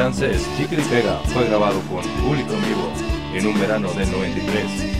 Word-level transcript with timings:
Chances 0.00 0.48
Chicle 0.56 0.80
y 0.80 0.84
Pega 0.86 1.20
fue 1.26 1.44
grabado 1.44 1.78
con 1.82 2.00
público 2.24 2.54
en 2.54 2.64
vivo 2.64 2.90
en 3.34 3.46
un 3.48 3.60
verano 3.60 3.92
del 3.92 4.10
93. 4.10 4.64
¡Ey, 4.64 4.96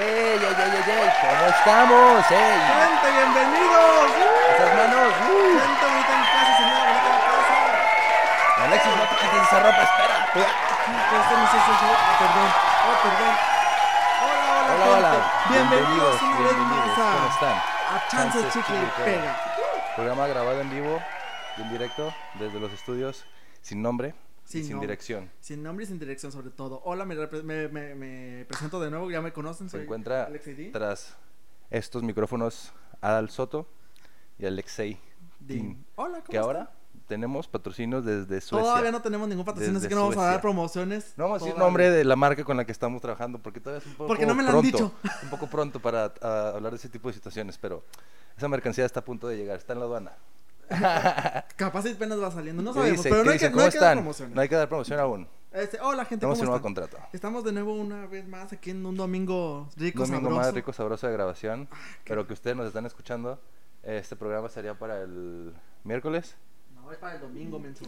ey, 0.00 0.40
ey, 0.40 0.64
ey, 0.64 0.92
ey! 0.96 1.10
¿Cómo 1.20 1.44
estamos? 1.50 2.30
¡Ey! 2.30 2.56
¡Gente, 2.72 3.06
bienvenidos! 3.18 4.30
Manos. 4.76 5.12
¡uh! 5.28 5.89
Perdón, 12.18 12.50
oh, 12.86 12.96
perdón. 13.02 13.34
Hola, 14.22 14.62
hola, 14.62 14.74
Hola, 14.74 14.96
hola. 14.96 15.12
Bienvenidos 15.50 16.20
vez 16.20 16.38
bienvenidos. 16.38 16.86
más 16.86 16.94
¿Cómo 16.96 17.26
a, 17.26 17.30
están? 17.32 17.56
a 17.56 18.08
Chances 18.08 18.52
Chicle 18.52 18.76
y 18.76 19.04
Pega. 19.04 19.32
Programa 19.96 20.26
grabado 20.28 20.60
en 20.60 20.70
vivo 20.70 21.02
y 21.58 21.62
en 21.62 21.70
directo 21.72 22.14
desde 22.38 22.60
los 22.60 22.72
estudios 22.72 23.24
sin 23.60 23.82
nombre 23.82 24.14
y 24.46 24.52
Sin 24.52 24.62
sin 24.62 24.70
nombre. 24.72 24.86
dirección. 24.86 25.30
Sin 25.40 25.62
nombre 25.62 25.84
y 25.84 25.88
sin 25.88 25.98
dirección, 25.98 26.30
sobre 26.32 26.50
todo. 26.50 26.80
Hola, 26.84 27.04
me, 27.04 27.14
me, 27.42 27.68
me- 27.68 27.94
me 27.94 28.44
presento 28.46 28.80
de 28.80 28.90
nuevo, 28.90 29.10
ya 29.10 29.20
me 29.20 29.32
conocen. 29.32 29.68
Se 29.68 29.82
encuentra 29.82 30.28
tras 30.72 31.16
estos 31.70 32.02
micrófonos 32.02 32.72
Adal 33.00 33.30
Soto 33.30 33.66
y 34.38 34.46
Alexei 34.46 35.00
Din. 35.40 35.58
Din. 35.58 35.86
Hola, 35.96 36.18
¿cómo 36.18 36.24
Que 36.30 36.38
ahora 36.38 36.70
tenemos 37.10 37.48
patrocinios 37.48 38.04
desde? 38.04 38.40
Suecia. 38.40 38.70
Todavía 38.70 38.92
no 38.92 39.02
tenemos 39.02 39.28
ningún 39.28 39.44
patrocinio, 39.44 39.78
así 39.78 39.88
que 39.88 39.96
no 39.96 40.02
vamos 40.02 40.16
a 40.16 40.26
dar 40.26 40.40
promociones. 40.40 41.12
No 41.16 41.24
vamos 41.24 41.42
a 41.42 41.44
decir 41.44 41.58
nombre 41.58 41.90
de 41.90 42.04
la 42.04 42.14
marca 42.14 42.44
con 42.44 42.56
la 42.56 42.64
que 42.64 42.70
estamos 42.70 43.02
trabajando 43.02 43.40
porque 43.40 43.58
todavía 43.58 43.80
es 43.80 43.86
un 43.86 43.94
poco 43.94 44.06
Porque 44.06 44.26
no 44.26 44.36
me 44.36 44.44
lo 44.44 44.50
han 44.50 44.60
pronto, 44.60 44.76
dicho. 44.78 44.92
un 45.24 45.28
poco 45.28 45.48
pronto 45.48 45.80
para 45.80 46.14
ah, 46.22 46.52
hablar 46.54 46.70
de 46.70 46.76
ese 46.76 46.88
tipo 46.88 47.08
de 47.08 47.14
situaciones, 47.14 47.58
pero 47.58 47.82
esa 48.36 48.46
mercancía 48.46 48.84
está 48.84 49.00
a 49.00 49.04
punto 49.04 49.26
de 49.26 49.36
llegar, 49.38 49.56
está 49.56 49.72
en 49.72 49.80
la 49.80 49.86
aduana. 49.86 50.12
Capaz 51.56 51.84
y 51.86 51.94
apenas 51.94 52.22
va 52.22 52.30
saliendo, 52.30 52.62
no 52.62 52.72
¿Qué 52.72 52.78
sabemos, 52.78 52.98
dice? 52.98 53.10
pero 53.10 53.22
¿Qué 53.22 53.24
no 53.24 53.30
hay, 53.32 53.38
dice? 53.38 53.46
que, 53.46 53.50
no 53.50 53.56
¿Cómo 53.56 53.64
hay 53.66 53.72
que 53.72 53.78
dar 53.78 53.88
están? 53.88 53.98
promociones. 53.98 54.34
No 54.36 54.40
hay 54.40 54.48
que 54.48 54.54
dar 54.54 54.68
promoción 54.68 55.00
aún. 55.00 55.28
Este, 55.50 55.80
hola, 55.80 56.04
gente, 56.04 56.24
¿cómo 56.24 56.34
están? 56.34 56.60
contrato. 56.60 56.96
Estamos 57.12 57.42
de 57.42 57.50
nuevo 57.50 57.74
una 57.74 58.06
vez 58.06 58.28
más 58.28 58.52
aquí 58.52 58.70
en 58.70 58.86
un 58.86 58.96
domingo 58.96 59.68
rico, 59.76 60.02
domingo 60.02 60.28
sabroso. 60.28 60.36
más 60.36 60.54
rico, 60.54 60.72
sabroso 60.72 61.06
de 61.08 61.12
grabación, 61.12 61.68
pero 62.04 62.24
que 62.28 62.34
ustedes 62.34 62.56
nos 62.56 62.68
están 62.68 62.86
escuchando. 62.86 63.40
Este 63.82 64.14
programa 64.14 64.48
sería 64.48 64.78
para 64.78 65.02
el 65.02 65.52
miércoles. 65.82 66.36
Es 66.92 66.98
para 66.98 67.14
el 67.14 67.20
domingo, 67.20 67.58
menso. 67.58 67.84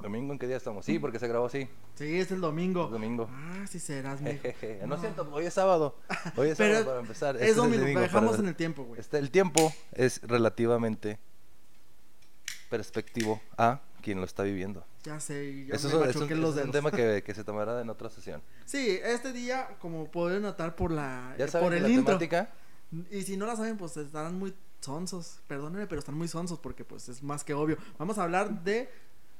¿Domingo 0.00 0.32
en 0.32 0.38
qué 0.38 0.46
día 0.48 0.56
estamos? 0.56 0.84
Sí, 0.84 0.98
porque 0.98 1.18
se 1.18 1.28
grabó 1.28 1.46
así. 1.46 1.68
Sí, 1.94 2.18
es 2.18 2.30
el 2.32 2.40
domingo. 2.40 2.86
Es 2.86 2.90
domingo. 2.90 3.28
Ah, 3.30 3.64
sí 3.68 3.78
serás, 3.78 4.20
mijo. 4.20 4.40
No 4.86 4.98
siento, 4.98 5.28
hoy 5.32 5.46
es 5.46 5.54
sábado. 5.54 5.96
Hoy 6.36 6.48
es 6.50 6.58
Pero 6.58 6.74
sábado 6.74 6.80
es- 6.80 6.86
para 6.86 7.00
empezar. 7.00 7.36
Es 7.36 7.42
Este 7.42 7.54
domingo, 7.54 7.80
domingo 7.80 8.00
dejamos 8.00 8.30
para- 8.32 8.42
en 8.42 8.48
el 8.48 8.56
tiempo, 8.56 8.84
güey. 8.84 9.00
Este, 9.00 9.18
el 9.18 9.30
tiempo 9.30 9.72
es 9.92 10.20
relativamente 10.22 11.18
perspectivo 12.70 13.40
a 13.56 13.80
quien 14.00 14.18
lo 14.18 14.24
está 14.24 14.42
viviendo. 14.42 14.84
Ya 15.04 15.20
sé, 15.20 15.44
y 15.44 15.66
yo 15.66 15.74
Eso 15.74 15.88
me 16.00 16.04
es, 16.08 16.16
es 16.16 16.22
un, 16.22 16.40
los 16.40 16.56
es 16.56 16.64
un 16.64 16.72
tema 16.72 16.90
que, 16.90 17.22
que 17.26 17.34
se 17.34 17.44
tomará 17.44 17.80
en 17.80 17.90
otra 17.90 18.08
sesión. 18.08 18.42
Sí, 18.64 18.98
este 19.04 19.32
día, 19.32 19.68
como 19.80 20.10
pueden 20.10 20.42
notar 20.42 20.74
por 20.74 20.90
la 20.90 21.34
Ya 21.38 21.44
eh, 21.44 21.48
saben 21.48 21.66
por 21.66 21.74
el 21.74 21.82
la 21.82 21.88
intro. 21.88 22.18
temática 22.18 22.50
Y 23.10 23.22
si 23.22 23.36
no 23.36 23.46
la 23.46 23.56
saben, 23.56 23.76
pues 23.76 23.96
estarán 23.96 24.38
muy 24.38 24.54
sonsos. 24.82 25.40
Perdónenme, 25.46 25.86
pero 25.86 25.98
están 25.98 26.14
muy 26.16 26.28
sonsos 26.28 26.58
porque 26.58 26.84
pues 26.84 27.08
es 27.08 27.22
más 27.22 27.44
que 27.44 27.54
obvio. 27.54 27.76
Vamos 27.98 28.18
a 28.18 28.24
hablar 28.24 28.62
de 28.64 28.90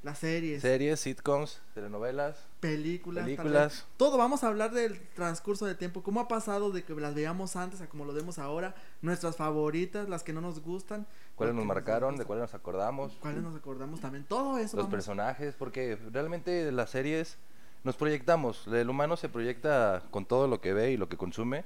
las 0.02 0.18
series, 0.18 0.62
series, 0.62 0.98
sitcoms, 0.98 1.60
telenovelas. 1.74 2.36
películas, 2.58 3.22
películas. 3.24 3.86
Todo, 3.96 4.18
vamos 4.18 4.42
a 4.42 4.48
hablar 4.48 4.72
del 4.72 4.98
transcurso 5.14 5.64
del 5.64 5.76
tiempo, 5.76 6.02
cómo 6.02 6.18
ha 6.20 6.26
pasado 6.26 6.70
de 6.72 6.82
que 6.82 6.92
las 6.94 7.14
veíamos 7.14 7.54
antes 7.54 7.80
a 7.82 7.88
como 7.88 8.04
lo 8.04 8.12
vemos 8.12 8.38
ahora, 8.40 8.74
nuestras 9.00 9.36
favoritas, 9.36 10.08
las 10.08 10.24
que 10.24 10.32
no 10.32 10.40
nos 10.40 10.60
gustan, 10.60 11.06
cuáles 11.36 11.54
nos 11.54 11.64
marcaron, 11.64 12.16
de 12.16 12.24
cuáles 12.24 12.42
nos 12.42 12.54
acordamos, 12.54 13.12
cuáles 13.20 13.42
nos 13.44 13.54
acordamos 13.54 14.00
también, 14.00 14.24
todo 14.24 14.58
eso. 14.58 14.76
los 14.76 14.86
vamos- 14.86 14.90
personajes, 14.90 15.54
porque 15.56 15.96
realmente 16.10 16.72
las 16.72 16.90
series 16.90 17.36
nos 17.84 17.94
proyectamos. 17.94 18.66
El 18.66 18.90
humano 18.90 19.16
se 19.16 19.28
proyecta 19.28 20.02
con 20.10 20.26
todo 20.26 20.48
lo 20.48 20.60
que 20.60 20.72
ve 20.72 20.90
y 20.90 20.96
lo 20.96 21.08
que 21.08 21.16
consume, 21.16 21.64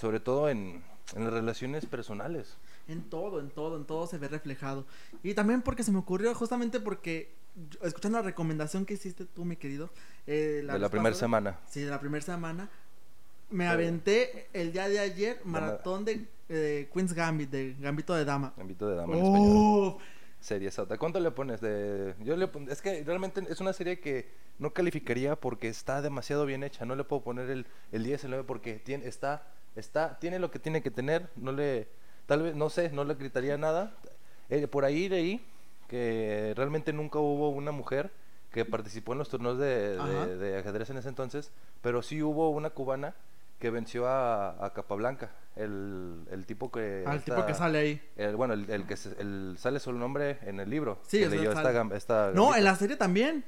sobre 0.00 0.18
todo 0.18 0.48
en, 0.48 0.82
en 1.14 1.24
las 1.24 1.32
relaciones 1.34 1.84
personales. 1.84 2.56
En 2.88 3.02
todo, 3.08 3.40
en 3.40 3.50
todo, 3.50 3.76
en 3.76 3.84
todo 3.84 4.06
se 4.06 4.18
ve 4.18 4.28
reflejado. 4.28 4.86
Y 5.22 5.34
también 5.34 5.62
porque 5.62 5.82
se 5.82 5.90
me 5.92 5.98
ocurrió, 5.98 6.34
justamente 6.34 6.80
porque, 6.80 7.32
escuchando 7.82 8.18
la 8.18 8.24
recomendación 8.24 8.84
que 8.84 8.94
hiciste 8.94 9.24
tú, 9.24 9.44
mi 9.44 9.56
querido, 9.56 9.90
eh, 10.26 10.62
de 10.64 10.72
vez 10.72 10.80
la 10.80 10.88
primera 10.90 11.14
semana. 11.14 11.58
Sí, 11.68 11.80
de 11.80 11.90
la 11.90 12.00
primera 12.00 12.24
semana. 12.24 12.68
Me 13.50 13.64
Eh, 13.64 13.68
aventé 13.68 14.48
el 14.52 14.72
día 14.72 14.88
de 14.88 14.98
ayer 14.98 15.40
maratón 15.44 16.04
de 16.04 16.26
eh, 16.48 16.88
Queen's 16.92 17.12
Gambit, 17.14 17.50
de 17.50 17.74
Gambito 17.80 18.14
de 18.14 18.24
Dama. 18.24 18.52
Ámbito 18.58 18.88
de 18.88 18.96
dama 18.96 19.16
en 19.16 19.24
español. 19.24 19.48
Oh, 19.56 19.98
Serie 20.40 20.70
sota. 20.70 20.98
¿Cuánto 20.98 21.20
le 21.20 21.30
pones 21.30 21.62
de.? 21.62 22.14
Yo 22.20 22.36
le 22.36 22.48
pon- 22.48 22.70
Es 22.70 22.82
que 22.82 23.02
realmente 23.02 23.42
es 23.48 23.60
una 23.62 23.72
serie 23.72 23.98
que 24.00 24.28
no 24.58 24.74
calificaría 24.74 25.36
porque 25.36 25.68
está 25.68 26.02
demasiado 26.02 26.44
bien 26.44 26.62
hecha. 26.62 26.84
No 26.84 26.96
le 26.96 27.04
puedo 27.04 27.22
poner 27.22 27.48
el, 27.48 27.66
el 27.92 28.04
10, 28.04 28.24
el 28.24 28.30
9 28.30 28.44
porque 28.46 28.74
tiene, 28.74 29.06
está, 29.08 29.46
está, 29.74 30.18
tiene 30.18 30.38
lo 30.38 30.50
que 30.50 30.58
tiene 30.58 30.82
que 30.82 30.90
tener. 30.90 31.30
No 31.36 31.50
le. 31.52 31.88
Tal 32.26 32.42
vez, 32.42 32.54
no 32.54 32.70
sé, 32.70 32.90
no 32.90 33.04
le 33.04 33.14
gritaría 33.14 33.56
nada. 33.58 33.94
Eh, 34.50 34.66
por 34.68 34.84
ahí 34.84 35.08
leí 35.08 35.44
que 35.88 36.52
realmente 36.56 36.92
nunca 36.92 37.18
hubo 37.18 37.50
una 37.50 37.70
mujer 37.72 38.10
que 38.50 38.64
participó 38.64 39.12
en 39.12 39.18
los 39.18 39.28
torneos 39.28 39.58
de, 39.58 39.96
Ajá. 39.98 40.26
de- 40.26 40.36
de 40.36 40.58
ajedrez 40.58 40.88
en 40.90 40.96
ese 40.98 41.08
entonces, 41.08 41.50
pero 41.82 42.02
sí 42.02 42.22
hubo 42.22 42.50
una 42.50 42.70
cubana 42.70 43.14
que 43.58 43.70
venció 43.70 44.06
a, 44.06 44.64
a 44.64 44.72
Capablanca, 44.72 45.30
el, 45.56 46.20
el 46.30 46.44
tipo 46.46 46.70
que... 46.70 47.04
al 47.06 47.22
tipo 47.22 47.34
esta- 47.36 47.46
que 47.46 47.54
sale 47.54 47.78
ahí. 47.78 48.02
el, 48.16 48.36
bueno, 48.36 48.54
el, 48.54 48.68
el 48.70 48.86
que 48.86 48.96
se- 48.96 49.20
el- 49.20 49.56
sale 49.58 49.80
su 49.80 49.92
nombre 49.92 50.38
en 50.42 50.60
el 50.60 50.70
libro. 50.70 50.98
Sí, 51.06 51.18
que 51.20 51.28
leyó 51.28 51.52
esta, 51.52 51.96
esta 51.96 52.26
No, 52.32 52.42
gambita. 52.42 52.58
en 52.58 52.64
la 52.64 52.74
serie 52.76 52.96
también. 52.96 53.44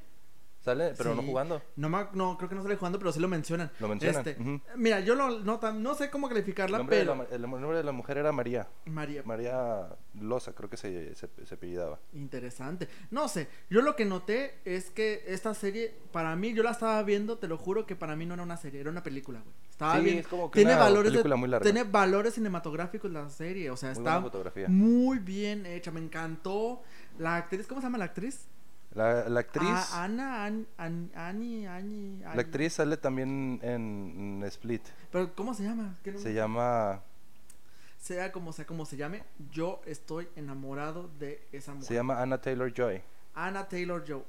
Sale, 0.67 0.95
pero 0.99 1.15
no 1.15 1.23
jugando. 1.23 1.63
No, 1.77 1.89
no, 2.13 2.37
creo 2.37 2.49
que 2.49 2.55
no 2.57 2.63
sale 2.63 2.75
jugando, 2.77 2.99
pero 2.99 3.13
sí 3.13 3.21
lo 3.21 3.29
mencionan. 3.29 3.71
Lo 3.79 3.87
mencionan, 3.89 4.27
Este. 4.27 4.37
Mira, 4.77 4.99
yo 5.01 5.15
lo, 5.15 5.39
no, 5.41 5.61
no 5.73 5.95
sé 5.95 6.11
cómo 6.11 6.27
El 6.27 6.33
calificarla, 6.35 6.79
de 6.79 6.85
pero... 6.85 7.15
la, 7.15 7.25
el 7.31 7.41
nombre 7.43 7.77
de 7.79 7.85
la 7.85 7.93
mujer 7.93 8.19
era 8.19 8.33
María. 8.33 8.69
María, 8.87 9.23
María 9.25 9.87
Loza, 10.21 10.53
creo 10.55 10.69
que 10.69 10.77
se, 10.77 11.15
se, 11.15 11.29
se 11.45 11.55
apellidaba. 11.55 12.01
Interesante. 12.13 12.89
No 13.13 13.29
sé, 13.29 13.49
yo 13.71 13.81
lo 13.81 13.95
que 13.95 14.05
noté 14.05 14.59
es 14.65 14.91
que 14.91 15.23
esta 15.29 15.55
serie, 15.55 15.95
para 16.11 16.35
mí, 16.35 16.53
yo 16.53 16.65
la 16.65 16.73
estaba 16.73 17.01
viendo, 17.05 17.39
te 17.39 17.47
lo 17.47 17.57
juro 17.59 17.87
que 17.87 17.95
para 17.95 18.17
mí 18.17 18.27
no 18.27 18.35
era 18.35 18.43
una 18.43 18.57
serie, 18.57 18.81
era 18.81 18.91
una 18.91 19.05
película, 19.05 19.41
güey. 19.41 19.55
Estaba 19.71 19.99
Sí, 19.99 20.03
bien. 20.05 20.19
es 20.19 20.27
como 20.27 20.51
que 20.51 20.59
tiene 20.61 20.75
una 20.75 20.83
valores 20.83 21.13
película 21.13 21.37
muy 21.37 21.49
larga. 21.49 21.63
tiene 21.65 21.85
valores 21.85 22.35
cinematográficos 22.35 23.11
la 23.11 23.29
serie, 23.31 23.71
o 23.71 23.77
sea, 23.77 23.91
Muy 23.91 23.99
está 23.99 24.69
muy 24.69 25.19
bien 25.21 25.65
hecha, 25.65 25.93
me 25.93 26.01
encantó. 26.01 26.83
La 27.19 27.37
actriz, 27.37 27.67
¿cómo 27.69 27.81
se 27.81 27.87
llama 27.87 27.99
la 27.99 28.07
actriz? 28.07 28.49
La, 28.97 29.29
la 29.29 29.41
actriz, 29.41 29.69
Ah, 29.71 30.05
Ana, 30.05 30.45
An, 30.47 30.67
An- 30.79 31.11
Ani, 31.15 31.67
Ani, 31.67 32.19
la 32.21 32.41
actriz 32.41 32.73
sale 32.73 32.97
también 32.97 33.61
en, 33.63 34.41
en 34.41 34.43
Split. 34.49 34.83
Pero 35.13 35.35
¿cómo 35.35 35.53
se 35.55 35.65
llama? 35.65 35.95
¿Qué 36.03 36.17
Se 36.19 36.33
llama, 36.33 37.03
Sea 38.01 38.33
como 38.33 38.53
sea 38.55 38.65
como 38.67 38.87
se 38.87 38.97
llame, 38.97 39.23
yo 39.53 39.81
estoy 39.85 40.29
enamorado 40.35 41.11
de 41.19 41.47
esa 41.53 41.73
mujer. 41.75 41.87
se 41.89 41.95
llama 41.95 42.23
Anna 42.23 42.41
Taylor 42.41 42.73
Joy. 42.73 43.03
Anna 43.35 43.69
Taylor 43.69 44.03
Joe. 44.07 44.25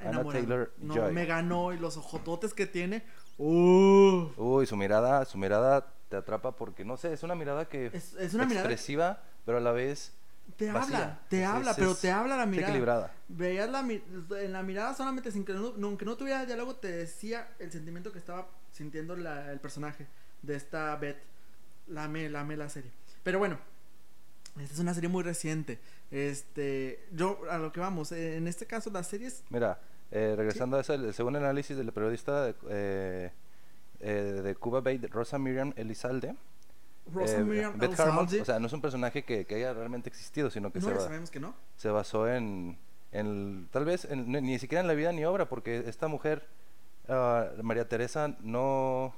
Anna 0.00 0.24
Taylor 0.24 0.72
no, 0.78 0.94
Joy. 0.94 1.12
me 1.12 1.24
ganó 1.24 1.72
y 1.72 1.78
los 1.78 1.96
ojototes 1.96 2.52
que 2.54 2.66
tiene. 2.66 3.04
Uh, 3.38 4.26
Uy, 4.36 4.66
su 4.66 4.76
mirada, 4.76 5.24
su 5.26 5.38
mirada 5.38 5.86
te 6.08 6.16
atrapa 6.16 6.52
porque 6.56 6.84
no 6.84 6.96
sé, 6.96 7.12
es 7.12 7.22
una 7.22 7.34
mirada 7.36 7.66
que 7.68 7.86
es, 7.92 8.14
es 8.14 8.34
una 8.34 8.46
mirada. 8.46 8.66
expresiva, 8.66 9.22
pero 9.46 9.58
a 9.58 9.60
la 9.60 9.70
vez 9.72 10.12
Te 10.58 10.70
vacía. 10.72 10.96
habla, 10.98 11.20
te 11.30 11.40
Es- 11.42 11.46
habla, 11.48 11.70
es- 11.70 11.76
pero 11.78 11.94
te 11.94 12.10
habla 12.10 12.36
la 12.36 12.44
mirada. 12.46 12.68
equilibrada. 12.68 13.12
Veías 13.28 13.70
la 13.70 13.80
en 13.80 14.52
la 14.52 14.62
mirada 14.62 14.92
solamente 14.94 15.30
sin 15.32 15.44
que 15.44 15.52
no, 15.54 15.72
aunque 15.82 16.04
no 16.04 16.16
tuviera 16.16 16.44
diálogo 16.44 16.74
te 16.76 16.90
decía 16.90 17.48
el 17.60 17.70
sentimiento 17.72 18.12
que 18.12 18.18
estaba 18.18 18.48
sintiendo 18.72 19.14
la- 19.16 19.50
el 19.52 19.60
personaje 19.60 20.06
de 20.42 20.56
esta 20.56 20.94
Beth. 20.96 21.18
La 21.86 22.04
amé, 22.04 22.28
la 22.28 22.40
amé 22.40 22.56
la 22.56 22.68
serie. 22.68 22.90
Pero 23.22 23.38
bueno, 23.38 23.58
esta 24.60 24.74
es 24.74 24.78
una 24.80 24.92
serie 24.94 25.08
muy 25.08 25.22
reciente. 25.22 25.78
Este, 26.10 27.06
yo 27.12 27.40
a 27.50 27.58
lo 27.58 27.70
que 27.72 27.80
vamos, 27.80 28.12
eh, 28.12 28.36
en 28.36 28.46
este 28.48 28.66
caso 28.66 28.90
las 28.90 29.06
series 29.06 29.42
Mira, 29.50 29.78
eh, 30.10 30.34
regresando 30.36 30.76
a 30.76 30.80
eso, 30.80 30.92
el- 30.94 31.14
según 31.14 31.36
el 31.36 31.44
análisis 31.44 31.76
del 31.76 31.92
periodista 31.92 32.52
eh, 32.68 33.30
eh, 34.00 34.40
de 34.42 34.54
Cuba 34.56 34.80
Bay, 34.80 34.98
Rosa 34.98 35.38
Miriam 35.38 35.72
Elizalde, 35.76 36.34
Rosa 37.12 37.38
eh, 37.38 37.44
Miriam 37.44 37.78
Beth 37.78 37.98
Harmon, 37.98 38.26
o 38.26 38.44
sea, 38.44 38.58
no 38.58 38.66
es 38.66 38.72
un 38.72 38.80
personaje 38.80 39.24
que, 39.24 39.46
que 39.46 39.54
haya 39.56 39.72
realmente 39.72 40.08
existido, 40.08 40.50
sino 40.50 40.70
que 40.72 40.80
no 40.80 40.88
se, 40.88 41.00
sabemos 41.00 41.30
que 41.30 41.40
no. 41.40 41.54
se 41.76 41.88
basó 41.90 42.28
en, 42.28 42.78
en- 43.12 43.68
tal 43.70 43.84
vez, 43.84 44.04
en- 44.04 44.30
ni, 44.30 44.58
siquiera 44.58 44.80
en 44.80 44.86
la 44.88 44.94
vida 44.94 45.12
ni 45.12 45.24
obra, 45.24 45.48
porque 45.48 45.84
esta 45.86 46.08
mujer, 46.08 46.46
ah, 47.08 47.46
María 47.62 47.88
Teresa, 47.88 48.34
no... 48.40 49.14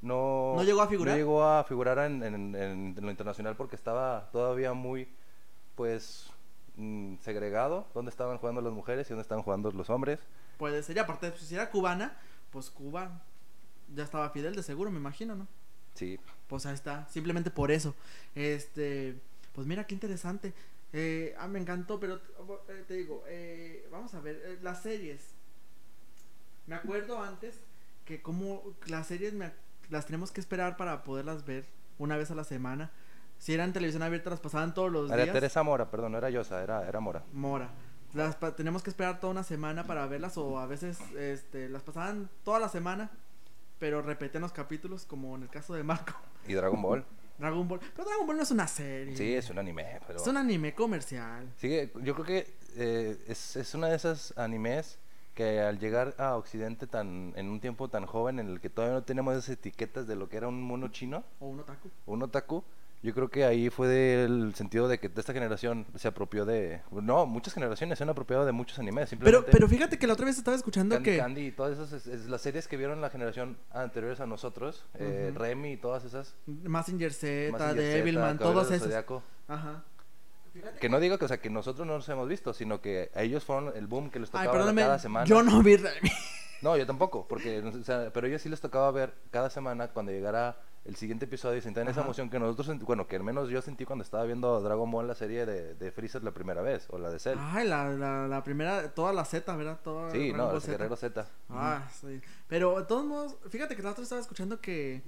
No, 0.00 0.52
¿No 0.54 0.62
llegó 0.62 0.80
a 0.82 0.86
figurar? 0.86 1.14
no 1.14 1.18
llegó 1.18 1.42
a 1.44 1.64
figurar 1.64 1.98
en, 1.98 2.22
en- 2.22 2.54
en- 2.54 2.94
en 2.96 3.04
lo 3.04 3.10
internacional 3.10 3.56
porque 3.56 3.74
estaba 3.74 4.28
todavía 4.30 4.72
muy, 4.72 5.08
pues, 5.74 6.30
mm, 6.76 7.16
segregado, 7.20 7.88
dónde 7.94 8.10
estaban 8.10 8.38
jugando 8.38 8.60
las 8.60 8.72
mujeres 8.72 9.08
y 9.08 9.10
dónde 9.10 9.22
estaban 9.22 9.42
jugando 9.42 9.72
los 9.72 9.90
hombres. 9.90 10.20
Puede 10.56 10.84
ser. 10.84 10.96
Y 10.96 11.00
aparte, 11.00 11.30
pues, 11.30 11.42
si 11.42 11.54
era 11.56 11.68
cubana, 11.70 12.16
pues 12.52 12.70
Cuba 12.70 13.22
ya 13.92 14.04
estaba 14.04 14.30
Fidel 14.30 14.54
de 14.54 14.62
seguro, 14.62 14.90
me 14.92 14.98
imagino, 14.98 15.34
¿no? 15.34 15.48
Sí, 15.98 16.18
Pues 16.46 16.64
ahí 16.64 16.74
está, 16.74 17.08
simplemente 17.08 17.50
por 17.50 17.70
eso. 17.70 17.94
Este, 18.34 19.20
pues 19.54 19.66
mira 19.66 19.84
qué 19.84 19.94
interesante. 19.94 20.54
Eh, 20.92 21.34
ah, 21.38 21.48
me 21.48 21.58
encantó, 21.58 21.98
pero 21.98 22.16
eh, 22.68 22.84
te 22.86 22.94
digo, 22.94 23.24
eh, 23.26 23.86
vamos 23.90 24.14
a 24.14 24.20
ver, 24.20 24.40
eh, 24.44 24.58
las 24.62 24.82
series. 24.82 25.20
Me 26.66 26.76
acuerdo 26.76 27.22
antes 27.22 27.56
que 28.04 28.22
como 28.22 28.62
las 28.86 29.06
series 29.08 29.34
me 29.34 29.50
las 29.90 30.06
tenemos 30.06 30.30
que 30.30 30.40
esperar 30.40 30.76
para 30.76 31.02
poderlas 31.02 31.44
ver 31.44 31.66
una 31.98 32.16
vez 32.16 32.30
a 32.30 32.34
la 32.34 32.44
semana. 32.44 32.92
Si 33.38 33.52
eran 33.52 33.72
televisión 33.72 34.02
abierta, 34.02 34.30
las 34.30 34.40
pasaban 34.40 34.74
todos 34.74 34.90
los 34.90 35.10
era 35.10 35.24
días. 35.24 35.34
Teresa 35.34 35.62
Mora, 35.62 35.90
perdón, 35.90 36.12
no 36.12 36.18
era 36.18 36.30
Yosa, 36.30 36.62
era, 36.62 36.88
era 36.88 37.00
Mora. 37.00 37.24
Mora. 37.32 37.70
Las 38.14 38.38
tenemos 38.56 38.82
que 38.82 38.90
esperar 38.90 39.20
toda 39.20 39.32
una 39.32 39.42
semana 39.42 39.84
para 39.84 40.06
verlas 40.06 40.38
o 40.38 40.58
a 40.58 40.66
veces 40.66 40.98
este, 41.16 41.68
las 41.68 41.82
pasaban 41.82 42.30
toda 42.42 42.58
la 42.58 42.68
semana, 42.68 43.10
pero 43.78 44.02
repetían 44.02 44.42
los 44.42 44.52
capítulos 44.52 45.04
como 45.04 45.34
en 45.36 45.42
el 45.44 45.48
caso 45.48 45.74
de 45.74 45.82
Marco. 45.82 46.14
Y 46.46 46.54
Dragon 46.54 46.80
Ball. 46.80 47.04
Dragon 47.38 47.68
Ball. 47.68 47.80
Pero 47.94 48.08
Dragon 48.08 48.26
Ball 48.26 48.36
no 48.36 48.42
es 48.42 48.50
una 48.50 48.66
serie. 48.66 49.16
Sí, 49.16 49.34
es 49.34 49.48
un 49.50 49.58
anime, 49.58 50.00
pero... 50.06 50.18
Es 50.20 50.26
un 50.26 50.36
anime 50.36 50.74
comercial. 50.74 51.52
Sigue, 51.56 51.92
yo 52.02 52.14
creo 52.14 52.26
que 52.26 52.54
eh, 52.76 53.16
es, 53.28 53.56
es 53.56 53.74
una 53.74 53.88
de 53.88 53.96
esas 53.96 54.36
animes 54.36 54.98
que 55.34 55.60
al 55.60 55.78
llegar 55.78 56.16
a 56.18 56.34
Occidente 56.34 56.88
tan 56.88 57.32
en 57.36 57.48
un 57.48 57.60
tiempo 57.60 57.88
tan 57.88 58.06
joven 58.06 58.40
en 58.40 58.48
el 58.48 58.60
que 58.60 58.70
todavía 58.70 58.96
no 58.96 59.04
tenemos 59.04 59.36
esas 59.36 59.50
etiquetas 59.50 60.08
de 60.08 60.16
lo 60.16 60.28
que 60.28 60.36
era 60.36 60.48
un 60.48 60.60
mono 60.60 60.88
chino, 60.88 61.22
O 61.38 61.46
un 61.46 61.60
otaku. 61.60 61.90
un 62.06 62.22
otaku, 62.24 62.64
yo 63.02 63.14
creo 63.14 63.28
que 63.28 63.44
ahí 63.44 63.70
fue 63.70 63.86
del 63.88 64.54
sentido 64.54 64.88
de 64.88 64.98
que 64.98 65.10
esta 65.14 65.32
generación 65.32 65.86
se 65.94 66.08
apropió 66.08 66.44
de... 66.44 66.82
No, 66.90 67.26
muchas 67.26 67.54
generaciones 67.54 67.96
se 67.98 68.04
han 68.04 68.10
apropiado 68.10 68.44
de 68.44 68.52
muchos 68.52 68.78
animes. 68.78 69.08
Pero, 69.10 69.20
Simplemente 69.22 69.52
pero 69.52 69.68
fíjate 69.68 69.98
que 69.98 70.06
la 70.06 70.14
otra 70.14 70.26
vez 70.26 70.36
estaba 70.38 70.56
escuchando 70.56 70.96
Candy 70.96 71.10
que. 71.10 71.18
Candy 71.18 71.46
y 71.46 71.52
todas 71.52 71.78
esas, 71.78 71.92
es- 71.92 72.06
es 72.06 72.26
las 72.28 72.40
series 72.42 72.66
que 72.66 72.76
vieron 72.76 73.00
la 73.00 73.10
generación 73.10 73.56
anteriores 73.70 74.20
a 74.20 74.26
nosotros, 74.26 74.84
eh, 74.94 75.28
Ujú. 75.30 75.38
Remy 75.38 75.72
y 75.72 75.76
todas 75.76 76.04
esas. 76.04 76.34
Mazinger 76.46 77.12
Z, 77.12 77.74
Devilman, 77.74 78.38
todos 78.38 78.70
esos. 78.70 78.92
Ajá. 79.46 79.84
Que 80.80 80.88
no 80.88 80.98
digo 80.98 81.18
que, 81.18 81.24
o 81.24 81.28
sea, 81.28 81.40
que 81.40 81.50
nosotros 81.50 81.86
no 81.86 81.94
los 81.94 82.08
hemos 82.08 82.26
visto, 82.28 82.52
sino 82.52 82.80
que 82.80 83.10
a 83.14 83.22
ellos 83.22 83.44
fueron 83.44 83.72
el 83.76 83.86
boom 83.86 84.10
que 84.10 84.18
les 84.18 84.28
tocaba 84.30 84.52
cada 84.74 84.98
semana. 84.98 85.24
Yo 85.24 85.42
no 85.42 85.62
vi 85.62 85.76
Remy. 85.76 86.10
No, 86.62 86.76
yo 86.76 86.84
tampoco, 86.84 87.28
porque, 87.28 87.60
o 87.60 87.84
sea, 87.84 88.10
pero 88.12 88.26
a 88.26 88.28
ellos 88.28 88.42
sí 88.42 88.48
les 88.48 88.60
tocaba 88.60 88.90
ver 88.90 89.14
cada 89.30 89.48
semana 89.50 89.86
cuando 89.88 90.10
llegara 90.10 90.56
el 90.88 90.96
siguiente 90.96 91.26
episodio 91.26 91.58
y 91.58 91.60
sentían 91.60 91.86
esa 91.88 92.00
emoción 92.00 92.30
que 92.30 92.38
nosotros, 92.38 92.78
bueno, 92.80 93.06
que 93.06 93.16
al 93.16 93.22
menos 93.22 93.50
yo 93.50 93.60
sentí 93.60 93.84
cuando 93.84 94.02
estaba 94.02 94.24
viendo 94.24 94.58
Dragon 94.62 94.90
Ball 94.90 95.06
la 95.06 95.14
serie 95.14 95.44
de, 95.44 95.74
de 95.74 95.92
Freezer 95.92 96.24
la 96.24 96.32
primera 96.32 96.62
vez, 96.62 96.86
o 96.88 96.98
la 96.98 97.10
de 97.10 97.18
Cell. 97.18 97.36
Ay, 97.38 97.68
la, 97.68 97.90
la, 97.90 98.26
la 98.26 98.42
primera, 98.42 98.94
toda 98.94 99.12
la 99.12 99.26
Z, 99.26 99.54
¿verdad? 99.54 99.78
Toda 99.84 100.10
sí, 100.10 100.32
no, 100.32 100.46
Ball 100.46 100.54
los 100.54 100.98
Z. 100.98 101.26
Ah, 101.50 101.86
sí. 101.92 102.22
Pero 102.48 102.78
de 102.78 102.86
todos 102.86 103.04
modos, 103.04 103.36
fíjate 103.50 103.76
que 103.76 103.82
la 103.82 103.90
otra 103.90 104.02
estaba 104.02 104.22
escuchando 104.22 104.62
que, 104.62 105.02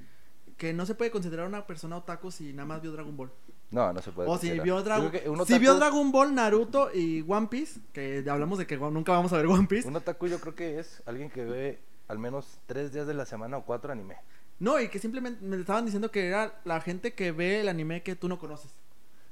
que 0.58 0.74
no 0.74 0.84
se 0.84 0.94
puede 0.94 1.10
considerar 1.10 1.46
una 1.46 1.66
persona 1.66 1.96
otaku 1.96 2.30
si 2.30 2.52
nada 2.52 2.66
más 2.66 2.82
vio 2.82 2.92
Dragon 2.92 3.16
Ball. 3.16 3.32
No, 3.70 3.90
no 3.94 4.02
se 4.02 4.12
puede 4.12 4.28
O 4.28 4.36
si 4.36 4.60
vio, 4.60 4.82
Dragon, 4.82 5.10
si 5.46 5.58
vio 5.58 5.76
Dragon 5.76 6.12
Ball, 6.12 6.34
Naruto 6.34 6.90
y 6.92 7.24
One 7.26 7.46
Piece, 7.46 7.80
que 7.94 8.22
hablamos 8.28 8.58
de 8.58 8.66
que 8.66 8.76
nunca 8.76 9.12
vamos 9.12 9.32
a 9.32 9.38
ver 9.38 9.46
One 9.46 9.66
Piece. 9.66 9.88
Un 9.88 9.96
otaku 9.96 10.26
yo 10.26 10.40
creo 10.40 10.54
que 10.54 10.78
es 10.78 11.02
alguien 11.06 11.30
que 11.30 11.46
ve 11.46 11.80
al 12.06 12.18
menos 12.18 12.58
tres 12.66 12.92
días 12.92 13.06
de 13.06 13.14
la 13.14 13.24
semana 13.24 13.56
o 13.56 13.64
cuatro 13.64 13.92
anime. 13.92 14.16
No, 14.60 14.78
y 14.78 14.88
que 14.88 14.98
simplemente 14.98 15.44
me 15.44 15.56
estaban 15.56 15.84
diciendo 15.84 16.10
que 16.10 16.28
era 16.28 16.60
la 16.64 16.80
gente 16.80 17.14
que 17.14 17.32
ve 17.32 17.60
el 17.60 17.68
anime 17.68 18.02
que 18.02 18.14
tú 18.14 18.28
no 18.28 18.38
conoces. 18.38 18.70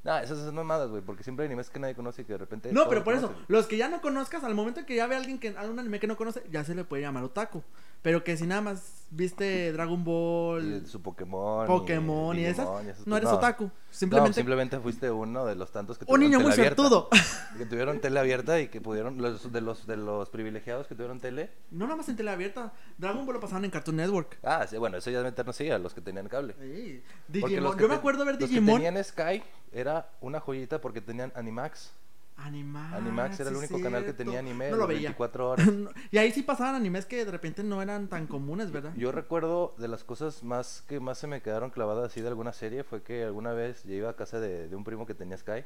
Nah, 0.05 0.21
esas 0.21 0.39
son 0.39 0.55
mamadas, 0.55 0.89
güey, 0.89 1.03
porque 1.03 1.23
siempre 1.23 1.43
hay 1.43 1.49
animes 1.49 1.69
que 1.69 1.79
nadie 1.79 1.95
conoce 1.95 2.23
y 2.23 2.25
que 2.25 2.33
de 2.33 2.39
repente... 2.39 2.73
No, 2.73 2.89
pero 2.89 3.05
por 3.05 3.15
eso, 3.15 3.35
los 3.47 3.67
que 3.67 3.77
ya 3.77 3.89
no 3.89 4.01
conozcas, 4.01 4.43
al 4.43 4.55
momento 4.55 4.87
que 4.87 4.97
ya 4.97 5.07
ve 5.07 5.17
a 5.17 5.19
alguien 5.19 5.39
que 5.39 5.49
algún 5.49 5.79
anime 5.79 6.01
que 6.01 6.07
no 6.07 6.17
conoce, 6.17 6.43
ya 6.51 6.65
se 6.65 6.75
le 6.75 6.85
puede 6.85 7.03
llamar 7.03 7.25
otaku. 7.25 7.63
Pero 8.03 8.23
que 8.25 8.37
si 8.37 8.47
nada 8.47 8.61
más 8.61 8.95
viste 9.11 9.73
Dragon 9.73 10.01
Y 10.01 10.05
Ball, 10.05 10.87
su 10.87 11.01
Pokémon. 11.03 11.67
Pokémon 11.67 12.39
y, 12.39 12.45
esas, 12.45 12.67
Digimon 12.67 12.87
y 12.87 12.91
esas 12.91 13.07
no 13.07 13.17
eres 13.17 13.29
cosas. 13.29 13.39
otaku. 13.39 13.65
No, 13.65 13.71
Simplemente 13.91 14.35
simplemente 14.35 14.79
fuiste 14.81 15.11
uno 15.11 15.47
de 15.47 15.55
los 15.57 15.73
tantos 15.73 15.99
que 15.99 16.05
un 16.05 16.09
tuvieron 16.09 16.31
niño 16.31 16.41
muy 16.41 16.51
tele 16.53 16.63
abierta. 16.63 16.83
suertudo. 16.83 17.09
Que 17.59 17.67
tuvieron 17.67 18.01
tele 18.01 18.21
abierta 18.21 18.61
y 18.61 18.69
que 18.69 18.81
pudieron, 18.81 19.21
los, 19.21 19.51
de, 19.53 19.61
los, 19.63 19.87
de 19.87 19.97
los 19.97 20.29
privilegiados 20.31 20.87
que 20.87 20.95
tuvieron 20.95 21.19
tele. 21.19 21.51
no 21.71 21.87
nada 21.87 21.97
más 21.97 22.09
en 22.09 22.17
tele 22.17 22.31
abierta. 22.31 22.73
Dragon 22.99 23.25
Ball 23.27 23.35
lo 23.37 23.41
pasaban 23.41 23.65
en 23.65 23.71
Cartoon 23.73 23.97
Network. 23.97 24.39
Ah, 24.45 24.65
sí, 24.69 24.77
bueno, 24.77 24.99
eso 24.99 25.11
ya 25.11 25.19
es 25.19 25.25
meternos 25.25 25.57
sí, 25.57 25.69
a 25.71 25.79
los 25.79 25.93
que 25.95 26.01
tenían 26.03 26.29
cable. 26.29 26.55
Sí. 26.61 27.03
Digimon. 27.29 27.63
los 27.65 27.77
Yo 27.77 27.89
me 27.89 27.95
te- 27.95 27.99
acuerdo 27.99 28.25
ver 28.25 28.39
los 28.41 28.49
Digimon. 28.49 28.81
que 28.81 28.85
tenían 28.87 29.03
Sky 29.05 29.43
era 29.73 30.09
una 30.21 30.39
joyita 30.39 30.81
porque 30.81 31.01
tenían 31.01 31.33
Animax. 31.35 31.93
Animax. 32.39 32.95
Animax 32.95 33.41
era 33.41 33.51
el 33.51 33.57
único 33.57 33.81
canal 33.81 34.05
que 34.05 34.13
tenía 34.13 34.39
anime 34.39 34.71
No 34.71 34.77
lo 34.77 34.83
las 34.83 34.89
veía. 34.89 35.01
24 35.11 35.51
horas. 35.51 35.69
y 36.11 36.19
ahí 36.19 36.31
sí 36.31 36.43
pasaban 36.43 36.75
animes 36.77 37.05
que 37.05 37.25
de 37.25 37.31
repente 37.31 37.63
no 37.65 37.83
eran 37.83 38.09
tan 38.09 38.27
comunes, 38.27 38.71
¿verdad? 38.71 38.93
Yo 38.97 39.11
recuerdo 39.13 39.75
de 39.79 39.89
las 39.89 40.05
cosas 40.05 40.43
más 40.45 40.83
que 40.89 41.01
más 41.01 41.19
se 41.19 41.27
me 41.27 41.43
quedaron 41.43 41.71
clavadas 41.71 42.07
así 42.07 42.21
de 42.21 42.29
alguna 42.29 42.53
serie 42.53 42.85
fue 42.85 43.03
que 43.03 43.25
alguna 43.25 43.53
vez 43.53 43.83
yo 43.85 43.93
iba 43.95 44.11
a 44.11 44.17
casa 44.17 44.39
de, 44.41 44.69
de 44.69 44.77
un 44.77 44.85
primo 44.85 45.05
que 45.07 45.15
tenía 45.15 45.37
Sky 45.37 45.65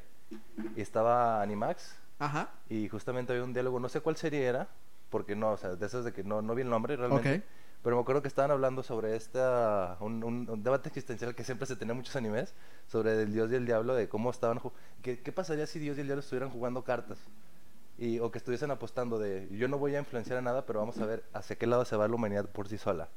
y 0.75 0.81
estaba 0.81 1.41
Animax 1.41 1.95
Ajá. 2.19 2.49
y 2.69 2.89
justamente 2.89 3.33
había 3.33 3.43
un 3.43 3.53
diálogo, 3.53 3.79
no 3.79 3.87
sé 3.89 4.01
cuál 4.01 4.17
serie 4.17 4.43
era, 4.43 4.67
porque 5.09 5.35
no, 5.35 5.51
o 5.51 5.57
sea, 5.57 5.75
de 5.75 5.85
esas 5.85 6.03
de 6.05 6.11
que 6.13 6.23
no, 6.23 6.41
no 6.41 6.55
vi 6.55 6.63
el 6.63 6.69
nombre 6.69 6.95
realmente. 6.95 7.35
Ok. 7.37 7.43
Pero 7.83 7.97
me 7.97 8.01
acuerdo 8.01 8.21
que 8.21 8.29
estaban 8.29 8.49
hablando 8.51 8.81
sobre 8.81 9.15
esta, 9.17 9.97
un, 9.99 10.23
un- 10.23 10.49
un 10.49 10.63
debate 10.63 10.87
existencial 10.87 11.35
que 11.35 11.43
siempre 11.43 11.67
se 11.67 11.75
tenía 11.75 11.91
en 11.91 11.97
muchos 11.97 12.15
animes, 12.15 12.53
sobre 12.87 13.21
el 13.23 13.33
dios 13.33 13.51
y 13.51 13.55
el 13.55 13.65
diablo, 13.65 13.93
de 13.93 14.07
cómo 14.07 14.31
estaban, 14.31 14.59
¿qué, 15.01 15.19
qué 15.19 15.31
pasaría 15.33 15.67
si 15.67 15.79
dios 15.79 15.97
y 15.97 16.01
el 16.01 16.07
diablo 16.07 16.21
estuvieran 16.21 16.49
jugando 16.49 16.83
cartas? 16.83 17.17
Y, 17.97 18.19
o 18.19 18.31
que 18.31 18.37
estuviesen 18.37 18.71
apostando 18.71 19.19
de, 19.19 19.47
yo 19.51 19.67
no 19.67 19.77
voy 19.77 19.95
a 19.95 19.99
influenciar 19.99 20.37
a 20.37 20.41
nada, 20.41 20.65
pero 20.65 20.79
vamos 20.79 20.97
a 20.99 21.05
ver 21.05 21.23
hacia 21.33 21.57
qué 21.57 21.67
lado 21.67 21.83
se 21.85 21.95
va 21.97 22.07
la 22.07 22.15
humanidad 22.15 22.45
por 22.49 22.67
sí 22.69 22.77
sola. 22.77 23.09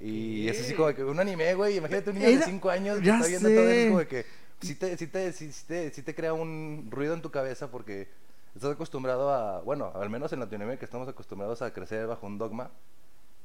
Y 0.00 0.48
es 0.48 0.60
así 0.60 0.74
como 0.74 0.94
que 0.94 1.04
un 1.04 1.18
anime, 1.20 1.54
güey, 1.54 1.76
imagínate 1.76 2.10
un 2.10 2.16
niño 2.16 2.28
de 2.28 2.34
Era- 2.36 2.46
5 2.46 2.70
años 2.70 2.98
que 3.00 3.04
está 3.16 3.28
viendo 3.28 3.48
todo 3.48 3.68
eso, 3.68 3.88
como 3.88 3.98
de 3.98 4.06
que 4.08 4.26
sí 4.60 4.74
te, 4.76 4.96
sí, 4.96 5.06
te, 5.08 5.32
sí 5.32 5.50
te, 5.66 5.90
sí 5.92 6.02
te 6.02 6.14
crea 6.14 6.32
un 6.32 6.88
ruido 6.90 7.12
en 7.14 7.22
tu 7.22 7.30
cabeza 7.30 7.70
porque 7.70 8.08
estás 8.54 8.70
acostumbrado 8.72 9.30
a, 9.32 9.60
bueno, 9.62 9.92
al 9.94 10.10
menos 10.10 10.32
en 10.32 10.40
Latinoamérica 10.40 10.84
estamos 10.84 11.08
acostumbrados 11.08 11.60
a 11.62 11.72
crecer 11.72 12.06
bajo 12.06 12.26
un 12.26 12.38
dogma 12.38 12.70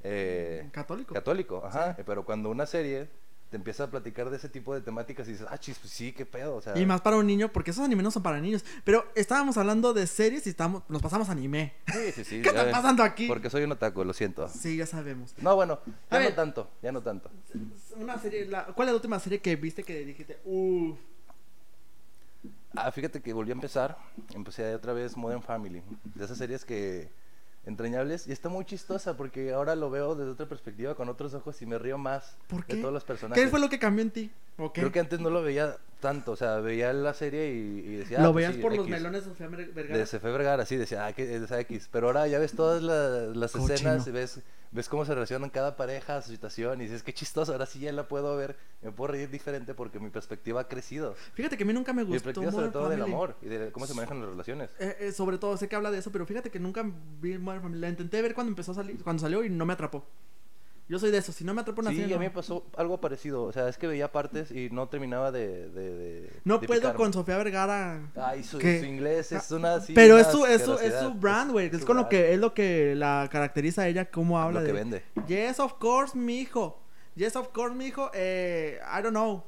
eh, 0.03 0.69
Católico. 0.71 1.13
católico, 1.13 1.63
ajá, 1.65 1.95
pero 2.05 2.25
cuando 2.25 2.49
una 2.49 2.65
serie 2.65 3.07
te 3.49 3.57
empieza 3.57 3.83
a 3.83 3.87
platicar 3.91 4.31
de 4.31 4.37
ese 4.37 4.49
tipo 4.49 4.73
de 4.73 4.81
temáticas 4.81 5.27
y 5.27 5.33
dices, 5.33 5.45
ah, 5.47 5.59
chis, 5.59 5.77
pues 5.77 5.93
sí, 5.93 6.11
qué 6.11 6.25
pedo, 6.25 6.55
o 6.55 6.61
sea, 6.61 6.75
Y 6.75 6.87
más 6.87 7.01
para 7.01 7.17
un 7.17 7.27
niño, 7.27 7.51
porque 7.51 7.69
esos 7.69 7.85
animes 7.85 8.03
no 8.03 8.09
son 8.09 8.23
para 8.23 8.41
niños. 8.41 8.65
Pero 8.83 9.05
estábamos 9.13 9.57
hablando 9.57 9.93
de 9.93 10.07
series 10.07 10.47
y 10.47 10.49
estamos, 10.49 10.81
nos 10.89 11.03
pasamos 11.03 11.29
a 11.29 11.33
anime. 11.33 11.73
sí, 11.85 12.11
sí, 12.13 12.23
sí, 12.23 12.41
¿Qué 12.41 12.49
está 12.49 12.71
pasando 12.71 13.03
aquí? 13.03 13.27
Porque 13.27 13.51
soy 13.51 13.63
un 13.63 13.71
otaku, 13.73 14.03
lo 14.03 14.13
siento. 14.13 14.47
Sí, 14.49 14.77
ya 14.77 14.87
sabemos. 14.87 15.35
No, 15.37 15.55
bueno, 15.55 15.73
A 16.09 16.15
ya 16.15 16.19
no 16.19 16.25
ver. 16.25 16.35
tanto, 16.35 16.67
ya 16.81 16.91
no 16.91 17.01
tanto. 17.03 17.29
Una 17.95 18.17
serie, 18.17 18.47
la- 18.47 18.65
¿cuál 18.65 18.87
es 18.87 18.91
la 18.93 18.95
última 18.95 19.19
serie 19.19 19.39
que 19.39 19.55
viste 19.55 19.83
que 19.83 20.03
dijiste, 20.03 20.39
uff? 20.45 20.97
Ah, 22.75 22.91
fíjate 22.91 23.21
que 23.21 23.33
volví 23.33 23.51
a 23.51 23.53
empezar. 23.53 23.97
Empecé 24.33 24.73
otra 24.73 24.93
vez 24.93 25.15
Modern 25.15 25.43
Family. 25.43 25.83
De 26.15 26.25
esas 26.25 26.37
series 26.39 26.65
que. 26.65 27.11
Entrañables. 27.65 28.27
Y 28.27 28.31
está 28.31 28.49
muy 28.49 28.65
chistosa 28.65 29.15
porque 29.17 29.53
ahora 29.53 29.75
lo 29.75 29.89
veo 29.89 30.15
desde 30.15 30.31
otra 30.31 30.47
perspectiva, 30.47 30.95
con 30.95 31.09
otros 31.09 31.33
ojos 31.33 31.61
y 31.61 31.65
me 31.65 31.77
río 31.77 31.97
más 31.97 32.37
¿Por 32.47 32.65
qué? 32.65 32.75
de 32.75 32.81
todos 32.81 32.93
los 32.93 33.03
personajes. 33.03 33.43
¿Qué 33.43 33.49
fue 33.49 33.59
lo 33.59 33.69
que 33.69 33.79
cambió 33.79 34.03
en 34.03 34.11
ti? 34.11 34.31
¿O 34.57 34.71
qué? 34.71 34.81
Creo 34.81 34.91
que 34.91 34.99
antes 34.99 35.19
no 35.19 35.29
lo 35.29 35.41
veía 35.41 35.77
tanto. 36.03 36.33
O 36.33 36.35
sea, 36.35 36.57
veía 36.57 36.93
la 36.93 37.15
serie 37.15 37.51
y, 37.51 37.79
y 37.79 37.95
decía. 37.95 38.19
ah, 38.19 38.23
¿Lo 38.23 38.33
pues 38.33 38.43
veías 38.43 38.55
sí, 38.55 38.61
por 38.61 38.75
los 38.75 38.87
melones 38.87 39.23
de 39.23 39.29
Sofía 39.31 39.47
Ver- 39.47 39.73
Vergara? 39.73 39.97
De 39.97 40.05
Cefe 40.05 40.29
Vergara, 40.29 40.65
sí, 40.67 40.77
decía, 40.77 41.07
ah, 41.07 41.13
que 41.13 41.35
es 41.35 41.51
X. 41.51 41.89
Pero 41.91 42.07
ahora 42.07 42.27
ya 42.27 42.37
ves 42.37 42.53
todas 42.53 42.83
las, 42.83 43.35
las 43.35 43.55
escenas 43.55 44.05
y 44.05 44.11
ves, 44.11 44.41
ves 44.71 44.89
cómo 44.89 45.05
se 45.05 45.13
relacionan 45.15 45.49
cada 45.49 45.75
pareja, 45.75 46.21
su 46.21 46.29
situación, 46.31 46.81
y 46.81 46.83
dices, 46.83 47.01
qué 47.01 47.13
chistoso, 47.13 47.51
ahora 47.53 47.65
sí 47.65 47.79
ya 47.79 47.91
la 47.91 48.07
puedo 48.07 48.35
ver, 48.37 48.55
me 48.81 48.91
puedo 48.91 49.13
reír 49.13 49.29
diferente 49.29 49.73
porque 49.73 49.99
mi 49.99 50.09
perspectiva 50.09 50.61
ha 50.61 50.67
crecido. 50.67 51.15
Fíjate 51.33 51.57
que 51.57 51.63
a 51.63 51.65
mí 51.65 51.73
nunca 51.73 51.93
me 51.93 52.03
Mi 52.03 52.09
gustó 52.09 52.25
perspectiva 52.25 52.51
sobre 52.51 52.69
todo 52.71 52.89
del 52.89 53.01
amor 53.01 53.35
y 53.41 53.47
de 53.47 53.71
cómo 53.71 53.87
se 53.87 53.93
manejan 53.95 54.19
las 54.19 54.29
relaciones. 54.29 54.69
Eh, 54.79 54.95
eh, 54.99 55.11
sobre 55.11 55.37
todo, 55.37 55.57
sé 55.57 55.67
que 55.67 55.75
habla 55.75 55.89
de 55.89 55.97
eso, 55.99 56.11
pero 56.11 56.25
fíjate 56.25 56.51
que 56.51 56.59
nunca 56.59 56.83
vi 57.21 57.37
Modern 57.37 57.63
Family. 57.63 57.81
La 57.81 57.89
intenté 57.89 58.21
ver 58.21 58.33
cuando 58.35 58.49
empezó 58.51 58.73
a 58.73 58.75
salir, 58.75 59.01
cuando 59.03 59.21
salió 59.21 59.43
y 59.43 59.49
no 59.49 59.65
me 59.65 59.73
atrapó. 59.73 60.05
Yo 60.93 60.99
soy 60.99 61.09
de 61.09 61.17
eso, 61.17 61.31
si 61.31 61.43
no 61.43 61.55
me 61.55 61.61
atrapó 61.61 61.81
una 61.81 61.89
Sí, 61.89 61.95
serie, 61.97 62.13
a 62.13 62.19
mí 62.19 62.25
me 62.25 62.29
pasó 62.29 62.67
algo 62.77 63.01
parecido. 63.01 63.45
O 63.45 63.51
sea, 63.51 63.67
es 63.67 63.79
que 63.79 63.87
veía 63.87 64.11
partes 64.11 64.51
y 64.51 64.69
no 64.69 64.87
terminaba 64.89 65.31
de. 65.31 65.69
de, 65.69 65.95
de- 65.97 66.29
No 66.43 66.59
de 66.59 66.67
puedo 66.67 66.81
picarme. 66.81 66.97
con 66.97 67.11
Sofía 67.13 67.35
Vergara. 67.37 68.11
Ay, 68.15 68.43
su, 68.43 68.59
que- 68.59 68.79
su 68.79 68.85
inglés 68.85 69.31
es 69.31 69.49
una. 69.49 69.81
sí, 69.81 69.93
pero 69.93 70.19
es 70.19 70.27
su, 70.27 70.45
es 70.45 70.61
su, 70.61 70.75
es 70.77 70.93
su 70.99 71.15
brand, 71.15 71.51
güey. 71.51 71.71
Es, 71.73 71.79
su 71.79 71.85
con 71.87 71.97
lo 71.97 72.07
que 72.09 72.31
es 72.35 72.39
lo 72.39 72.53
que 72.53 72.93
la 72.93 73.27
caracteriza 73.31 73.81
a 73.81 73.87
ella, 73.87 74.05
cómo 74.11 74.37
habla 74.39 74.59
Lo 74.59 74.65
que 74.67 74.71
de. 74.73 74.77
vende. 74.79 75.03
Yes, 75.27 75.59
of 75.59 75.73
course, 75.79 76.15
mi 76.15 76.41
hijo. 76.41 76.79
Yes, 77.15 77.35
of 77.37 77.47
course, 77.47 77.73
mi 77.75 77.85
hijo. 77.87 78.11
Eh, 78.13 78.77
I 78.87 79.01
don't 79.01 79.15
know. 79.15 79.43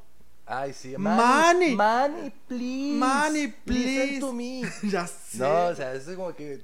Ay, 0.48 0.74
sí. 0.74 0.96
Money. 0.98 1.75
Money, 1.75 2.34
please. 2.48 2.98
Money, 2.98 3.42
Listen 3.42 3.64
please. 3.66 4.20
to 4.20 4.34
me. 4.34 4.62
ya 4.90 5.06
sé. 5.06 5.38
No, 5.38 5.68
o 5.68 5.75
sea, 5.75 5.94
es 5.94 6.06
como 6.16 6.34
que. 6.36 6.64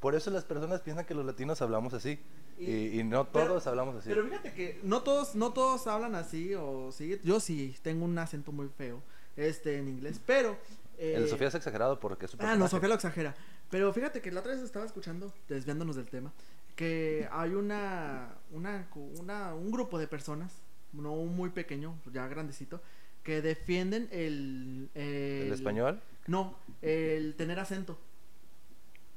Por 0.00 0.16
eso 0.16 0.30
las 0.32 0.42
personas 0.44 0.80
piensan 0.80 1.04
que 1.04 1.14
los 1.14 1.24
latinos 1.24 1.62
hablamos 1.62 1.94
así. 1.94 2.18
Y- 2.60 3.04
no 3.04 3.30
pero- 3.30 3.46
todos 3.48 3.66
hablamos 3.66 3.96
así. 3.96 4.08
Pero 4.08 4.24
fíjate 4.24 4.52
que 4.52 4.80
no 4.82 5.02
todos, 5.02 5.34
no 5.34 5.52
todos 5.52 5.86
hablan 5.86 6.14
así 6.14 6.54
o 6.54 6.90
sí. 6.92 7.20
Yo 7.24 7.40
sí 7.40 7.76
tengo 7.82 8.04
un 8.04 8.18
acento 8.18 8.52
muy 8.52 8.68
feo, 8.68 9.02
este, 9.36 9.78
en 9.78 9.88
inglés. 9.88 10.20
Pero 10.26 10.56
El 10.98 11.24
Eh, 11.24 11.28
Sofía 11.28 11.46
es 11.46 11.54
exagerado 11.54 12.00
porque 12.00 12.26
es 12.26 12.34
Ah, 12.40 12.56
no. 12.56 12.66
Sofía 12.68 12.88
lo 12.88 12.94
exagera. 12.96 13.34
Pero 13.70 13.92
fíjate 13.92 14.20
que 14.20 14.32
la 14.32 14.40
otra 14.40 14.52
vez 14.52 14.62
estaba 14.62 14.84
escuchando, 14.84 15.32
desviándonos 15.48 15.94
del 15.94 16.06
tema, 16.06 16.32
que 16.74 17.28
hay 17.30 17.54
una, 17.54 18.34
una, 18.50 18.88
una 19.20 19.54
un 19.54 19.70
grupo 19.70 19.98
de 19.98 20.08
personas, 20.08 20.52
no 20.92 21.14
muy 21.16 21.50
pequeño, 21.50 21.94
ya 22.12 22.26
grandecito, 22.26 22.80
que 23.22 23.42
defienden 23.42 24.08
el... 24.10 24.88
¿El 24.94 25.52
español? 25.52 26.00
No, 26.26 26.56
el 26.82 27.34
tener 27.36 27.60
acento. 27.60 27.98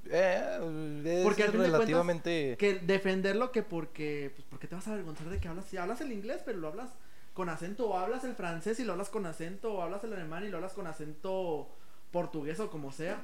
Eh, 0.10 1.04
es 1.06 1.24
Porque 1.24 1.48
relativamente... 1.48 2.56
Que 2.58 2.80
defenderlo 2.80 3.52
que 3.52 3.64
porque, 3.64 4.32
pues 4.36 4.46
porque 4.50 4.68
te 4.68 4.76
vas 4.76 4.88
a 4.88 4.94
avergonzar 4.94 5.30
de 5.30 5.40
que 5.40 5.48
hablas, 5.48 5.66
si 5.66 5.78
hablas 5.78 6.02
el 6.02 6.12
inglés, 6.12 6.42
pero 6.46 6.58
lo 6.58 6.68
hablas 6.68 6.92
con 7.34 7.50
acento, 7.50 7.90
o 7.90 7.98
hablas 7.98 8.24
el 8.24 8.36
francés 8.36 8.80
y 8.80 8.84
lo 8.84 8.94
hablas 8.94 9.10
con 9.10 9.26
acento, 9.26 9.74
o 9.74 9.82
hablas 9.82 10.04
el 10.04 10.14
alemán 10.14 10.46
y 10.46 10.50
lo 10.50 10.58
hablas 10.58 10.74
con 10.74 10.88
acento 10.88 11.70
portugués 12.12 12.60
o 12.60 12.70
como 12.70 12.92
sea. 12.92 13.24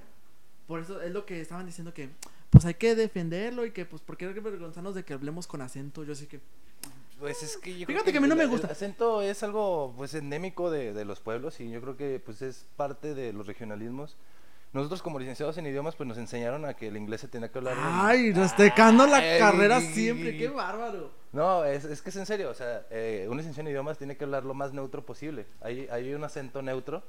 Por 0.67 0.81
eso 0.81 1.01
es 1.01 1.11
lo 1.11 1.25
que 1.25 1.41
estaban 1.41 1.65
diciendo 1.65 1.93
que, 1.93 2.09
pues 2.49 2.65
hay 2.65 2.75
que 2.75 2.95
defenderlo 2.95 3.65
y 3.65 3.71
que, 3.71 3.85
pues, 3.85 4.01
¿por 4.01 4.17
qué 4.17 4.27
hay 4.27 4.33
que 4.33 4.39
avergonzarnos 4.39 4.95
de 4.95 5.03
que 5.03 5.13
hablemos 5.13 5.47
con 5.47 5.61
acento? 5.61 6.03
Yo 6.03 6.15
sí 6.15 6.27
que... 6.27 6.39
Pues 7.19 7.41
es 7.41 7.57
que 7.57 7.71
yo 7.71 7.87
creo 7.87 7.97
Fíjate 7.97 8.11
que 8.11 8.19
a 8.19 8.21
mí 8.21 8.27
no 8.27 8.35
me 8.35 8.45
gusta. 8.45 8.67
El 8.67 8.73
acento 8.73 9.23
es 9.23 9.41
algo 9.41 9.91
pues 9.97 10.13
endémico 10.13 10.69
de, 10.69 10.93
de 10.93 11.03
los 11.03 11.19
pueblos 11.19 11.59
y 11.59 11.71
yo 11.71 11.81
creo 11.81 11.97
que 11.97 12.21
pues 12.23 12.43
es 12.43 12.67
parte 12.75 13.15
de 13.15 13.33
los 13.33 13.47
regionalismos. 13.47 14.15
Nosotros 14.73 15.01
como 15.01 15.17
licenciados 15.17 15.57
en 15.57 15.65
idiomas 15.65 15.95
pues 15.95 16.07
nos 16.07 16.17
enseñaron 16.17 16.65
a 16.65 16.73
que 16.75 16.87
el 16.89 16.97
inglés 16.97 17.21
se 17.21 17.27
tenía 17.27 17.49
que 17.49 17.57
hablar. 17.57 17.73
en- 17.77 17.83
Ay, 17.83 18.31
destacando 18.33 19.07
la 19.07 19.17
Ay. 19.17 19.39
carrera 19.39 19.79
siempre, 19.81 20.37
qué 20.37 20.49
bárbaro. 20.49 21.11
No, 21.31 21.63
es, 21.63 21.85
es 21.85 22.01
que 22.01 22.09
es 22.09 22.15
en 22.17 22.25
serio, 22.25 22.49
o 22.49 22.53
sea, 22.53 22.85
eh, 22.89 23.27
un 23.29 23.37
licenciado 23.37 23.67
en 23.67 23.71
idiomas 23.73 23.97
tiene 23.97 24.17
que 24.17 24.23
hablar 24.25 24.43
lo 24.43 24.53
más 24.53 24.73
neutro 24.73 25.05
posible. 25.05 25.47
Hay, 25.61 25.87
hay 25.91 26.13
un 26.13 26.23
acento 26.23 26.61
neutro. 26.61 27.03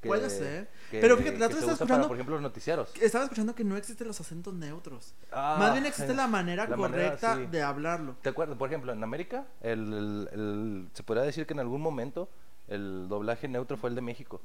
Que, 0.00 0.08
Puede 0.08 0.30
ser. 0.30 0.68
que- 0.90 1.00
Pero 1.00 1.16
fíjate, 1.16 1.38
la 1.38 1.46
otra 1.46 1.60
vez 1.60 1.68
escuchando- 1.68 2.08
por 2.08 2.16
ejemplo, 2.16 2.34
los 2.34 2.42
noticieros. 2.42 2.92
Estaba 3.00 3.22
escuchando 3.22 3.54
que 3.54 3.62
no 3.62 3.76
existen 3.76 4.08
los 4.08 4.20
acentos 4.20 4.52
neutros. 4.52 5.14
Ah, 5.30 5.54
Más 5.60 5.72
bien 5.74 5.86
existe 5.86 6.10
es- 6.10 6.16
la 6.16 6.26
manera 6.26 6.66
la 6.66 6.76
manera, 6.76 7.04
correcta 7.10 7.36
sí. 7.36 7.46
de 7.46 7.62
hablarlo. 7.62 8.16
¿Te 8.20 8.30
acuerdas? 8.30 8.58
Por 8.58 8.68
ejemplo, 8.68 8.92
en 8.92 9.04
América, 9.04 9.46
el, 9.60 9.78
el- 9.92 10.28
el- 10.32 10.88
se 10.92 11.04
podría 11.04 11.22
decir 11.22 11.46
que 11.46 11.52
en 11.54 11.60
algún 11.60 11.80
momento 11.80 12.28
el 12.66 13.06
doblaje 13.08 13.46
neutro 13.46 13.76
fue 13.76 13.90
el 13.90 13.94
de 13.94 14.00
México. 14.02 14.40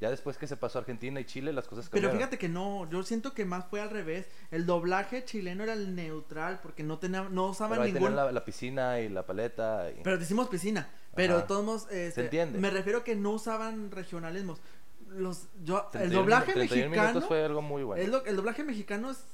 Ya 0.00 0.10
después 0.10 0.36
que 0.36 0.46
se 0.46 0.56
pasó 0.56 0.78
a 0.78 0.80
Argentina 0.80 1.20
y 1.20 1.24
Chile, 1.24 1.52
las 1.52 1.66
cosas 1.68 1.88
Pero 1.88 2.08
cambiaron. 2.08 2.18
fíjate 2.18 2.38
que 2.38 2.48
no, 2.48 2.90
yo 2.90 3.02
siento 3.04 3.32
que 3.32 3.44
más 3.44 3.64
fue 3.66 3.80
al 3.80 3.90
revés. 3.90 4.26
El 4.50 4.66
doblaje 4.66 5.24
chileno 5.24 5.62
era 5.62 5.72
el 5.72 5.94
neutral 5.94 6.58
porque 6.62 6.82
no 6.82 6.98
tenía, 6.98 7.22
no 7.30 7.46
usaban 7.50 7.72
Pero 7.78 7.82
ahí 7.84 7.92
ningún. 7.92 8.16
la, 8.16 8.30
la 8.32 8.44
piscina 8.44 9.00
y 9.00 9.08
la 9.08 9.24
paleta. 9.24 9.90
y- 9.90 10.02
Pero 10.02 10.18
decimos 10.18 10.48
piscina. 10.48 10.88
Pero 11.14 11.34
Ajá. 11.34 11.42
de 11.42 11.48
todos 11.48 11.64
modos, 11.64 11.90
este, 11.92 12.22
entiende. 12.22 12.58
me 12.58 12.70
refiero 12.70 13.04
que 13.04 13.14
no 13.14 13.30
usaban 13.30 13.92
regionalismos. 13.92 14.60
Los, 15.10 15.46
yo, 15.62 15.78
el 15.84 15.90
31 16.10 16.20
doblaje 16.22 16.52
31 16.54 16.90
mexicano, 16.90 17.20
fue 17.22 17.44
algo 17.44 17.62
muy 17.62 17.84
bueno. 17.84 18.02
es 18.02 18.08
lo- 18.08 18.24
el 18.24 18.34
doblaje 18.34 18.64
mexicano 18.64 19.12
es, 19.12 19.24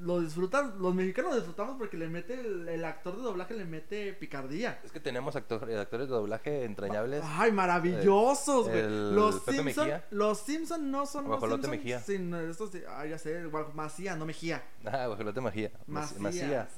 lo 0.00 0.20
disfrutan, 0.20 0.74
los 0.78 0.94
mexicanos 0.94 1.30
lo 1.30 1.36
disfrutamos 1.36 1.76
porque 1.78 1.96
le 1.96 2.08
mete 2.08 2.34
el, 2.34 2.68
el 2.68 2.84
actor 2.84 3.16
de 3.16 3.22
doblaje 3.22 3.54
le 3.54 3.64
mete 3.64 4.12
picardía. 4.12 4.78
Es 4.84 4.92
que 4.92 5.00
tenemos 5.00 5.36
actor- 5.36 5.70
actores 5.78 6.08
de 6.08 6.14
doblaje 6.14 6.64
entrañables. 6.64 7.22
Ay, 7.24 7.52
maravillosos, 7.52 8.68
güey. 8.68 8.82
Los 9.14 9.42
Simpson, 9.44 9.64
Mejía. 9.64 10.04
los 10.10 10.38
Simpson 10.40 10.90
no 10.90 11.06
son 11.06 11.24
los 11.24 11.38
Guajolote 11.38 11.62
Simpson 11.62 11.78
Mejía. 11.78 12.00
sin 12.00 12.34
estos, 12.34 12.72
de- 12.72 12.86
ah, 12.86 13.06
ya 13.06 13.16
sé, 13.18 13.42
Macías, 13.74 14.18
no 14.18 14.26
Mejía. 14.26 14.62
Ah, 14.84 15.06
guajolote 15.06 15.40
Macías. 15.40 15.72
Macías. 15.86 16.20
Macías. 16.20 16.68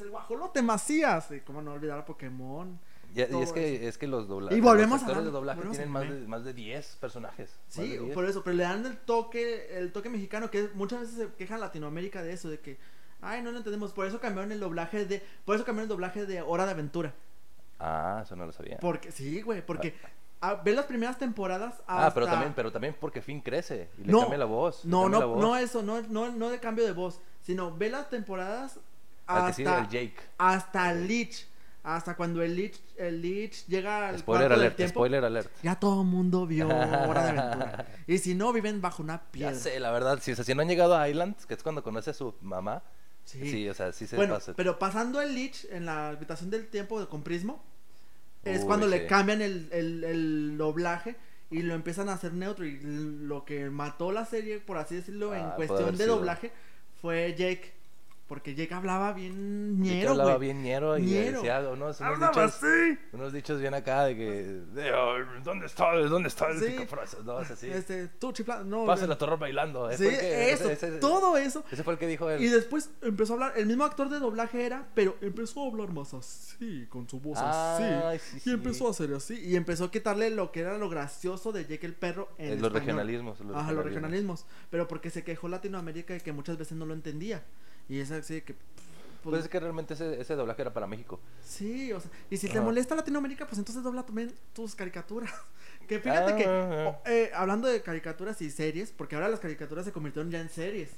El 0.00 0.10
guajolote 0.10 0.62
Macías. 0.62 1.30
Y 1.30 1.40
cómo 1.40 1.62
no 1.62 1.72
olvidar 1.74 1.98
a 1.98 2.04
Pokémon. 2.04 2.78
Y, 3.14 3.20
y 3.20 3.42
es 3.42 3.52
que, 3.52 3.88
es 3.88 3.98
que 3.98 4.06
los, 4.06 4.26
dobla- 4.28 4.52
Y 4.56 4.60
volvemos 4.60 5.00
los 5.00 5.02
actores 5.02 5.22
a- 5.22 5.24
de 5.26 5.30
doblaje 5.30 5.60
tienen 5.62 5.90
más 5.90 6.08
de, 6.08 6.20
más 6.26 6.44
de 6.44 6.54
10 6.54 6.96
personajes. 7.00 7.54
Sí, 7.68 7.88
de 7.88 7.98
10. 8.00 8.14
por 8.14 8.24
eso, 8.26 8.42
pero 8.42 8.56
le 8.56 8.62
dan 8.64 8.86
el 8.86 8.96
toque, 8.96 9.76
el 9.78 9.92
toque 9.92 10.08
mexicano, 10.08 10.50
que 10.50 10.70
muchas 10.74 11.00
veces 11.00 11.16
se 11.16 11.28
queja 11.34 11.58
Latinoamérica 11.58 12.22
de 12.22 12.32
eso, 12.32 12.48
de 12.48 12.58
que, 12.60 12.78
ay, 13.20 13.42
no 13.42 13.50
lo 13.52 13.58
entendemos, 13.58 13.92
por 13.92 14.06
eso 14.06 14.18
cambiaron 14.20 14.50
el 14.52 14.60
doblaje 14.60 15.04
de, 15.04 15.22
por 15.44 15.56
eso 15.56 15.64
cambiaron 15.64 15.84
el 15.84 15.88
doblaje 15.90 16.24
de 16.26 16.40
Hora 16.42 16.64
de 16.64 16.72
Aventura. 16.72 17.12
Ah, 17.78 18.20
eso 18.24 18.36
no 18.36 18.46
lo 18.46 18.52
sabía. 18.52 18.78
Porque, 18.80 19.10
sí, 19.12 19.42
güey, 19.42 19.64
porque, 19.64 19.94
ah, 20.40 20.60
ves 20.64 20.74
las 20.76 20.86
primeras 20.86 21.18
temporadas 21.18 21.82
Ah, 21.86 22.10
pero 22.14 22.26
hasta- 22.26 22.36
también, 22.36 22.52
pero 22.54 22.72
también 22.72 22.96
porque 22.98 23.20
Finn 23.20 23.40
crece 23.40 23.90
y 23.98 24.04
le 24.04 24.12
No, 24.12 24.20
cambia 24.20 24.38
la 24.38 24.44
voz. 24.46 24.84
No, 24.84 25.08
no, 25.08 25.28
voz. 25.28 25.40
no 25.40 25.56
eso, 25.56 25.82
no, 25.82 26.00
no, 26.02 26.30
no 26.30 26.48
de 26.48 26.60
cambio 26.60 26.84
de 26.86 26.92
voz, 26.92 27.20
sino 27.42 27.76
ve 27.76 27.90
las 27.90 28.08
temporadas 28.08 28.78
Al 29.26 29.48
que 29.48 29.52
sigue, 29.54 29.68
hasta, 29.68 29.82
el 29.82 29.88
Jake. 29.88 30.16
hasta 30.38 30.94
Lich, 30.94 31.48
hasta 31.84 32.14
cuando 32.16 32.42
el 32.42 32.54
Lich, 32.54 32.80
el 32.96 33.20
Lich 33.20 33.66
llega 33.66 34.08
al 34.08 34.18
Spoiler 34.18 34.48
del 34.50 34.58
alert, 34.60 34.76
tiempo, 34.76 35.00
spoiler 35.00 35.24
alert. 35.24 35.50
ya 35.62 35.74
todo 35.80 36.02
el 36.02 36.06
mundo 36.06 36.46
vio 36.46 36.66
Hora 36.68 37.24
de 37.32 37.38
Aventura. 37.40 37.86
Y 38.06 38.18
si 38.18 38.34
no, 38.34 38.52
viven 38.52 38.80
bajo 38.80 39.02
una 39.02 39.20
piedra. 39.30 39.52
Ya 39.52 39.58
sé, 39.58 39.80
la 39.80 39.90
verdad, 39.90 40.18
si, 40.22 40.32
o 40.32 40.36
sea, 40.36 40.44
si 40.44 40.54
no 40.54 40.62
han 40.62 40.68
llegado 40.68 40.96
a 40.96 41.08
Island, 41.08 41.34
que 41.46 41.54
es 41.54 41.62
cuando 41.62 41.82
conoce 41.82 42.10
a 42.10 42.14
su 42.14 42.34
mamá, 42.40 42.82
Sí. 43.24 43.48
sí, 43.48 43.68
o 43.68 43.74
sea, 43.74 43.92
sí 43.92 44.06
se 44.08 44.16
bueno, 44.16 44.34
pasa. 44.34 44.52
pero 44.56 44.80
pasando 44.80 45.20
el 45.20 45.34
Lich 45.34 45.66
en 45.70 45.86
la 45.86 46.08
habitación 46.08 46.50
del 46.50 46.66
tiempo 46.66 47.08
con 47.08 47.22
Prismo, 47.22 47.62
es 48.44 48.60
Uy, 48.62 48.66
cuando 48.66 48.88
le 48.88 49.02
sí. 49.02 49.06
cambian 49.06 49.40
el, 49.40 49.68
el, 49.70 50.02
el 50.02 50.58
doblaje 50.58 51.14
y 51.48 51.62
lo 51.62 51.74
empiezan 51.74 52.08
a 52.08 52.14
hacer 52.14 52.32
neutro. 52.32 52.64
Y 52.66 52.80
lo 52.82 53.44
que 53.44 53.70
mató 53.70 54.10
la 54.10 54.24
serie, 54.26 54.58
por 54.58 54.76
así 54.78 54.96
decirlo, 54.96 55.34
en 55.34 55.44
Ah, 55.44 55.52
cuestión 55.54 55.96
de 55.96 56.06
doblaje, 56.06 56.50
fue 57.00 57.34
Jake. 57.38 57.72
Porque 58.32 58.54
Jake 58.54 58.72
hablaba 58.72 59.12
bien 59.12 59.78
ñero, 59.78 60.12
hablaba 60.12 60.36
güey. 60.36 60.48
bien 60.48 60.62
ñero 60.62 60.96
y 60.96 61.02
Ñero. 61.02 61.42
decía 61.42 61.58
unos, 61.60 61.76
unos 61.76 62.00
Hablaba 62.00 62.28
dichos, 62.46 62.54
así. 62.64 62.98
unos 63.12 63.30
dichos 63.34 63.60
bien 63.60 63.74
acá 63.74 64.04
de 64.04 64.16
que 64.16 64.30
de, 64.72 64.84
"Ay, 64.90 65.22
¿dónde 65.44 65.66
está? 65.66 65.94
¿Dónde 65.96 66.28
está 66.28 66.48
el 66.48 66.58
Sí. 66.58 66.76
No, 67.26 67.40
es 67.42 67.50
así. 67.50 67.68
Este, 67.68 68.08
tú, 68.08 68.32
chifla, 68.32 68.64
no. 68.64 68.86
Pasa 68.86 69.06
la 69.06 69.18
torre 69.18 69.36
bailando. 69.36 69.90
eh, 69.90 69.98
Sí, 69.98 70.04
que- 70.04 70.50
eso, 70.50 70.70
ese- 70.70 70.88
ese- 70.88 70.98
todo 70.98 71.36
eso. 71.36 71.62
Ese 71.70 71.82
fue 71.84 71.92
el 71.92 71.98
que 71.98 72.06
dijo 72.06 72.30
él. 72.30 72.42
Y 72.42 72.48
después 72.48 72.88
empezó 73.02 73.34
a 73.34 73.36
hablar, 73.36 73.52
el 73.56 73.66
mismo 73.66 73.84
actor 73.84 74.08
de 74.08 74.18
doblaje 74.18 74.64
era, 74.64 74.88
pero 74.94 75.14
empezó 75.20 75.64
a 75.64 75.68
hablar 75.68 75.92
más 75.92 76.14
así, 76.14 76.86
con 76.88 77.06
su 77.10 77.20
voz 77.20 77.36
Ay, 77.38 78.16
así. 78.16 78.40
sí, 78.40 78.48
Y 78.48 78.54
empezó 78.54 78.86
a 78.88 78.92
hacer 78.92 79.12
así. 79.12 79.38
Y 79.44 79.56
empezó 79.56 79.84
a 79.84 79.90
quitarle 79.90 80.30
lo 80.30 80.52
que 80.52 80.60
era 80.60 80.78
lo 80.78 80.88
gracioso 80.88 81.52
de 81.52 81.66
Jake 81.66 81.84
el 81.84 81.94
perro 81.94 82.30
en 82.38 82.46
Eh, 82.46 82.48
los 82.52 82.56
español. 82.68 82.72
regionalismos. 82.80 83.40
Los 83.40 83.56
Ajá, 83.56 83.72
los 83.72 83.84
regionalismos. 83.84 84.46
Pero 84.70 84.88
porque 84.88 85.10
se 85.10 85.22
quejó 85.22 85.48
Latinoamérica 85.48 86.14
de 86.14 86.20
que 86.20 86.32
muchas 86.32 86.56
veces 86.56 86.78
no 86.78 86.86
lo 86.86 86.94
entendía. 86.94 87.42
Y 87.88 88.00
es 88.00 88.10
así 88.10 88.40
que. 88.42 88.54
Pues 89.22 89.44
es 89.44 89.48
que 89.48 89.60
realmente 89.60 89.94
ese, 89.94 90.20
ese 90.20 90.34
doblaje 90.34 90.62
era 90.62 90.72
para 90.72 90.88
México. 90.88 91.20
Sí, 91.44 91.92
o 91.92 92.00
sea, 92.00 92.10
y 92.28 92.36
si 92.38 92.48
te 92.48 92.60
molesta 92.60 92.96
Latinoamérica, 92.96 93.46
pues 93.46 93.56
entonces 93.58 93.84
dobla 93.84 94.02
también 94.04 94.32
tus 94.52 94.74
caricaturas. 94.74 95.32
Que 95.88 95.98
fíjate 95.98 96.36
que, 96.36 96.44
Ah. 96.46 96.98
eh, 97.06 97.30
hablando 97.34 97.66
de 97.68 97.82
caricaturas 97.82 98.40
y 98.40 98.50
series, 98.50 98.92
porque 98.92 99.16
ahora 99.16 99.28
las 99.28 99.40
caricaturas 99.40 99.84
se 99.84 99.90
convirtieron 99.92 100.30
ya 100.30 100.40
en 100.40 100.48
series. 100.48 100.90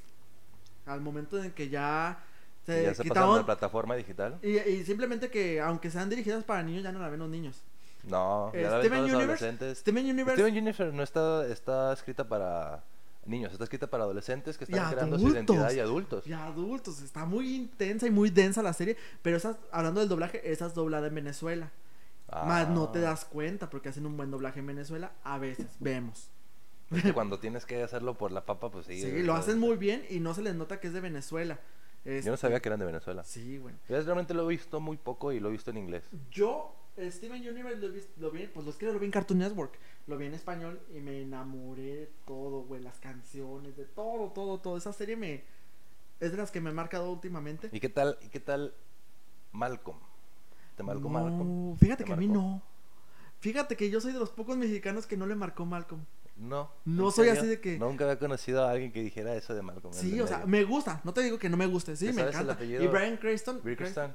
Al 0.87 1.00
momento 1.00 1.43
en 1.43 1.50
que 1.53 1.69
ya 1.71 2.23
se 2.67 2.83
ya 2.85 2.95
se 2.95 3.03
quitaron. 3.03 3.37
la 3.38 3.47
plataforma 3.47 3.97
digital. 3.97 4.38
Y, 4.43 4.59
y 4.59 4.85
simplemente 4.85 5.31
que, 5.31 5.59
aunque 5.61 5.91
sean 5.91 6.11
dirigidas 6.11 6.45
para 6.45 6.62
niños, 6.62 6.83
ya 6.83 6.93
no 6.93 6.99
la 7.00 7.09
ven 7.09 7.19
los 7.21 7.31
niños. 7.31 7.62
No, 8.05 8.50
Eh, 8.55 8.62
ya 8.62 8.71
la 8.71 8.76
ven 8.76 8.87
Steven 8.87 9.03
los 9.03 9.14
Universe, 9.14 9.45
adolescentes. 9.45 9.79
Steven 9.79 10.05
Universe. 10.11 10.43
Steven 10.43 10.59
Universe 10.62 10.93
no 10.97 11.03
está, 11.03 11.47
está 11.47 11.93
escrita 11.95 12.29
para 12.29 12.85
niños, 13.26 13.52
está 13.52 13.64
escrita 13.64 13.88
para 13.88 14.04
adolescentes 14.04 14.59
que 14.59 14.64
están 14.64 14.90
creando 14.93 15.19
su 15.19 15.28
identidad 15.28 15.73
y 15.73 15.81
adultos. 15.81 16.26
Y 16.26 16.33
adultos, 16.33 17.00
está 17.02 17.25
muy 17.25 17.54
intensa 17.54 18.07
y 18.07 18.11
muy 18.11 18.31
densa 18.31 18.62
la 18.62 18.73
serie. 18.73 18.97
Pero 19.23 19.37
esas, 19.37 19.57
hablando 19.73 20.00
del 20.00 20.09
doblaje, 20.09 20.50
esa 20.52 20.66
es 20.66 20.75
doblada 20.75 21.07
en 21.09 21.14
Venezuela. 21.14 21.71
Más 22.31 22.69
no 22.69 22.88
te 22.88 22.99
Ah, 23.00 23.02
das 23.02 23.25
cuenta 23.25 23.71
porque 23.71 23.88
hacen 23.90 24.07
un 24.07 24.16
buen 24.16 24.31
doblaje 24.31 24.61
en 24.61 24.66
Venezuela. 24.66 25.12
A 25.23 25.38
veces, 25.38 25.66
vemos. 25.81 26.31
cuando 27.14 27.38
tienes 27.38 27.64
que 27.66 27.83
hacerlo 27.83 28.16
por 28.19 28.33
la 28.33 28.45
papa, 28.45 28.71
pues 28.71 28.87
sí. 28.87 29.00
Sí, 29.00 29.23
lo 29.23 29.35
hacen 29.35 29.59
muy 29.59 29.76
bien 29.76 30.04
y 30.11 30.21
no 30.21 30.35
se 30.35 30.43
les 30.43 30.54
nota 30.54 30.81
que 30.81 30.88
es 30.88 30.93
de 30.93 31.00
Venezuela. 31.00 31.61
Yo 32.04 32.11
no 32.11 32.16
Este, 32.19 32.37
sabía 32.37 32.61
que 32.61 32.69
eran 32.69 32.81
de 32.81 32.87
Venezuela. 32.87 33.25
Sí, 33.25 33.59
bueno. 33.59 33.78
Yo 33.88 34.00
realmente 34.02 34.35
lo 34.35 34.45
he 34.45 34.49
visto 34.49 34.81
muy 34.81 34.97
poco 34.97 35.33
y 35.33 35.40
lo 35.40 35.49
he 35.49 35.52
visto 35.52 35.71
en 35.71 35.78
inglés. 35.78 36.02
Yo, 36.31 36.75
Steven 36.99 37.40
Universe, 37.49 38.09
lo 38.19 38.31
vi, 38.31 38.47
pues 38.49 38.66
los 38.66 38.76
que 38.76 38.87
lo 38.87 38.99
vi 38.99 39.07
en 39.07 39.12
Cartoon 39.12 39.38
Network. 39.38 39.78
Lo 40.07 40.19
vi 40.19 40.27
en 40.27 40.35
español 40.35 40.81
y 40.95 41.01
me 41.01 41.23
enamoré 41.23 41.97
de 41.97 42.11
todo, 42.27 42.63
güey. 42.65 42.83
Las 42.83 42.99
canciones, 43.01 43.77
de 43.77 43.85
todo, 43.85 44.31
todo, 44.33 44.59
todo. 44.59 44.77
Esa 44.77 44.93
serie 44.93 45.17
me. 45.17 45.45
Es 46.21 46.31
de 46.31 46.37
las 46.37 46.51
que 46.51 46.61
me 46.61 46.71
ha 46.71 46.73
marcado 46.73 47.11
últimamente. 47.11 47.71
¿Y 47.73 47.81
qué 47.81 47.89
tal, 47.89 48.19
y 48.23 48.29
qué 48.29 48.41
tal 48.41 48.75
Malcolm? 49.53 49.99
¿Te 50.77 50.83
marcó 50.83 51.09
Malcolm? 51.09 51.71
No, 51.71 51.77
fíjate 51.77 52.05
¿Te 52.05 52.07
que 52.09 52.13
a 52.13 52.17
mí 52.17 52.29
no. 52.29 52.63
Fíjate 53.41 53.77
que 53.77 53.91
yo 53.91 54.01
soy 54.01 54.13
de 54.13 54.19
los 54.19 54.31
pocos 54.31 54.57
mexicanos 54.57 55.07
que 55.07 55.17
no 55.17 55.27
le 55.27 55.35
marcó 55.35 55.65
Malcolm. 55.65 56.05
No. 56.37 56.71
No 56.85 57.07
¿en 57.07 57.13
soy 57.13 57.27
serio? 57.29 57.41
así 57.41 57.49
de 57.49 57.61
que- 57.61 57.79
Nunca 57.79 58.05
había 58.05 58.19
conocido 58.19 58.65
a 58.65 58.71
alguien 58.71 58.93
que 58.93 59.03
dijera 59.03 59.35
eso 59.37 59.55
de 59.55 59.63
Malcolm. 59.63 59.95
Sí, 59.95 60.21
o 60.21 60.27
sea, 60.27 60.45
me 60.47 60.65
gusta. 60.65 61.01
No 61.05 61.15
te 61.15 61.23
digo 61.23 61.39
que 61.39 61.49
no 61.49 61.57
me 61.57 61.67
guste. 61.67 61.95
Sí, 61.97 62.07
¿Te 62.07 62.13
me 62.13 62.23
encanta. 62.23 62.63
Y 62.63 62.87
Brian 62.89 63.17
Cranston. 63.17 63.61
Bickerston. 63.63 64.15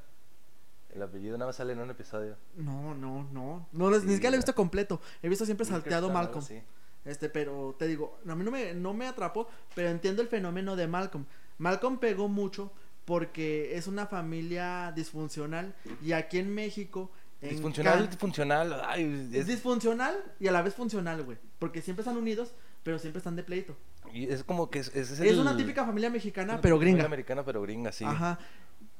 El 0.93 1.01
apellido 1.03 1.37
nada 1.37 1.49
más 1.49 1.55
sale 1.55 1.73
en 1.73 1.79
un 1.79 1.89
episodio. 1.89 2.35
No, 2.55 2.95
no, 2.95 3.23
no. 3.31 3.67
no 3.71 3.99
Sí, 3.99 4.05
ni 4.07 4.13
siquiera 4.13 4.31
lo 4.31 4.35
he 4.35 4.39
visto 4.39 4.55
completo. 4.55 4.99
He 5.21 5.29
visto 5.29 5.45
siempre 5.45 5.65
salteado 5.65 6.07
algo 6.07 6.17
Malcolm. 6.19 6.43
así. 6.43 6.61
Este, 7.05 7.29
pero 7.29 7.75
te 7.77 7.87
digo, 7.87 8.19
a 8.27 8.35
mí 8.35 8.43
no 8.43 8.51
me, 8.51 8.73
no 8.73 8.93
me 8.93 9.07
atrapó, 9.07 9.47
pero 9.75 9.89
entiendo 9.89 10.21
el 10.21 10.27
fenómeno 10.27 10.75
de 10.75 10.87
Malcolm. 10.87 11.25
Malcolm 11.59 11.97
pegó 11.99 12.27
mucho 12.27 12.71
porque 13.05 13.75
es 13.77 13.87
una 13.87 14.05
familia 14.07 14.91
disfuncional 14.95 15.73
y 16.03 16.11
aquí 16.11 16.39
en 16.39 16.53
México... 16.53 17.09
en 17.41 17.49
Disfuncional, 17.51 17.99
Can- 17.99 18.09
disfuncional. 18.09 18.81
Ay, 18.85 19.29
Es 19.33 19.41
es, 19.41 19.47
disfuncional 19.47 20.15
y 20.39 20.47
a 20.47 20.51
la 20.51 20.61
vez 20.61 20.73
funcional, 20.75 21.23
güey. 21.23 21.37
Porque 21.59 21.81
siempre 21.81 22.01
están 22.01 22.17
unidos, 22.17 22.53
pero 22.83 22.99
siempre 22.99 23.19
están 23.19 23.35
de 23.35 23.43
pleito. 23.43 23.75
Y 24.13 24.25
es 24.27 24.43
como 24.43 24.69
que 24.69 24.79
es, 24.79 24.93
es, 24.95 25.19
Es, 25.19 25.37
una 25.37 25.55
típica 25.55 25.85
familia 25.85 26.09
mexicana, 26.09 26.53
una 26.53 26.61
pero 26.61 26.75
familia 26.75 26.93
gringa. 26.95 27.05
americana, 27.05 27.45
pero 27.45 27.61
gringa, 27.61 27.91
sí. 27.91 28.03
Ajá. 28.05 28.39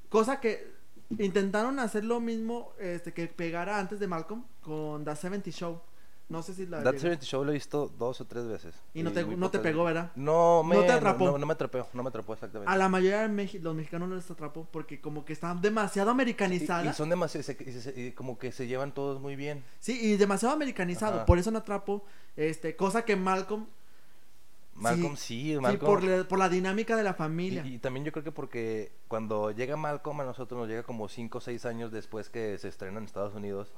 Cosa 0.10 0.40
que 0.40 0.79
intentaron 1.18 1.80
hacer 1.80 2.06
lo 2.06 2.20
mismo 2.20 2.74
este, 2.80 3.14
que 3.14 3.28
pegara 3.28 3.80
antes 3.80 4.00
de 4.00 4.08
Malcolm 4.08 4.44
con 4.62 5.04
The 5.06 5.16
70 5.16 5.52
Show. 5.52 5.82
No 6.30 6.44
sé 6.44 6.54
si 6.54 6.68
la. 6.68 6.84
That 6.84 6.94
llegaste- 6.94 7.00
70 7.00 7.26
Show 7.26 7.44
lo 7.44 7.50
he 7.50 7.56
visto 7.56 7.92
dos 7.98 8.22
o 8.22 8.26
tres 8.26 8.46
veces. 8.46 8.76
y 8.94 9.02
no 9.02 9.12
te, 9.12 9.26
no 9.26 9.50
te 9.50 9.58
pegó. 9.58 9.86
¿verdad? 9.86 10.12
No, 10.16 10.62
me, 10.64 10.76
No 10.76 10.84
te 10.84 10.92
atrapó. 10.92 11.26
No, 11.26 11.38
no 11.40 11.46
me 11.48 11.54
atrapó, 11.54 11.88
no 11.94 12.04
me 12.04 12.10
atrapó 12.10 12.34
exactamente. 12.34 12.72
A 12.72 12.78
la 12.78 12.88
mayoría 12.88 13.28
de 13.28 13.60
los 13.60 13.76
mexicanos 13.76 14.08
no 14.08 14.16
les 14.16 14.30
atrapó 14.30 14.68
porque 14.72 15.02
como 15.02 15.26
que 15.26 15.34
están 15.34 15.60
demasiado 15.60 16.12
y, 16.12 16.14
americanizadas. 16.14 16.94
y 16.94 16.96
son 16.96 17.10
demasiado, 17.10 17.52
y 17.96 18.12
como 18.12 18.38
que 18.38 18.52
se 18.52 18.68
llevan 18.68 18.94
todos 18.94 19.20
muy 19.20 19.36
bien. 19.36 19.64
Sí, 19.80 20.00
y 20.00 20.18
demasiado 20.18 20.54
americanizado. 20.54 21.16
Ajá. 21.18 21.26
Por 21.26 21.40
eso 21.40 21.50
no 21.50 21.58
atrapó. 21.58 22.06
Este, 22.36 22.76
cosa 22.76 23.04
que 23.06 23.16
Malcolm. 23.16 23.66
Malcolm 24.82 25.16
sí, 25.16 25.54
Sí, 25.54 25.60
Malcolm. 25.60 25.92
por, 25.94 26.04
la- 26.04 26.24
por 26.28 26.40
la 26.40 26.50
dinámica 26.50 26.96
de 26.96 27.04
la 27.04 27.14
familia. 27.14 27.64
Y, 27.66 27.76
y 27.76 27.80
también 27.80 28.06
yo 28.06 28.12
creo 28.12 28.24
que 28.24 28.32
porque 28.32 28.92
cuando 29.08 29.52
llega 29.52 29.76
Malcolm 29.78 30.22
a 30.22 30.26
nosotros 30.26 30.60
nos 30.60 30.68
llega 30.70 30.84
como 30.84 31.08
5 31.08 31.38
o 31.38 31.42
6 31.42 31.66
años 31.66 31.92
después 31.92 32.30
que 32.30 32.58
se 32.58 32.68
estrena 32.68 32.98
en 33.00 33.06
Estados 33.06 33.34
Unidos. 33.36 33.72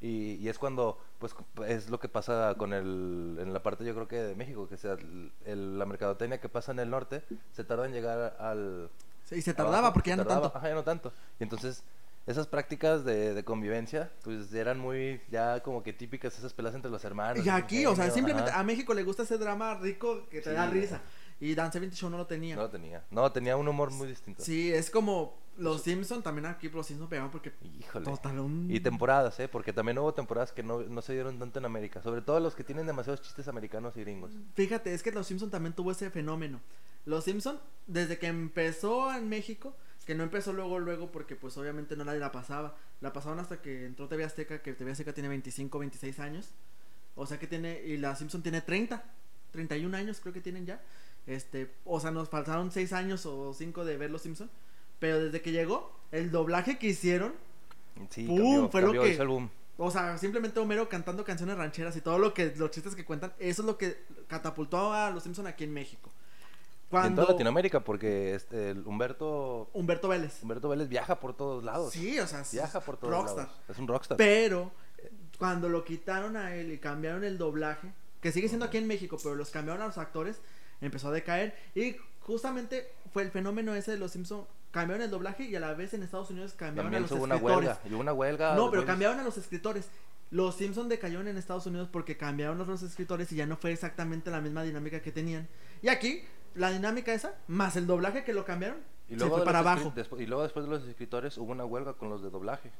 Y, 0.00 0.34
y 0.34 0.48
es 0.50 0.58
cuando, 0.58 0.98
pues, 1.18 1.34
es 1.66 1.88
lo 1.88 1.98
que 1.98 2.08
pasa 2.08 2.54
con 2.58 2.74
el, 2.74 3.38
en 3.40 3.52
la 3.54 3.62
parte 3.62 3.82
yo 3.84 3.94
creo 3.94 4.06
que 4.06 4.16
de 4.16 4.34
México, 4.34 4.68
que 4.68 4.76
sea 4.76 4.92
el, 4.92 5.32
el- 5.46 5.78
la 5.78 5.86
mercadotecnia 5.86 6.38
que 6.40 6.48
pasa 6.50 6.72
en 6.72 6.80
el 6.80 6.90
norte, 6.90 7.22
se 7.52 7.64
tarda 7.64 7.86
en 7.86 7.92
llegar 7.92 8.36
al... 8.38 8.90
Sí, 9.24 9.36
y 9.36 9.42
se 9.42 9.54
tardaba 9.54 9.78
abajo, 9.78 9.94
porque 9.94 10.10
ya 10.10 10.16
no 10.16 10.22
tardaba, 10.24 10.42
tanto. 10.42 10.58
Ajá, 10.58 10.68
ya 10.68 10.74
no 10.74 10.84
tanto. 10.84 11.12
Y 11.40 11.42
entonces, 11.44 11.82
esas 12.26 12.46
prácticas 12.46 13.04
de, 13.04 13.34
de 13.34 13.44
convivencia, 13.44 14.10
pues 14.24 14.52
eran 14.52 14.78
muy, 14.78 15.20
ya 15.30 15.62
como 15.62 15.82
que 15.82 15.92
típicas 15.92 16.36
esas 16.36 16.52
peleas 16.52 16.74
entre 16.74 16.90
los 16.90 17.04
hermanos. 17.04 17.44
Y 17.44 17.48
aquí, 17.48 17.86
o 17.86 17.94
sea, 17.94 18.10
simplemente 18.10 18.50
ajá. 18.50 18.60
a 18.60 18.64
México 18.64 18.94
le 18.94 19.04
gusta 19.04 19.22
ese 19.22 19.38
drama 19.38 19.74
rico 19.74 20.26
que 20.28 20.40
te 20.40 20.52
da 20.52 20.66
risa. 20.68 21.00
Y 21.38 21.54
Dan 21.54 21.70
70 21.70 21.94
Show 21.94 22.10
no 22.10 22.16
lo 22.16 22.26
tenía. 22.26 22.56
No 22.56 22.62
lo 22.62 22.70
tenía. 22.70 23.04
No, 23.10 23.30
tenía 23.30 23.56
un 23.56 23.68
humor 23.68 23.90
muy 23.92 24.08
distinto. 24.08 24.42
Sí, 24.42 24.72
es 24.72 24.90
como 24.90 25.38
los 25.58 25.82
Simpson 25.82 26.22
también 26.22 26.46
aquí 26.46 26.68
los 26.68 26.86
Simpson 26.86 27.08
pegaban 27.08 27.30
porque 27.30 27.52
Híjole. 27.62 28.04
total 28.04 28.40
un 28.40 28.66
Y 28.70 28.80
temporadas, 28.80 29.38
¿eh? 29.40 29.48
Porque 29.48 29.72
también 29.72 29.98
hubo 29.98 30.12
temporadas 30.14 30.52
que 30.52 30.62
no, 30.62 30.82
no 30.82 31.02
se 31.02 31.12
dieron 31.12 31.38
tanto 31.38 31.58
en 31.58 31.66
América. 31.66 32.02
Sobre 32.02 32.22
todo 32.22 32.40
los 32.40 32.54
que 32.54 32.64
tienen 32.64 32.86
demasiados 32.86 33.20
chistes 33.20 33.48
americanos 33.48 33.96
y 33.96 34.00
gringos. 34.00 34.32
Fíjate, 34.54 34.94
es 34.94 35.02
que 35.02 35.12
los 35.12 35.26
Simpson 35.26 35.50
también 35.50 35.74
tuvo 35.74 35.92
ese 35.92 36.10
fenómeno. 36.10 36.60
Los 37.04 37.24
Simpson 37.24 37.60
desde 37.86 38.18
que 38.18 38.26
empezó 38.26 39.14
en 39.14 39.28
México, 39.28 39.76
que 40.06 40.14
no 40.14 40.22
empezó 40.22 40.52
luego 40.52 40.78
luego 40.78 41.10
porque 41.10 41.36
pues 41.36 41.56
obviamente 41.58 41.96
no 41.96 42.04
nadie 42.04 42.20
la 42.20 42.32
pasaba. 42.32 42.76
La 43.00 43.12
pasaban 43.12 43.38
hasta 43.40 43.60
que 43.60 43.84
entró 43.84 44.08
TV 44.08 44.24
Azteca, 44.24 44.62
que 44.62 44.72
TV 44.72 44.92
Azteca 44.92 45.12
tiene 45.12 45.28
25, 45.28 45.78
26 45.78 46.20
años. 46.20 46.50
O 47.16 47.26
sea 47.26 47.38
que 47.38 47.46
tiene 47.46 47.82
y 47.84 47.96
la 47.98 48.14
Simpson 48.16 48.42
tiene 48.42 48.60
30, 48.60 49.02
31 49.50 49.96
años 49.96 50.20
creo 50.20 50.32
que 50.32 50.40
tienen 50.40 50.64
ya. 50.64 50.80
Este, 51.26 51.72
o 51.84 51.98
sea, 51.98 52.12
nos 52.12 52.28
faltaron 52.28 52.70
6 52.70 52.92
años 52.92 53.26
o 53.26 53.52
5 53.52 53.84
de 53.84 53.96
ver 53.96 54.10
los 54.10 54.22
Simpson, 54.22 54.48
pero 55.00 55.18
desde 55.24 55.42
que 55.42 55.50
llegó 55.50 55.92
el 56.12 56.30
doblaje 56.30 56.78
que 56.78 56.86
hicieron 56.88 57.34
Sí, 58.10 58.26
¡Pum! 58.26 58.38
cambió, 58.38 58.68
Fue 58.70 58.82
lo 58.82 58.92
que- 58.92 59.24
boom. 59.24 59.50
O 59.78 59.90
sea, 59.90 60.16
simplemente 60.16 60.58
Homero 60.60 60.88
cantando 60.88 61.24
canciones 61.24 61.56
rancheras 61.56 61.96
y 61.96 62.00
todo 62.00 62.18
lo 62.18 62.32
que 62.32 62.54
los 62.56 62.70
chistes 62.70 62.94
que 62.94 63.04
cuentan, 63.04 63.32
eso 63.38 63.62
es 63.62 63.66
lo 63.66 63.76
que 63.76 63.98
catapultó 64.28 64.92
a 64.92 65.10
los 65.10 65.22
Simpson 65.22 65.46
aquí 65.46 65.64
en 65.64 65.72
México. 65.72 66.10
En 66.92 67.14
toda 67.14 67.32
Latinoamérica, 67.32 67.80
porque 67.80 68.34
este, 68.34 68.70
el 68.70 68.86
Humberto, 68.86 69.70
Humberto 69.72 70.08
Vélez. 70.08 70.42
Humberto 70.42 70.68
Vélez 70.68 70.88
viaja 70.88 71.18
por 71.18 71.34
todos 71.34 71.64
lados. 71.64 71.92
Sí, 71.92 72.18
o 72.20 72.26
sea, 72.26 72.40
es 72.42 72.52
Viaja 72.52 72.80
por 72.80 72.96
todos 72.96 73.12
rockstar. 73.12 73.46
lados. 73.46 73.60
Es 73.68 73.78
un 73.78 73.88
rockstar. 73.88 74.16
Pero 74.16 74.70
cuando 75.38 75.68
lo 75.68 75.84
quitaron 75.84 76.36
a 76.36 76.54
él 76.54 76.72
y 76.72 76.78
cambiaron 76.78 77.24
el 77.24 77.38
doblaje, 77.38 77.92
que 78.20 78.30
sigue 78.32 78.48
siendo 78.48 78.66
aquí 78.66 78.78
en 78.78 78.86
México, 78.86 79.18
pero 79.22 79.34
los 79.34 79.50
cambiaron 79.50 79.82
a 79.82 79.86
los 79.86 79.98
actores, 79.98 80.40
empezó 80.80 81.08
a 81.08 81.12
decaer 81.12 81.56
y 81.74 81.96
justamente 82.20 82.88
fue 83.12 83.22
el 83.22 83.30
fenómeno 83.30 83.74
ese 83.74 83.92
de 83.92 83.98
los 83.98 84.12
Simpson 84.12 84.46
cambiaron 84.70 85.02
el 85.04 85.10
doblaje 85.10 85.44
y 85.44 85.56
a 85.56 85.60
la 85.60 85.72
vez 85.74 85.94
en 85.94 86.02
Estados 86.02 86.30
Unidos 86.30 86.52
cambiaron 86.52 86.90
También 86.92 87.04
a 87.04 87.06
los 87.08 87.12
hubo 87.12 87.24
una 87.24 87.36
escritores. 87.36 87.66
huelga. 87.68 87.80
Y 87.88 87.92
hubo 87.94 88.00
una 88.00 88.12
huelga. 88.12 88.54
No, 88.54 88.70
pero 88.70 88.84
cambiaron 88.84 89.18
a 89.18 89.22
los 89.24 89.36
escritores. 89.38 89.88
Los 90.30 90.56
Simpsons 90.56 90.88
decayeron 90.88 91.28
en 91.28 91.36
Estados 91.36 91.66
Unidos 91.66 91.88
porque 91.90 92.16
cambiaron 92.16 92.60
a 92.60 92.64
los 92.64 92.82
escritores 92.82 93.30
y 93.32 93.36
ya 93.36 93.46
no 93.46 93.56
fue 93.56 93.72
exactamente 93.72 94.30
la 94.30 94.40
misma 94.40 94.64
dinámica 94.64 95.00
que 95.00 95.12
tenían. 95.12 95.48
Y 95.82 95.88
aquí, 95.88 96.22
la 96.56 96.70
dinámica 96.70 97.12
esa, 97.14 97.34
más 97.46 97.76
el 97.76 97.86
doblaje 97.86 98.24
que 98.24 98.32
lo 98.32 98.44
cambiaron, 98.44 98.78
Y 99.08 99.12
se 99.12 99.16
luego, 99.20 99.36
fue 99.36 99.44
para 99.44 99.60
abajo. 99.60 99.92
y 100.18 100.26
luego 100.26 100.42
después 100.42 100.64
de 100.66 100.70
los 100.70 100.84
escritores 100.86 101.36
hubo 101.38 101.52
una 101.52 101.64
huelga 101.64 101.94
con 101.94 102.08
los 102.10 102.22
de 102.22 102.30
doblaje. 102.30 102.70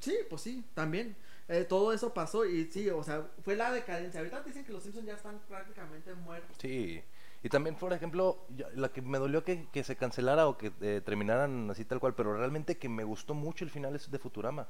Sí, 0.00 0.16
pues 0.28 0.42
sí, 0.42 0.64
también. 0.74 1.14
Eh, 1.46 1.64
todo 1.68 1.92
eso 1.92 2.14
pasó 2.14 2.46
y 2.46 2.64
sí, 2.72 2.88
o 2.88 3.02
sea, 3.04 3.26
fue 3.44 3.54
la 3.54 3.70
decadencia. 3.70 4.20
Ahorita 4.20 4.40
dicen 4.42 4.64
que 4.64 4.72
los 4.72 4.82
Simpsons 4.82 5.06
ya 5.06 5.14
están 5.14 5.38
prácticamente 5.46 6.14
muertos. 6.14 6.56
Sí. 6.58 7.02
Y 7.42 7.48
también, 7.50 7.74
por 7.76 7.92
ejemplo, 7.92 8.46
yo- 8.56 8.66
la 8.74 8.88
que 8.88 9.02
me 9.02 9.18
dolió 9.18 9.44
que, 9.44 9.68
que 9.70 9.84
se 9.84 9.94
cancelara 9.96 10.48
o 10.48 10.56
que 10.56 10.72
eh, 10.80 11.02
terminaran 11.04 11.70
así 11.70 11.84
tal 11.84 12.00
cual, 12.00 12.14
pero 12.14 12.34
realmente 12.34 12.78
que 12.78 12.88
me 12.88 13.04
gustó 13.04 13.34
mucho 13.34 13.64
el 13.64 13.70
final 13.70 13.94
es 13.94 14.10
de 14.10 14.18
Futurama. 14.18 14.66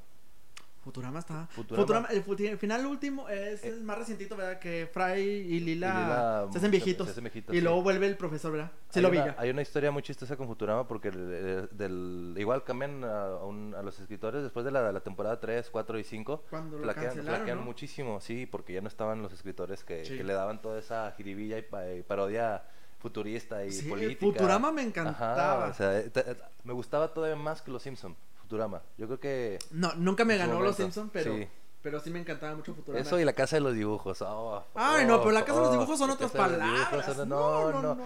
Futurama 0.85 1.17
está. 1.19 1.47
Futurama. 1.47 1.81
Futurama, 1.83 2.07
el, 2.11 2.45
el 2.45 2.57
final 2.59 2.85
último 2.85 3.27
es, 3.27 3.63
Eh. 3.63 3.69
es 3.69 3.81
más 3.81 3.97
recientito, 3.97 4.37
¿verdad? 4.37 4.59
Que 4.59 4.87
Fry 4.93 5.19
y 5.19 5.59
Lila, 5.59 5.87
Y 5.87 6.03
Lila 6.03 6.47
se 6.51 6.57
hacen 6.59 6.69
viejitos. 6.71 7.07
se 7.07 7.11
hacen 7.11 7.23
viejitos, 7.23 7.53
y 7.55 7.57
sí. 7.57 7.63
luego 7.63 7.81
vuelve 7.81 8.05
el 8.05 8.15
profesor, 8.15 8.51
¿verdad? 8.51 8.71
Sí 8.91 8.99
hay 8.99 9.03
lo 9.03 9.09
una, 9.09 9.23
vi 9.25 9.29
ya. 9.31 9.35
Hay 9.39 9.49
una 9.49 9.63
historia 9.63 9.89
muy 9.91 10.03
chistosa 10.03 10.37
con 10.37 10.47
Futurama 10.47 10.87
porque 10.87 11.07
el- 11.07 11.69
del, 11.71 12.35
igual 12.37 12.63
cambian 12.63 13.03
a, 13.03 13.25
a 13.25 13.43
un- 13.45 13.73
a 13.75 13.81
los 13.81 13.99
escritores 13.99 14.43
después 14.43 14.63
de 14.63 14.71
la, 14.71 14.91
la 14.91 14.99
temporada 15.01 15.39
3, 15.39 15.69
4 15.71 15.97
y 15.99 16.03
5. 16.03 16.43
Cuando 16.51 16.77
lo 16.77 16.83
Flaquean, 16.83 17.05
cancelaron, 17.07 17.35
flaquean 17.37 17.57
¿no? 17.57 17.65
muchísimo, 17.65 18.21
sí, 18.21 18.45
porque 18.45 18.73
ya 18.73 18.81
no 18.81 18.87
estaban 18.87 19.21
los 19.23 19.33
escritores 19.33 19.83
que, 19.83 20.05
Sí. 20.05 20.15
que 20.17 20.23
le 20.23 20.33
daban 20.33 20.61
toda 20.61 20.77
esa 20.79 21.11
jiribilla 21.17 21.57
y, 21.57 21.63
pa- 21.63 21.91
y 21.91 22.03
parodia 22.03 22.61
futurista 22.99 23.65
y 23.65 23.71
Sí, 23.71 23.89
política. 23.89 24.25
Futurama 24.25 24.71
me 24.71 24.81
encantaba. 24.83 25.65
Ajá, 25.65 25.71
o 25.71 25.73
sea, 25.73 25.99
eh, 25.99 26.11
eh, 26.15 26.35
me 26.63 26.73
gustaba 26.73 27.13
todavía 27.13 27.35
más 27.35 27.61
que 27.61 27.69
los 27.71 27.83
Simpson, 27.83 28.15
Futurama. 28.45 28.81
Yo 28.97 29.07
creo 29.07 29.19
que 29.19 29.59
No, 29.71 29.93
nunca 29.95 30.23
me 30.23 30.37
ganó 30.37 30.59
los 30.61 30.75
Simpsons, 30.75 31.09
pero, 31.11 31.35
sí. 31.35 31.47
pero 31.81 31.99
sí 31.99 32.11
me 32.11 32.19
encantaba 32.19 32.55
mucho 32.55 32.75
Futurama. 32.75 33.01
eso 33.01 33.19
y 33.19 33.25
la 33.25 33.33
casa 33.33 33.55
de 33.55 33.61
los 33.61 33.73
dibujos. 33.73 34.21
oh, 34.21 34.63
Ay, 34.75 35.05
no, 35.07 35.19
pero 35.19 35.31
la 35.31 35.43
casa 35.43 35.57
de 35.59 35.65
los 35.65 35.71
dibujos 35.71 35.97
son 35.97 36.11
otras 36.11 36.31
palabras. 36.31 37.05
Son- 37.15 37.27
no, 37.27 37.71
no, 37.71 37.81
no, 37.81 37.95
no. 37.95 38.03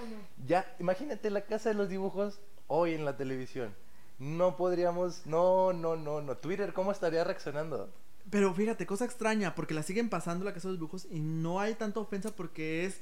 Ya, 0.48 0.66
imagínate 0.80 1.30
la 1.30 1.42
casa 1.42 1.70
de 1.70 1.76
los 1.76 1.90
dibujos 1.90 2.40
hoy 2.68 2.94
en 2.94 3.04
la 3.04 3.18
televisión. 3.18 3.76
No 4.18 4.56
podríamos, 4.58 5.26
no, 5.26 5.74
no, 5.74 5.96
no, 5.98 6.22
no. 6.22 6.36
Twitter, 6.38 6.72
¿cómo 6.74 6.92
estaría 6.92 7.24
reaccionando? 7.24 7.90
Pero 8.30 8.54
fíjate, 8.54 8.86
cosa 8.86 9.06
extraña, 9.06 9.56
porque 9.56 9.74
la 9.74 9.84
siguen 9.84 10.10
pasando 10.10 10.46
la 10.46 10.54
casa 10.54 10.68
de 10.68 10.74
los 10.74 10.80
dibujos 10.80 11.08
y 11.12 11.20
no 11.20 11.60
hay 11.60 11.74
tanta 11.76 12.00
ofensa 12.00 12.32
porque 12.36 12.86
es 12.86 13.02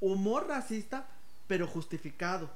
humor 0.00 0.46
racista, 0.48 1.06
pero 1.46 1.66
justificado. 1.66 2.48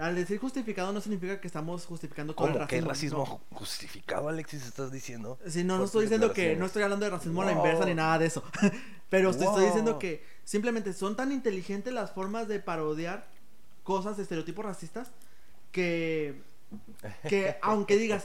Al 0.00 0.14
decir 0.14 0.38
justificado 0.38 0.92
no 0.92 1.00
significa 1.02 1.38
que 1.40 1.46
estamos 1.46 1.84
justificando 1.84 2.34
todo 2.34 2.48
el 2.48 2.66
¿Qué 2.66 2.80
racismo. 2.80 3.24
racismo 3.24 3.40
justificado, 3.52 4.28
Alexis, 4.30 4.64
estás 4.64 4.90
diciendo? 4.90 5.38
Sí, 5.46 5.62
no, 5.62 5.76
no 5.76 5.84
estoy 5.84 6.04
diciendo 6.04 6.32
que, 6.32 6.56
no 6.56 6.64
estoy 6.64 6.82
hablando 6.82 7.04
de 7.04 7.10
racismo 7.10 7.42
a 7.42 7.44
la 7.44 7.52
inversa 7.52 7.84
ni 7.84 7.94
nada 7.94 8.18
de 8.18 8.26
eso. 8.26 8.42
pero 9.10 9.30
te 9.36 9.44
estoy 9.44 9.66
diciendo 9.66 9.98
que 9.98 10.24
simplemente 10.44 10.94
son 10.94 11.16
tan 11.16 11.32
inteligentes 11.32 11.92
las 11.92 12.12
formas 12.12 12.48
de 12.48 12.60
parodiar 12.60 13.26
cosas, 13.82 14.18
estereotipos 14.18 14.64
racistas, 14.64 15.08
que, 15.70 16.40
que 17.28 17.56
aunque 17.62 17.98
digas, 17.98 18.24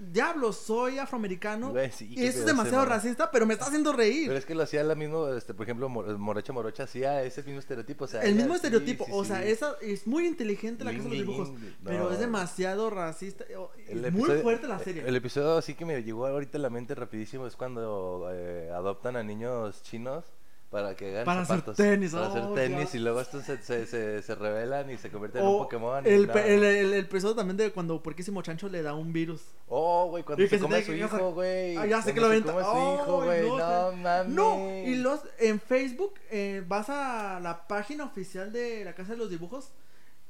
diablo, 0.00 0.52
soy 0.52 0.98
afroamericano, 0.98 1.72
sí, 1.92 2.08
y 2.10 2.24
eso 2.24 2.40
es 2.40 2.46
demasiado 2.46 2.84
racista, 2.86 3.30
pero 3.30 3.46
me 3.46 3.54
está 3.54 3.66
haciendo 3.66 3.92
reír. 3.92 4.28
Pero 4.28 4.38
es 4.38 4.46
que 4.46 4.54
lo 4.54 4.62
hacía 4.62 4.82
la 4.82 4.94
mismo, 4.94 5.28
este, 5.28 5.54
por 5.54 5.64
ejemplo, 5.64 5.88
Mor- 5.88 6.16
Morocha 6.18 6.52
Morocha 6.52 6.84
hacía 6.84 7.22
ese 7.22 7.42
mismo 7.42 7.60
estereotipo. 7.60 8.04
O 8.04 8.08
sea, 8.08 8.22
el 8.22 8.34
mismo 8.34 8.54
estereotipo, 8.54 9.04
sí, 9.04 9.10
o 9.14 9.24
sea, 9.24 9.44
esa 9.44 9.74
es 9.82 10.06
muy 10.06 10.26
inteligente 10.26 10.84
la 10.84 10.92
casa 10.92 11.04
de 11.04 11.08
los 11.10 11.18
dibujos, 11.18 11.52
pero 11.84 12.10
es 12.12 12.18
demasiado 12.18 12.90
racista, 12.90 13.44
El 13.88 14.04
es 14.04 14.12
muy 14.12 14.30
fuerte 14.40 14.66
la 14.66 14.78
serie. 14.78 15.04
El 15.06 15.16
episodio 15.16 15.56
así 15.58 15.74
que 15.74 15.84
me 15.84 16.02
llegó 16.02 16.26
ahorita 16.26 16.58
a 16.58 16.60
la 16.60 16.70
mente 16.70 16.94
rapidísimo 16.94 17.46
es 17.46 17.56
cuando 17.56 18.28
eh, 18.32 18.70
adoptan 18.74 19.16
a 19.16 19.22
niños 19.22 19.82
chinos 19.82 20.24
para 20.70 20.94
que 20.94 21.10
hagan 21.10 21.24
Para 21.24 21.40
hacer 21.42 21.62
tenis, 21.74 22.12
Para 22.12 22.28
hacer 22.28 22.42
oh, 22.42 22.54
tenis 22.54 22.92
ya. 22.92 22.98
y 22.98 23.00
luego 23.02 23.20
estos 23.20 23.44
se, 23.44 23.60
se, 23.60 23.86
se, 23.86 24.22
se 24.22 24.34
rebelan 24.36 24.88
y 24.90 24.96
se 24.98 25.10
convierten 25.10 25.42
en 25.42 25.48
un 25.48 25.58
Pokémon. 25.58 26.06
y 26.06 26.08
el, 26.10 26.28
pe- 26.28 26.54
el, 26.54 26.62
el, 26.62 26.92
el 26.92 26.94
episodio 27.00 27.34
también 27.34 27.56
de 27.56 27.72
cuando 27.72 28.00
Porquísimo 28.02 28.40
Chancho 28.42 28.68
le 28.68 28.80
da 28.82 28.94
un 28.94 29.12
virus. 29.12 29.42
Oh, 29.68 30.06
güey, 30.10 30.22
cuando 30.22 30.44
Y 30.44 30.48
se 30.48 30.60
come 30.60 30.76
a 30.76 30.80
su 30.82 30.92
casar. 30.92 31.18
hijo, 31.20 31.32
güey. 31.32 31.76
Ah, 31.76 31.86
ya 31.86 32.00
sé 32.02 32.14
que 32.14 32.20
lo 32.20 32.28
se 32.28 32.32
aventa. 32.34 32.52
come 32.52 32.64
a 32.64 32.70
su 32.70 33.02
hijo, 33.02 33.24
güey. 33.24 33.48
no, 33.48 33.58
No, 33.90 33.96
mames. 33.96 34.28
No, 34.32 34.68
y 34.86 34.94
los 34.96 35.20
en 35.40 35.60
Facebook 35.60 36.14
eh, 36.30 36.62
vas 36.68 36.88
a 36.88 37.40
la 37.40 37.66
página 37.66 38.04
oficial 38.04 38.52
de 38.52 38.84
la 38.84 38.94
Casa 38.94 39.12
de 39.12 39.18
los 39.18 39.28
Dibujos, 39.28 39.72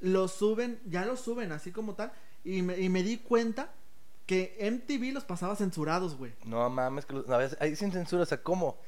los 0.00 0.32
suben, 0.32 0.80
ya 0.86 1.04
los 1.04 1.20
suben 1.20 1.52
así 1.52 1.70
como 1.70 1.94
tal, 1.94 2.12
y 2.44 2.62
me, 2.62 2.78
y 2.78 2.88
me 2.88 3.02
di 3.02 3.18
cuenta 3.18 3.68
que 4.24 4.56
MTV 4.58 5.12
los 5.12 5.24
pasaba 5.24 5.54
censurados, 5.56 6.16
güey. 6.16 6.32
No 6.46 6.70
mames, 6.70 7.04
que 7.04 7.12
los, 7.14 7.28
a 7.28 7.36
veces, 7.36 7.58
ahí 7.60 7.76
sin 7.76 7.92
censura, 7.92 8.22
o 8.22 8.26
sea, 8.26 8.42
¿cómo? 8.42 8.78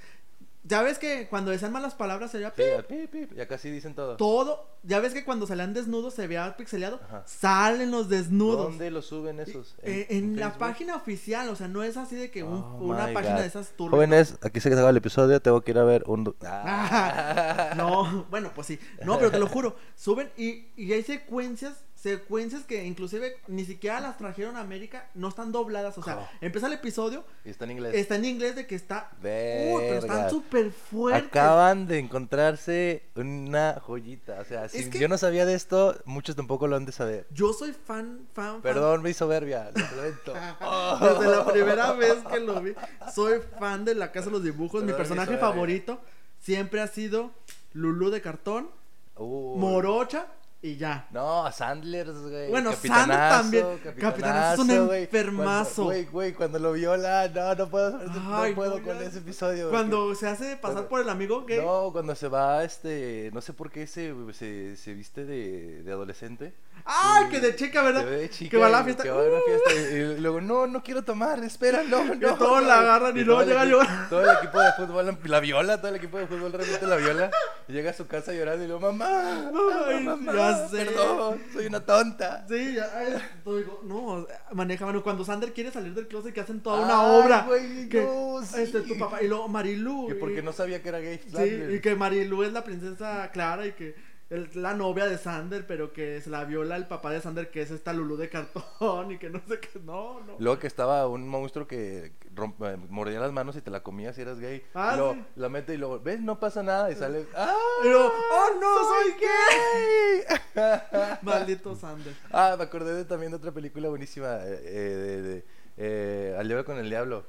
Ya 0.65 0.81
ves 0.83 0.99
que 1.01 1.27
cuando 1.29 1.51
decían 1.51 1.73
malas 1.73 1.95
palabras 1.95 2.31
se 2.31 2.39
veía 2.39 2.53
Sí, 2.57 2.63
ya, 2.77 2.83
pip, 2.87 3.11
pip, 3.11 3.33
ya 3.35 3.49
casi 3.49 3.69
dicen 3.69 3.95
todo. 3.97 4.17
todo. 4.17 4.69
Ya 4.85 5.01
ves 5.01 5.13
que 5.13 5.25
cuando 5.25 5.47
salían 5.47 5.75
desnudos 5.75 6.15
se 6.15 6.27
veía 6.29 6.57
pixeleado. 6.57 7.01
Ajá. 7.05 7.25
Salen 7.27 7.91
los 7.91 8.09
desnudos. 8.09 8.67
¿Dónde 8.67 8.91
lo 8.93 9.03
suben 9.03 9.41
esos? 9.41 9.75
Eh, 9.83 10.07
en 10.11 10.39
la 10.39 10.59
página 10.59 10.95
oficial, 10.95 11.49
o 11.49 11.57
sea, 11.57 11.67
no 11.67 11.83
es 11.83 11.97
así 11.97 12.15
de 12.15 12.31
que 12.31 12.45
un- 12.45 12.63
Oh 12.63 12.79
una 12.85 13.13
página 13.13 13.35
God. 13.35 13.41
de 13.41 13.47
esas 13.47 13.71
turbias. 13.73 13.91
Jóvenes, 13.97 14.39
aquí 14.41 14.61
se 14.61 14.69
acaba 14.73 14.91
el 14.91 14.97
episodio, 14.97 15.41
tengo 15.43 15.61
que 15.63 15.73
ir 15.73 15.79
a 15.79 15.85
ver 15.85 16.05
un... 16.07 16.25
do- 16.25 16.37
Ah, 16.43 17.75
no, 17.77 18.27
bueno, 18.31 18.53
pues 18.55 18.67
sí. 18.69 18.79
No, 19.05 19.19
pero 19.19 19.31
te 19.31 19.39
lo 19.39 19.49
juro, 19.49 19.77
suben 19.97 20.31
y, 20.37 20.67
y 20.77 20.93
hay 20.93 21.03
secuencias, 21.03 21.75
secuencias 22.03 22.65
que 22.65 22.85
inclusive 22.85 23.37
ni 23.47 23.65
siquiera 23.65 24.01
las 24.01 24.19
trajeron 24.19 24.57
a 24.57 24.61
América, 24.61 25.09
no 25.15 25.29
están 25.29 25.53
dobladas, 25.53 25.97
o 25.99 26.03
sea, 26.03 26.19
Oh. 26.19 26.29
empieza 26.41 26.67
el 26.67 26.73
episodio, 26.73 27.25
Y 27.45 27.51
está 27.51 27.65
en 27.65 27.71
inglés. 27.71 27.95
está 27.95 28.17
en 28.17 28.25
inglés 28.25 28.57
de 28.57 28.67
que 28.67 28.75
está... 28.75 29.11
Uy, 29.19 29.21
pero 29.23 29.95
están 29.99 30.17
Verga. 30.17 30.31
súper 30.31 30.71
fuertes. 30.73 31.29
Acaban 31.29 31.87
de 31.87 32.01
encontrarse 32.01 33.05
una 33.15 33.79
joyita. 33.81 34.41
O 34.41 34.45
sea, 34.45 34.69
si 34.69 34.91
que- 34.91 34.99
yo 34.99 35.07
no 35.07 35.17
sabía 35.17 35.47
de 35.47 35.55
esto, 35.55 35.97
muchos 36.05 36.35
tampoco 36.35 36.67
lo 36.67 36.75
han 36.75 36.87
de 36.87 36.93
saber. 36.93 37.27
Yo 37.31 37.53
soy 37.53 37.73
fan, 37.73 38.27
fan, 38.33 38.55
fan. 38.55 38.63
Perdón, 38.63 39.03
mi 39.03 39.13
soberbia, 39.15 39.71
lo 39.73 39.81
lamento. 39.97 40.33
Desde 41.21 41.37
la 41.37 41.47
primera 41.53 41.93
vez 41.93 42.17
que 42.33 42.41
lo 42.41 42.61
vi, 42.61 42.75
soy 43.15 43.41
fan 43.61 43.85
de 43.85 43.95
La 43.95 44.11
Casa 44.11 44.27
de 44.27 44.33
los 44.33 44.43
Dibujos. 44.43 44.83
Mi 44.83 44.93
personaje 44.93 45.33
mi 45.35 45.39
favorito 45.39 46.01
siempre 46.41 46.81
ha 46.81 46.89
sido 46.89 47.31
Lulú 47.75 48.11
de 48.11 48.21
cartón, 48.21 48.69
Uy. 49.17 49.59
Morocha 49.61 50.27
y 50.65 50.77
ya. 50.77 51.09
No, 51.11 51.51
Sandler, 51.51 52.13
güey. 52.13 52.49
Bueno, 52.51 52.73
Sandler 52.73 53.19
también. 53.19 53.65
Capitanazo, 53.83 54.01
Capitanazo 54.01 54.63
es 54.63 54.69
un 54.79 54.87
güey. 54.87 55.03
enfermazo. 55.03 55.75
Cuando- 55.75 55.85
Güey, 55.93 56.05
güey, 56.07 56.33
cuando 56.35 56.59
lo 56.61 56.73
viola, 56.73 57.29
no, 57.35 57.55
no 57.57 57.69
puedo, 57.69 57.99
no 57.99 58.37
Ay, 58.37 58.55
puedo 58.55 58.79
no, 58.79 58.85
con 58.85 58.99
ya. 58.99 59.05
ese 59.07 59.19
episodio. 59.19 59.71
Cuando 59.71 60.15
se 60.15 60.29
hace 60.29 60.45
pasar 60.57 60.61
Cuando- 60.61 60.89
por 60.89 61.01
el 61.01 61.09
amigo 61.09 61.45
gay. 61.45 61.61
No, 61.61 61.91
cuando 61.93 62.15
se 62.15 62.29
va, 62.29 62.63
este, 62.63 63.31
no 63.35 63.41
sé 63.41 63.53
por 63.53 63.71
qué 63.73 63.87
se, 63.89 64.15
se, 64.35 64.77
se 64.77 64.95
viste 64.95 65.25
de, 65.25 65.83
de 65.83 65.93
adolescente. 65.93 66.55
¡Ay, 66.85 67.27
que 67.31 67.41
de 67.41 67.55
chica, 67.57 67.83
verdad! 67.83 68.05
De 68.05 68.29
chica 68.29 68.51
que 68.51 68.57
va 68.57 68.67
a 68.67 68.71
la 68.71 68.83
fiesta. 68.85 69.03
Que 69.05 69.11
va 69.11 69.21
a 69.21 69.25
la 69.25 69.39
¡Uh! 69.39 69.43
fiesta 69.47 69.73
y, 69.75 69.95
y 69.95 70.19
luego, 70.21 70.41
no, 70.41 70.67
no 70.67 70.83
quiero 70.83 71.03
tomar, 71.03 71.43
espera, 71.45 71.83
no, 71.85 72.05
no. 72.17 72.35
todos 72.37 72.61
no. 72.63 72.69
la 72.69 72.81
agarran 72.81 73.17
y 73.17 73.23
luego 73.25 73.43
llega 73.45 73.65
llorando. 73.65 74.09
Todo 74.09 74.31
el 74.31 74.37
equipo 74.39 74.61
de 74.61 74.73
fútbol 74.73 75.07
la- 75.07 75.19
la 75.23 75.41
viola, 75.41 75.77
todo 75.79 75.89
el 75.91 75.97
equipo 75.97 76.19
de 76.19 76.27
fútbol 76.27 76.53
realmente 76.53 76.87
la 76.87 76.97
viola. 76.97 77.31
Y 77.69 77.73
llega 77.73 77.91
a 77.91 77.95
su 77.95 78.07
casa 78.07 78.33
llorando 78.33 78.65
y 78.65 78.67
luego, 78.69 78.81
mamá, 78.93 79.51
Ay, 79.89 80.03
mamá, 80.03 80.33
ya 80.35 80.69
sé. 80.69 80.85
perdón, 80.87 81.41
soy 81.53 81.67
una 81.67 81.81
tonta. 81.81 82.45
Sí, 82.49 82.75
ya, 82.75 82.91
ay, 82.97 83.15
todo 83.45 83.59
digo, 83.59 83.81
no, 83.85 84.27
maneja, 84.53 84.85
bueno, 84.85 85.03
cuando 85.03 85.25
Sander 85.25 85.53
quiere 85.53 85.71
salir 85.71 85.95
del 85.95 86.09
closet 86.09 86.33
que 86.35 86.41
hacen 86.41 86.61
toda 86.61 86.81
una 86.81 87.01
Ay, 87.01 87.21
obra. 87.25 87.45
güey, 87.47 87.89
que, 87.89 88.03
no, 88.03 88.41
sí. 88.45 88.61
este, 88.63 88.81
tu 88.83 88.99
papá, 88.99 89.23
y 89.23 89.29
luego 89.29 89.47
Marilu. 89.49 90.09
Que 90.09 90.15
porque 90.17 90.43
no 90.43 90.53
sabía 90.53 90.83
que 90.83 90.89
era 90.89 90.99
gay. 90.99 91.21
Sí, 91.25 91.31
Sandler. 91.31 91.71
y 91.75 91.81
que 91.81 91.95
Marilu 91.95 92.43
es 92.43 92.53
la 92.53 92.65
princesa 92.65 93.31
Clara 93.33 93.67
y 93.67 93.73
que 93.73 93.95
es 94.33 94.57
la 94.57 94.75
novia 94.75 95.07
de 95.07 95.19
Sander, 95.19 95.67
pero 95.67 95.93
que 95.93 96.21
se 96.21 96.31
la 96.31 96.45
viola 96.45 96.77
el 96.77 96.87
papá 96.87 97.11
de 97.11 97.21
Sander, 97.21 97.51
que 97.51 97.61
es 97.63 97.71
esta 97.71 97.93
Lulu 97.93 98.17
de 98.17 98.29
cartón 98.29 99.13
y 99.13 99.19
que 99.19 99.29
no 99.31 99.41
sé 99.47 99.61
qué, 99.61 99.79
no, 99.85 100.21
no. 100.21 100.37
Luego 100.39 100.59
que 100.59 100.67
estaba 100.67 101.07
un 101.07 101.29
monstruo 101.29 101.67
que 101.67 102.07
eh, 102.07 102.77
mordía 102.89 103.21
las 103.21 103.33
manos 103.33 103.57
y 103.57 103.61
te 103.61 103.71
la 103.71 103.83
comías 103.83 104.17
si 104.17 104.23
eras 104.23 104.41
gay. 104.41 104.63
Ah, 104.75 104.93
y 104.95 104.97
luego 104.97 105.15
sí. 105.15 105.25
la 105.37 105.49
mete 105.49 105.75
y 105.75 105.77
luego, 105.77 106.01
¿ves? 106.01 106.21
No 106.21 106.41
pasa 106.41 106.63
nada. 106.63 106.91
Y 106.91 106.95
sale, 106.97 107.27
¡ah! 107.37 107.55
Pero, 107.83 108.07
¡oh 108.07 108.61
no, 108.61 108.75
soy 108.89 109.15
gay! 109.21 110.39
Maldito 111.23 111.75
Sander. 111.77 112.15
ah, 112.31 112.55
me 112.57 112.65
acordé 112.65 112.95
de, 112.95 113.05
también 113.05 113.33
de 113.33 113.37
otra 113.37 113.53
película 113.53 113.89
buenísima. 113.89 114.37
eh, 114.45 114.61
eh, 114.65 114.79
de, 114.81 115.23
de, 115.23 115.45
eh, 115.77 116.37
Al 116.39 116.47
diablo 116.47 116.65
con 116.65 116.79
el 116.79 116.89
diablo. 116.89 117.25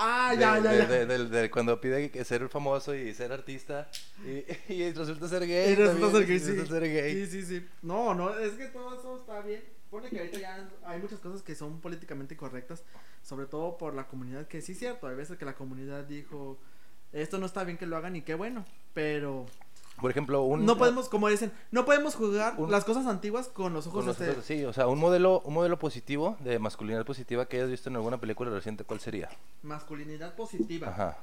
Ah, 0.00 0.30
De- 0.32 0.40
ya, 0.40 0.58
ya, 0.60 0.70
de- 0.70 0.78
ya. 0.78 1.06
de- 1.06 1.28
de- 1.28 1.50
cuando 1.50 1.80
pide 1.80 2.24
ser 2.24 2.48
famoso 2.48 2.94
y 2.94 3.12
ser 3.14 3.32
artista. 3.32 3.90
Y, 4.24 4.44
y 4.72 4.92
resulta 4.92 5.28
ser 5.28 5.46
gay. 5.46 5.72
Y 5.72 5.74
resulta 5.74 6.06
también, 6.12 6.12
ser 6.12 6.26
gay, 6.28 6.36
y 6.36 6.40
sí. 6.40 6.50
resulta 6.52 6.74
ser 6.80 6.82
gay. 6.92 7.26
Sí, 7.26 7.26
sí, 7.26 7.42
sí. 7.60 7.68
No, 7.82 8.14
no, 8.14 8.38
es 8.38 8.52
que 8.52 8.66
todo 8.66 8.98
eso 8.98 9.18
está 9.18 9.40
bien. 9.42 9.62
Pone 9.90 10.08
que 10.10 10.18
ahorita 10.18 10.38
ya 10.38 10.68
hay 10.84 11.00
muchas 11.00 11.18
cosas 11.18 11.42
que 11.42 11.54
son 11.54 11.80
políticamente 11.80 12.34
incorrectas, 12.34 12.84
sobre 13.22 13.46
todo 13.46 13.78
por 13.78 13.94
la 13.94 14.06
comunidad, 14.06 14.46
que 14.46 14.60
sí 14.60 14.72
es 14.72 14.78
cierto, 14.78 15.06
hay 15.08 15.16
veces 15.16 15.38
que 15.38 15.46
la 15.46 15.54
comunidad 15.54 16.04
dijo, 16.04 16.58
esto 17.12 17.38
no 17.38 17.46
está 17.46 17.64
bien 17.64 17.78
que 17.78 17.86
lo 17.86 17.96
hagan 17.96 18.14
y 18.14 18.20
qué 18.20 18.34
bueno, 18.34 18.66
pero 18.92 19.46
Por 20.00 20.10
ejemplo, 20.10 20.42
un. 20.42 20.64
no 20.64 20.76
podemos, 20.78 21.08
como 21.08 21.28
dicen, 21.28 21.50
no 21.70 21.84
podemos 21.84 22.14
juzgar 22.14 22.54
un- 22.58 22.70
las 22.70 22.84
cosas 22.84 23.06
antiguas 23.06 23.48
con 23.48 23.72
los 23.72 23.86
ojos 23.86 23.98
Con 23.98 24.06
de 24.06 24.12
este... 24.12 24.24
nosotros, 24.26 24.44
sí, 24.46 24.64
o 24.64 24.72
sea, 24.72 24.86
un 24.86 24.98
modelo, 24.98 25.40
un 25.44 25.54
modelo 25.54 25.78
positivo 25.78 26.36
de 26.40 26.58
masculinidad 26.58 27.04
positiva 27.04 27.46
que 27.46 27.56
hayas 27.56 27.70
visto 27.70 27.88
en 27.90 27.96
alguna 27.96 28.18
película 28.18 28.50
reciente, 28.50 28.84
¿cuál 28.84 29.00
sería? 29.00 29.28
masculinidad 29.62 30.34
positiva. 30.34 30.88
Ajá. 30.88 31.18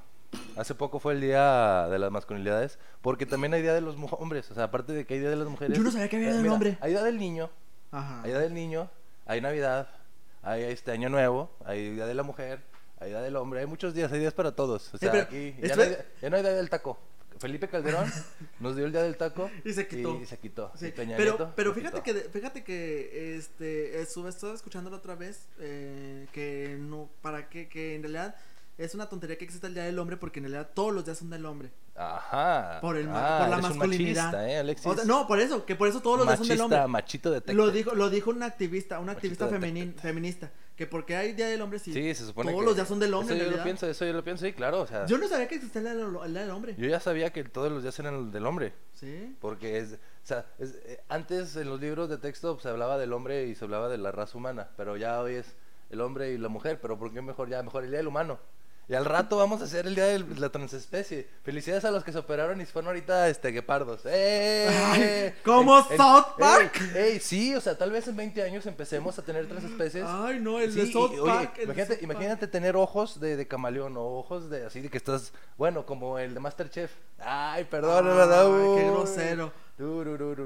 Hace 0.57 0.75
poco 0.75 0.99
fue 0.99 1.13
el 1.13 1.21
día 1.21 1.87
de 1.87 1.97
las 1.99 2.11
masculinidades, 2.11 2.77
porque 3.01 3.25
también 3.25 3.53
hay 3.53 3.61
día 3.61 3.73
de 3.73 3.81
los 3.81 3.95
hombres, 4.11 4.49
o 4.51 4.55
sea, 4.55 4.65
aparte 4.65 4.91
de 4.91 5.05
que 5.05 5.13
hay 5.13 5.19
día 5.21 5.29
de 5.29 5.35
las 5.37 5.47
mujeres. 5.47 5.77
Yo 5.77 5.83
no 5.83 5.91
sabía 5.91 6.09
que 6.09 6.17
había 6.17 6.29
eh, 6.29 6.33
día 6.33 6.41
del 6.41 6.51
hombre. 6.51 6.77
Hay 6.81 6.91
día 6.91 7.03
del 7.03 7.17
niño, 7.17 7.49
Ajá. 7.91 8.21
hay 8.23 8.31
día 8.31 8.39
del 8.39 8.53
niño, 8.53 8.89
hay 9.25 9.39
Navidad, 9.39 9.87
hay 10.43 10.63
este 10.63 10.91
año 10.91 11.07
nuevo, 11.09 11.49
hay 11.63 11.91
día 11.91 12.05
de 12.05 12.13
la 12.13 12.23
mujer, 12.23 12.59
hay 12.99 13.09
día 13.09 13.21
del 13.21 13.35
hombre, 13.37 13.61
hay 13.61 13.65
muchos 13.65 13.93
días, 13.93 14.11
hay 14.11 14.19
días 14.19 14.33
para 14.33 14.51
todos. 14.53 14.93
O 14.93 14.97
sea, 14.97 15.11
pero 15.11 15.23
aquí 15.23 15.55
ya 15.63 15.75
no, 15.75 15.81
hay, 15.83 15.97
ya 16.21 16.29
no 16.29 16.35
hay 16.35 16.41
día 16.43 16.51
del 16.51 16.69
taco. 16.69 16.97
Felipe 17.39 17.67
Calderón 17.67 18.11
nos 18.59 18.75
dio 18.75 18.85
el 18.85 18.91
día 18.91 19.03
del 19.03 19.17
taco 19.17 19.49
Y 19.63 19.73
se 19.73 19.87
quitó. 19.87 20.19
Y, 20.21 20.25
se 20.25 20.37
quitó. 20.37 20.71
Sí, 20.75 20.87
Y 20.87 20.91
pero, 20.91 21.53
pero 21.55 21.73
fíjate 21.73 22.01
quitó. 22.01 22.19
que 22.19 22.29
fíjate 22.29 22.63
que 22.63 23.35
este 23.37 24.01
estuve 24.01 24.29
estaba 24.29 24.53
escuchándolo 24.53 24.97
otra 24.97 25.15
vez 25.15 25.47
eh, 25.59 26.27
que 26.31 26.77
no 26.79 27.09
para 27.21 27.49
qué 27.49 27.67
que 27.67 27.95
en 27.95 28.03
realidad 28.03 28.35
es 28.77 28.93
una 28.93 29.07
tontería 29.07 29.37
que 29.37 29.45
exista 29.45 29.67
el 29.67 29.73
día 29.73 29.83
del 29.83 29.97
hombre 29.99 30.17
porque 30.17 30.39
en 30.39 30.45
realidad 30.45 30.69
todos 30.73 30.93
los 30.93 31.05
días 31.05 31.17
son 31.17 31.29
del 31.29 31.45
hombre. 31.45 31.71
Ajá. 31.97 32.79
por 32.81 32.97
el 32.97 33.07
Ah, 33.09 33.37
por 33.39 33.49
la 33.49 33.57
masculinidad. 33.59 34.23
machista, 34.25 34.49
¿eh, 34.49 34.57
Alexis? 34.57 34.85
O 34.85 34.95
sea, 34.95 35.05
no 35.05 35.27
por 35.27 35.39
eso 35.39 35.65
que 35.65 35.75
por 35.75 35.87
eso 35.87 36.01
todos 36.01 36.17
los 36.17 36.27
días 36.27 36.39
son 36.39 36.47
del 36.49 36.61
hombre. 36.61 36.87
Machito 36.87 37.31
de 37.31 37.53
lo 37.53 37.71
dijo 37.71 37.95
lo 37.95 38.09
dijo 38.09 38.31
una 38.31 38.47
activista 38.47 38.99
una 38.99 39.13
activista 39.13 39.47
de 39.47 39.57
femenin- 39.57 39.89
tecate. 39.91 40.01
feminista 40.01 40.51
que 40.75 40.87
porque 40.87 41.15
hay 41.15 41.31
día 41.31 41.47
del 41.47 41.61
hombre 41.61 41.79
sí, 41.79 41.93
Sí, 41.93 42.13
se 42.13 42.25
supone 42.25 42.51
todos 42.51 42.63
que 42.63 42.65
los 42.65 42.75
días 42.75 42.87
son 42.89 42.99
del 42.99 43.13
hombre 43.13 43.37
Eso 43.37 43.45
yo 43.49 43.57
lo 43.57 43.63
pienso, 43.63 43.87
eso 43.87 44.05
yo 44.05 44.11
lo 44.11 44.23
pienso, 44.25 44.45
sí, 44.45 44.51
claro, 44.51 44.81
o 44.81 44.87
sea, 44.87 45.05
yo 45.05 45.17
no 45.17 45.25
sabía 45.29 45.47
que 45.47 45.55
existía 45.55 45.79
el 45.79 45.85
día 45.85 46.41
del, 46.41 46.51
hombre. 46.51 46.75
Yo 46.77 46.85
ya 46.89 46.99
sabía 46.99 47.31
que 47.31 47.45
todos 47.45 47.71
los 47.71 47.81
días 47.81 47.97
eran 47.99 48.15
el 48.15 48.31
del 48.31 48.45
hombre, 48.45 48.73
sí. 48.93 49.37
Porque 49.39 49.77
es, 49.77 49.93
o 49.93 49.97
sea, 50.27 50.45
es- 50.59 50.75
eh, 50.83 50.99
antes 51.07 51.55
en 51.55 51.69
los 51.69 51.79
libros 51.79 52.09
de 52.09 52.17
texto 52.17 52.59
se 52.59 52.67
hablaba 52.67 52.97
del 52.97 53.13
hombre 53.13 53.45
y 53.45 53.55
se 53.55 53.63
hablaba 53.63 53.87
de 53.87 53.97
la 53.97 54.11
raza 54.11 54.37
humana, 54.37 54.67
pero 54.75 54.97
ya 54.97 55.21
hoy 55.21 55.35
es 55.35 55.55
el 55.91 56.01
hombre 56.01 56.33
y 56.33 56.37
la 56.37 56.49
mujer, 56.49 56.81
pero 56.81 56.99
¿por 56.99 57.13
qué 57.13 57.21
mejor 57.21 57.47
ya 57.47 57.63
mejor 57.63 57.85
el 57.85 57.91
día 57.91 57.99
del 57.99 58.07
humano? 58.07 58.37
Y 58.87 58.93
al 58.93 59.05
rato 59.05 59.37
vamos 59.37 59.61
a 59.61 59.63
hacer 59.63 59.87
el 59.87 59.95
día 59.95 60.05
de 60.05 60.19
la 60.37 60.49
transespecie. 60.49 61.27
Felicidades 61.43 61.85
a 61.85 61.91
los 61.91 62.03
que 62.03 62.11
se 62.11 62.19
operaron 62.19 62.61
y 62.61 62.65
fueron 62.65 62.89
ahorita 62.89 63.29
este 63.29 63.51
guepardos. 63.51 64.01
¡Eh! 64.05 64.67
Ay, 64.69 65.33
¿como 65.43 65.81
South 65.83 66.37
Park? 66.37 66.79
¡Ey! 66.93 67.13
ey, 67.13 67.19
sí, 67.19 67.55
o 67.55 67.61
sea, 67.61 67.75
tal 67.75 67.89
vez 67.89 68.07
en 68.07 68.15
20 68.15 68.43
años 68.43 68.65
empecemos 68.67 69.17
a 69.17 69.23
tener 69.23 69.47
transespecies. 69.47 70.05
ay 70.07 70.39
no 70.39 70.59
el 70.59 70.75
de 70.75 70.91
South 70.91 71.11
y, 71.15 71.19
oye, 71.19 71.31
Park 71.31 71.51
el 71.57 71.57
de 71.57 71.63
imagínate, 71.63 71.93
Park. 71.95 72.03
imagínate 72.03 72.47
tener 72.47 72.75
ojos 72.75 73.19
de, 73.19 73.35
de 73.35 73.47
camaleón 73.47 73.97
o 73.97 74.03
ojos 74.19 74.51
de 74.51 74.65
así 74.67 74.81
de 74.81 74.89
que 74.89 74.97
estás, 74.97 75.33
bueno, 75.57 75.85
como 75.87 76.19
el 76.19 76.35
de 76.35 76.39
Masterchef. 76.39 76.91
Ay, 77.17 77.63
perdón, 77.63 78.05
¿verdad? 78.05 78.45
qué 78.75 78.85
grosero. 78.87 79.51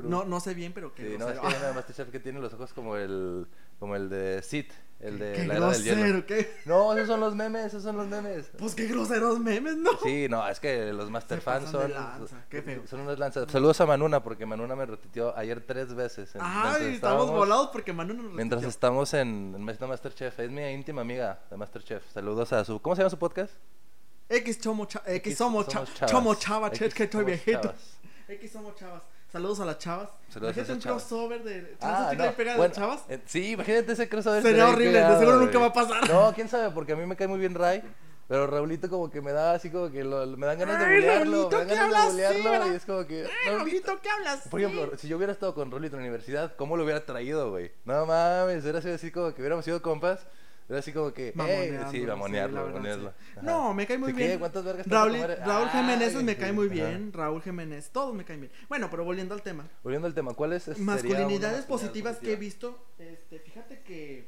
No 0.10 0.26
no 0.26 0.40
sé 0.40 0.54
bien 0.54 0.74
pero 0.74 0.94
que 0.94 1.12
Sí, 1.12 1.18
no, 1.18 1.30
es 1.30 1.40
que 1.40 1.46
hay 1.46 1.62
de 1.62 1.74
Masterchef 1.74 2.10
que 2.10 2.20
tiene 2.20 2.40
los 2.40 2.54
ojos 2.54 2.74
como 2.74 2.96
el, 2.96 3.46
como 3.80 3.96
el 3.96 4.10
de 4.10 4.42
Sid, 4.42 4.66
el 5.00 5.18
de 5.18 5.32
qué 5.34 5.46
la 5.48 5.56
era 5.56 5.70
del 5.72 5.84
hielo. 5.84 5.98
grosero 6.02 6.26
qué 6.26 6.54
No, 6.66 6.92
esos 6.94 7.08
son 7.08 7.20
los 7.22 7.34
memes, 7.36 7.66
esos 7.68 7.82
son 7.84 7.96
los 7.96 8.08
memes. 8.08 8.52
Pues 8.58 8.76
qué 8.76 8.86
groseros 8.88 9.40
memes, 9.40 9.78
¿no? 9.78 9.92
Sí, 10.04 10.28
no, 10.30 10.46
es 10.48 10.60
que 10.60 10.92
los 10.92 11.10
Master 11.10 11.38
Se 11.38 11.42
fans 11.46 11.70
son, 11.70 11.94
lanza, 11.94 12.44
qué 12.50 12.62
feo. 12.62 12.84
son 12.86 13.00
unas 13.02 13.18
lanzas. 13.18 13.50
Saludos 13.50 13.80
a 13.80 13.86
Manuna 13.86 14.22
porque 14.22 14.46
Manuna 14.46 14.76
me 14.76 14.86
repitió 14.86 15.36
ayer 15.38 15.62
tres 15.66 15.94
veces. 15.96 16.32
Ay, 16.40 16.96
estamos 16.96 17.32
volados 17.32 17.70
porque 17.70 17.94
Manu 17.94 18.14
nos 18.14 18.34
Mientras 18.34 18.64
estamos 18.64 19.14
en, 19.14 19.54
en 19.56 19.64
Master- 19.64 19.88
Masterchef, 19.88 20.38
es 20.40 20.52
mi 20.52 20.62
íntima 20.64 21.02
amiga 21.02 21.40
de 21.50 21.56
Masterchef. 21.56 22.04
Saludos 22.12 22.52
a 22.52 22.66
su. 22.66 22.82
¿Cómo 22.82 22.96
se 22.96 23.02
llama 23.02 23.10
su 23.12 23.18
podcast? 23.20 23.54
X 24.28 24.60
somos 24.62 24.90
cha- 24.90 25.02
X 25.08 25.38
somos 25.38 25.68
cha- 25.68 25.86
chavas. 25.86 26.12
somos 26.12 26.40
chavas, 26.40 26.72
X 26.74 26.82
es 26.84 26.94
que 26.94 27.04
estoy 27.06 27.24
viejito. 27.26 27.74
X 28.28 28.52
somos 28.52 28.76
chavas. 28.76 29.02
Saludos 29.32 29.60
a 29.60 29.66
las 29.66 29.78
chavas. 29.78 30.10
Saludos 30.30 30.58
a 30.58 30.60
Imagínate 30.60 30.62
esas 30.62 30.76
un 30.76 30.82
chavas. 30.82 31.04
crossover 31.04 31.44
de 31.44 31.78
Ah, 31.82 32.14
no, 32.18 32.32
pega 32.34 32.52
de 32.54 32.58
bueno, 32.58 32.74
chavas. 32.74 33.02
eh, 33.10 33.20
sí, 33.26 33.52
imagínate 33.52 33.92
ese 33.94 34.10
crossover. 34.10 34.42
Sería 34.42 34.68
horrible, 34.70 35.00
de 35.02 35.18
seguro 35.20 35.38
nunca 35.38 35.60
va 35.60 35.68
a 35.68 35.74
pasar. 35.74 36.10
No, 36.10 36.32
quién 36.34 36.48
sabe, 36.50 36.72
porque 36.72 36.94
a 36.94 36.96
mí 36.96 37.06
me 37.06 37.16
cae 37.16 37.28
muy 37.28 37.40
bien 37.40 37.54
Ray. 37.54 37.84
Pero 38.28 38.46
Raulito 38.46 38.88
como 38.92 39.10
que 39.10 39.22
me 39.22 39.32
da 39.32 39.54
así 39.54 39.72
como 39.72 39.90
que 39.90 40.04
lo- 40.04 40.26
me 40.38 40.46
dan 40.46 40.60
ganas 40.60 40.80
de 40.80 40.86
bulearlo. 40.86 41.50
Raulito, 41.50 41.50
Me 41.50 41.58
dan 41.58 41.68
¿qué 41.68 41.76
ganas 41.76 41.90
de 41.90 41.96
hablas 41.98 42.06
así, 42.06 42.12
bulearlo 42.42 42.52
verdad? 42.52 42.74
y 42.74 42.76
es 42.76 42.86
como 42.86 43.06
que... 43.08 43.16
Ay, 43.24 43.30
Raulito. 43.48 43.58
Raulito, 43.58 44.02
¿qué 44.04 44.10
hablas? 44.10 44.48
Por 44.50 44.60
ejemplo, 44.62 44.98
si 45.00 45.08
yo 45.08 45.18
hubiera 45.18 45.34
estado 45.34 45.56
con 45.56 45.72
Rolito 45.72 45.96
en 45.96 46.02
la 46.04 46.08
universidad, 46.10 46.56
¿cómo 46.56 46.78
lo 46.78 46.84
hubiera 46.84 47.04
traído, 47.08 47.50
güey? 47.50 47.72
No 47.86 48.06
mames, 48.06 48.62
hubiera 48.62 48.82
sido 48.84 48.94
así 48.94 49.10
como 49.12 49.34
que 49.34 49.42
hubiéramos 49.42 49.66
sido 49.66 49.82
compas. 49.82 50.28
Era 50.70 50.80
así 50.80 50.94
como 50.94 51.12
que, 51.12 51.30
eh, 51.30 51.80
sí, 51.90 52.02
mamonearlo, 52.02 52.80
sí. 52.84 53.00
No, 53.42 53.74
me 53.74 53.88
cae 53.88 53.98
muy 53.98 54.14
bien. 54.14 54.38
¿Cuántas 54.38 54.64
vergas 54.64 54.86
te 54.86 54.94
vas 54.94 55.08
a 55.08 55.36
Raúl, 55.44 55.70
Jiménez 55.70 56.14
me 56.24 56.38
cae 56.38 56.54
muy 56.54 56.68
ajá. 56.68 56.74
bien. 56.76 57.12
Raúl 57.12 57.42
Jiménez, 57.42 57.90
todos 57.90 58.14
me 58.14 58.24
caen 58.24 58.42
bien. 58.42 58.52
Bueno, 58.68 58.88
pero 58.92 59.04
volviendo 59.04 59.34
al 59.34 59.42
tema. 59.42 59.68
Volviendo 59.84 60.08
al 60.08 60.14
tema, 60.14 60.34
¿cuál 60.36 60.54
es? 60.54 60.68
una 60.68 60.78
Masculinidades 60.78 61.24
masculinidad 61.24 61.68
positivas 61.68 62.18
que 62.18 62.34
he 62.34 62.36
visto. 62.36 62.86
Este, 63.00 63.40
fíjate 63.40 63.82
que. 63.82 64.28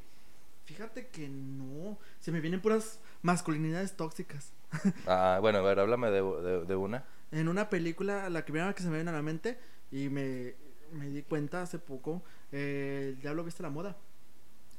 Fíjate 0.64 1.06
que 1.08 1.28
no. 1.28 1.96
Se 2.18 2.32
me 2.32 2.40
vienen 2.40 2.60
puras 2.60 2.98
masculinidades 3.22 3.96
tóxicas. 3.96 4.52
Ah, 5.06 5.38
bueno, 5.40 5.58
a 5.58 5.62
ver, 5.62 5.78
háblame 5.78 6.10
de, 6.10 6.22
de- 6.22 6.64
de 6.64 6.74
una. 6.76 7.04
En 7.30 7.48
una 7.48 7.68
película, 7.70 8.28
la 8.30 8.44
primera 8.44 8.72
que 8.74 8.82
se 8.82 8.88
me 8.88 8.96
viene 8.96 9.10
a 9.10 9.14
la 9.14 9.22
mente, 9.22 9.58
y 9.92 10.08
me, 10.08 10.54
me 10.92 11.06
di 11.08 11.22
cuenta 11.22 11.62
hace 11.62 11.78
poco, 11.78 12.22
eh, 12.50 13.10
el 13.14 13.20
Diablo 13.20 13.44
Viste 13.44 13.62
la 13.62 13.70
Moda. 13.70 13.96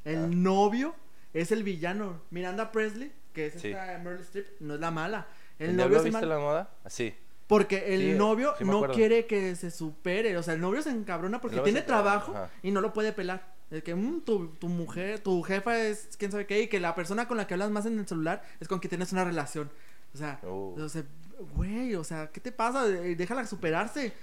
El 0.03 0.17
Ah. 0.25 0.27
novio 0.29 0.93
es 1.33 1.51
el 1.51 1.63
villano. 1.63 2.21
Miranda 2.31 2.71
Presley, 2.71 3.11
que 3.33 3.47
es 3.47 3.53
Sí. 3.61 3.69
esta 3.69 3.97
Meryl 3.99 4.21
Streep, 4.21 4.47
no 4.59 4.75
es 4.75 4.79
la 4.79 4.91
mala. 4.91 5.27
El, 5.59 5.71
¿El 5.71 5.77
novio 5.77 5.97
es 5.97 6.03
viste 6.03 6.19
mal- 6.19 6.29
la 6.29 6.39
moda? 6.39 6.69
Ah, 6.83 6.89
Sí. 6.89 7.13
Porque 7.47 7.93
el 7.93 8.01
Sí, 8.13 8.17
novio 8.17 8.53
sí 8.57 8.63
no 8.63 8.77
acuerdo. 8.77 8.95
quiere 8.95 9.25
que 9.25 9.55
se 9.55 9.69
supere. 9.69 10.37
O 10.37 10.43
sea, 10.43 10.53
el 10.53 10.61
novio 10.61 10.81
se 10.81 10.89
encabrona 10.89 11.41
porque 11.41 11.59
tiene 11.59 11.81
trabajo 11.81 12.31
ajá. 12.31 12.49
y 12.63 12.71
no 12.71 12.79
lo 12.81 12.93
puede 12.93 13.11
pelar. 13.11 13.53
El 13.69 13.83
que 13.83 13.93
mm, 13.95 14.21
tu, 14.21 14.47
tu 14.55 14.69
mujer, 14.69 15.19
tu 15.19 15.41
jefa 15.43 15.77
es 15.79 16.09
quién 16.17 16.31
sabe 16.31 16.45
qué 16.47 16.61
y 16.61 16.67
que 16.67 16.79
la 16.79 16.95
persona 16.95 17.27
con 17.27 17.37
la 17.37 17.45
que 17.45 17.53
hablas 17.55 17.69
más 17.69 17.85
en 17.85 17.99
el 17.99 18.07
celular 18.07 18.43
es 18.59 18.67
con 18.67 18.79
quien 18.79 18.89
tienes 18.89 19.11
una 19.11 19.23
relación. 19.25 19.69
O 20.13 20.17
sea, 20.17 20.39
Oh. 20.43 20.75
o 20.79 20.89
sea, 20.89 21.03
güey, 21.55 21.95
o 21.95 22.03
sea, 22.03 22.27
¿qué 22.31 22.39
te 22.39 22.51
pasa? 22.51 22.85
Déjala 22.87 23.45
superarse. 23.45 24.13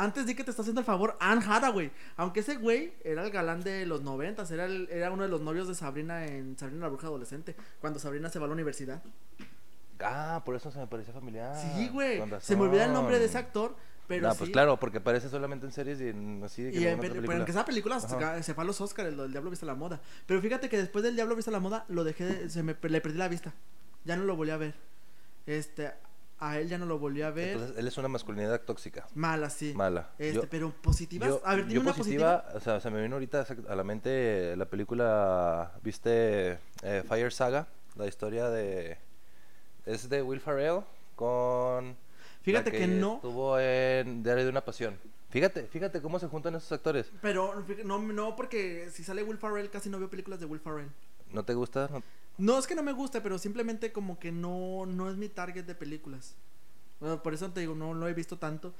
Antes 0.00 0.26
di 0.26 0.34
que 0.34 0.44
te 0.44 0.50
está 0.50 0.62
haciendo 0.62 0.80
el 0.80 0.84
favor 0.86 1.16
Anne 1.20 1.42
Hathaway. 1.46 1.90
Aunque 2.16 2.40
ese 2.40 2.56
güey 2.56 2.92
era 3.04 3.24
el 3.24 3.30
galán 3.30 3.62
de 3.62 3.84
los 3.84 4.02
noventas, 4.02 4.50
era, 4.50 4.64
el- 4.66 4.88
era 4.90 5.10
uno 5.10 5.24
de 5.24 5.28
los 5.28 5.40
novios 5.40 5.66
de 5.68 5.74
Sabrina 5.74 6.24
en 6.26 6.56
Sabrina 6.56 6.82
la 6.82 6.88
Bruja 6.88 7.08
Adolescente, 7.08 7.56
cuando 7.80 7.98
Sabrina 7.98 8.28
se 8.30 8.38
va 8.38 8.44
a 8.44 8.48
la 8.48 8.54
universidad. 8.54 9.02
Ah, 10.00 10.42
por 10.44 10.54
eso 10.54 10.70
se 10.70 10.78
me 10.78 10.86
parecía 10.86 11.12
familiar. 11.12 11.56
sí, 11.74 11.88
güey. 11.88 12.22
Se 12.40 12.54
me 12.56 12.62
olvida 12.62 12.84
el 12.84 12.92
nombre 12.92 13.18
de 13.18 13.24
ese 13.24 13.38
actor, 13.38 13.74
pero 14.06 14.28
no, 14.28 14.32
sí. 14.32 14.38
pues 14.38 14.50
claro, 14.50 14.78
porque 14.78 14.98
aparece 14.98 15.28
solamente 15.28 15.66
en 15.66 15.72
series 15.72 16.00
y 16.00 16.08
en, 16.08 16.40
así 16.44 16.62
de 16.62 16.70
que 16.70 16.78
Y 16.78 16.82
no 16.84 16.88
en 16.90 16.98
otra 17.00 17.10
pero 17.20 17.32
en 17.32 17.44
que 17.44 17.50
esa 17.50 17.64
película 17.64 17.98
se, 18.00 18.42
se 18.44 18.54
fue 18.54 18.62
a 18.62 18.66
los 18.66 18.80
Oscars, 18.80 19.08
el, 19.12 19.18
el 19.18 19.32
Diablo 19.32 19.50
Viste 19.50 19.66
la 19.66 19.74
Moda. 19.74 20.00
Pero 20.26 20.40
fíjate 20.40 20.68
que 20.68 20.76
después 20.78 21.02
del 21.04 21.14
Diablo 21.16 21.34
Viste 21.34 21.50
la 21.50 21.58
Moda, 21.60 21.84
lo 21.88 22.04
dejé, 22.04 22.24
de- 22.24 22.48
se 22.50 22.62
me, 22.62 22.76
le 22.80 23.00
perdí 23.00 23.18
la 23.18 23.28
vista. 23.28 23.52
Ya 24.04 24.16
no 24.16 24.22
lo 24.24 24.36
volví 24.36 24.52
a 24.52 24.56
ver. 24.56 24.74
Este, 25.46 25.92
a 26.40 26.58
él 26.58 26.68
ya 26.68 26.78
no 26.78 26.86
lo 26.86 26.98
volví 26.98 27.22
a 27.22 27.30
ver. 27.30 27.50
Entonces, 27.50 27.76
él 27.76 27.86
es 27.86 27.98
una 27.98 28.08
masculinidad 28.08 28.60
tóxica. 28.60 29.06
Mala, 29.14 29.50
sí. 29.50 29.72
Mala. 29.74 30.10
Este, 30.18 30.34
Yo- 30.34 30.48
pero 30.48 30.70
positivas. 30.70 31.28
Yo, 31.28 31.42
a 31.44 31.56
ver, 31.56 31.68
yo 31.68 31.80
una 31.80 31.92
positiva, 31.92 32.42
positiva. 32.42 32.58
o 32.58 32.60
sea, 32.60 32.80
se 32.80 32.90
me 32.90 33.02
vino 33.02 33.16
ahorita 33.16 33.46
a 33.68 33.74
la 33.74 33.84
mente 33.84 34.54
la 34.56 34.66
película, 34.66 35.72
¿viste 35.82 36.58
eh, 36.82 37.02
Fire 37.08 37.32
Saga? 37.32 37.66
La 37.96 38.06
historia 38.06 38.48
de... 38.50 38.98
Es 39.86 40.08
de 40.08 40.22
Will 40.22 40.40
Ferrell 40.40 40.82
con... 41.16 41.96
Fíjate 42.42 42.70
la 42.70 42.78
que 42.78 42.86
no. 42.86 43.16
Estuvo 43.16 43.58
en 43.58 44.22
Diario 44.22 44.44
de 44.44 44.50
una 44.50 44.64
Pasión. 44.64 44.96
Fíjate, 45.30 45.66
fíjate 45.66 46.00
cómo 46.00 46.18
se 46.18 46.26
juntan 46.28 46.54
esos 46.54 46.72
actores. 46.72 47.10
Pero 47.20 47.64
no, 47.84 47.98
no, 47.98 48.36
porque 48.36 48.88
si 48.92 49.04
sale 49.04 49.22
Will 49.22 49.36
Ferrell, 49.36 49.68
casi 49.68 49.90
no 49.90 49.98
veo 49.98 50.08
películas 50.08 50.40
de 50.40 50.46
Will 50.46 50.60
Ferrell. 50.60 50.88
¿No 51.32 51.44
te 51.44 51.52
gusta? 51.52 51.90
No- 52.38 52.58
es 52.58 52.66
que 52.66 52.74
no 52.74 52.82
me 52.82 52.92
guste, 52.92 53.20
pero 53.20 53.38
simplemente 53.38 53.92
como 53.92 54.18
que 54.18 54.32
no, 54.32 54.86
no 54.86 55.10
es 55.10 55.16
mi 55.16 55.28
target 55.28 55.64
de 55.64 55.74
películas. 55.74 56.34
Bueno, 57.00 57.22
por 57.22 57.34
eso 57.34 57.50
te 57.50 57.60
digo, 57.60 57.74
no 57.74 57.94
lo 57.94 58.08
he 58.08 58.14
visto 58.14 58.38
tanto. 58.38 58.74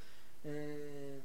Eh, 0.45 1.21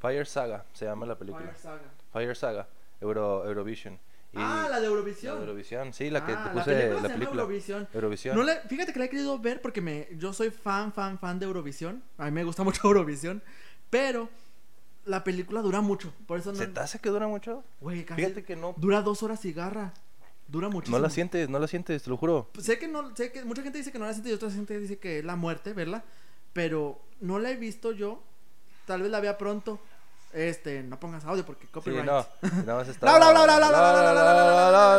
Fire 0.00 0.26
Saga 0.26 0.64
se 0.72 0.84
llama 0.84 1.06
la 1.06 1.18
película. 1.18 1.44
Fire 1.46 1.56
Saga. 1.58 1.82
Fire 2.12 2.36
Saga, 2.36 2.68
Euro, 3.00 3.46
Eurovision. 3.46 3.94
Y 4.34 4.38
Ah, 4.38 4.66
la 4.70 4.76
de 4.76 4.82
la 4.82 4.86
Eurovisión. 4.88 5.34
de 5.36 5.40
Eurovisión, 5.42 5.92
sí, 5.92 6.08
la 6.08 6.24
que 6.24 6.32
Ah, 6.32 6.44
te 6.44 6.44
la 6.48 6.52
puse, 6.54 6.64
película 6.74 7.00
la 7.02 7.08
se 7.08 7.14
película. 7.14 7.42
Eurovisión. 7.42 7.88
Eurovisión. 7.92 8.36
No 8.36 8.42
le, 8.44 8.60
fíjate 8.62 8.92
que 8.94 8.98
la 8.98 9.04
he 9.04 9.10
querido 9.10 9.38
ver 9.38 9.60
porque 9.60 9.82
me, 9.82 10.08
yo 10.16 10.32
soy 10.32 10.50
fan, 10.50 10.92
fan, 10.94 11.18
fan 11.18 11.38
de 11.38 11.44
Eurovisión. 11.46 12.02
A 12.16 12.24
mí 12.26 12.30
me 12.30 12.42
gusta 12.44 12.62
mucho 12.62 12.80
Eurovisión. 12.88 13.42
Pero 13.90 14.30
la 15.04 15.22
película 15.22 15.60
dura 15.60 15.82
mucho. 15.82 16.14
Por 16.26 16.38
eso 16.38 16.50
no. 16.52 16.56
¿Se 16.58 16.66
te 16.66 16.80
hace 16.80 16.98
que 16.98 17.10
dura 17.10 17.28
mucho? 17.28 17.62
Güey, 17.82 18.04
casi- 18.06 18.22
Fíjate 18.22 18.42
que 18.44 18.56
no, 18.56 18.74
Dura 18.78 19.02
dos 19.02 19.22
horas 19.22 19.44
y 19.44 19.52
garra. 19.52 19.92
Dura 20.52 20.68
muchísimo. 20.68 20.98
no 20.98 21.02
la 21.02 21.10
sientes, 21.10 21.48
no 21.48 21.58
la 21.58 21.66
sientes, 21.66 22.02
te 22.02 22.10
lo 22.10 22.16
juro. 22.18 22.50
Sé 22.60 22.78
que 22.78 22.86
no, 22.86 23.16
sé 23.16 23.32
que 23.32 23.44
mucha 23.44 23.62
gente 23.62 23.78
dice 23.78 23.90
que 23.90 23.98
no 23.98 24.04
la 24.04 24.12
siente 24.12 24.30
y 24.30 24.34
otra 24.34 24.50
gente 24.50 24.78
dice 24.78 24.98
que 24.98 25.18
es 25.20 25.24
la 25.24 25.34
muerte, 25.34 25.72
verla. 25.72 26.04
Pero 26.52 27.00
no 27.20 27.38
la 27.38 27.50
he 27.50 27.56
visto 27.56 27.92
yo. 27.92 28.22
Tal 28.86 29.00
vez 29.02 29.10
la 29.10 29.20
vea 29.20 29.38
pronto. 29.38 29.80
Este, 30.34 30.82
no 30.82 30.98
pongas 31.00 31.24
audio 31.24 31.44
porque 31.44 31.66
Sí, 31.66 31.72
copyright. 31.72 32.04
no, 32.04 32.26
nada 32.64 32.76
más 32.76 32.88
estaba... 32.88 33.18
bla, 33.18 33.30
bla, 33.32 33.44
bla, 33.44 33.56
bla, 33.56 33.68
bla, 33.68 33.80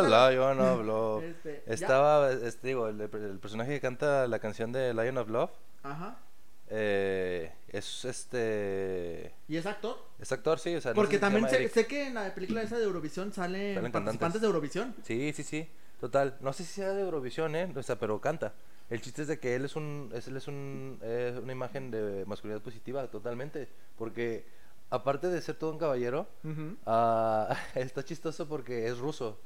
bla, 0.00 0.54
bla, 0.54 0.74
bla. 0.74 1.26
Este. 1.26 1.62
Estaba, 1.66 2.32
este, 2.32 2.68
digo, 2.68 2.88
el, 2.88 3.00
el 3.00 3.38
personaje 3.40 3.72
que 3.72 3.80
canta 3.80 4.26
la 4.28 4.38
canción 4.38 4.70
de 4.72 4.92
Lion 4.94 5.18
of 5.18 5.28
Love 5.28 5.50
Ajá. 5.82 6.18
Eh, 6.70 7.52
es 7.68 8.04
este... 8.04 9.34
¿Y 9.48 9.56
es 9.56 9.66
actor? 9.66 9.96
Es 10.18 10.32
actor, 10.32 10.58
sí, 10.58 10.74
o 10.74 10.80
sea... 10.80 10.92
no 10.92 10.96
Porque 10.96 11.16
sé 11.16 11.18
si 11.18 11.20
se 11.26 11.32
también 11.32 11.48
sé, 11.48 11.68
sé 11.68 11.86
que 11.86 12.06
en 12.06 12.14
la 12.14 12.34
película 12.34 12.62
esa 12.62 12.78
de 12.78 12.84
Eurovisión 12.84 13.32
salen, 13.32 13.74
Salen 13.74 13.92
participantes 13.92 14.40
de 14.40 14.46
Eurovisión. 14.46 14.94
Sí, 15.02 15.32
sí, 15.34 15.42
sí, 15.42 15.68
total. 16.00 16.36
No 16.40 16.52
sé 16.52 16.64
si 16.64 16.74
sea 16.74 16.92
de 16.92 17.02
Eurovisión, 17.02 17.54
¿eh? 17.56 17.72
O 17.74 17.82
sea, 17.82 17.98
pero 17.98 18.20
canta. 18.20 18.54
El 18.90 19.00
chiste 19.00 19.22
es 19.22 19.28
de 19.28 19.38
que 19.38 19.54
él 19.54 19.64
es 19.64 19.76
un, 19.76 20.10
es, 20.14 20.28
él 20.28 20.36
es 20.36 20.46
un, 20.46 21.00
una 21.42 21.52
imagen 21.52 21.90
de 21.90 22.24
masculinidad 22.26 22.62
positiva, 22.62 23.06
totalmente. 23.08 23.68
Porque 23.96 24.44
aparte 24.90 25.28
de 25.28 25.40
ser 25.40 25.56
todo 25.56 25.70
un 25.70 25.78
caballero, 25.78 26.28
ah, 26.86 27.56
está 27.74 28.04
chistoso 28.04 28.46
porque 28.48 28.86
es 28.86 28.98
ruso. 28.98 29.38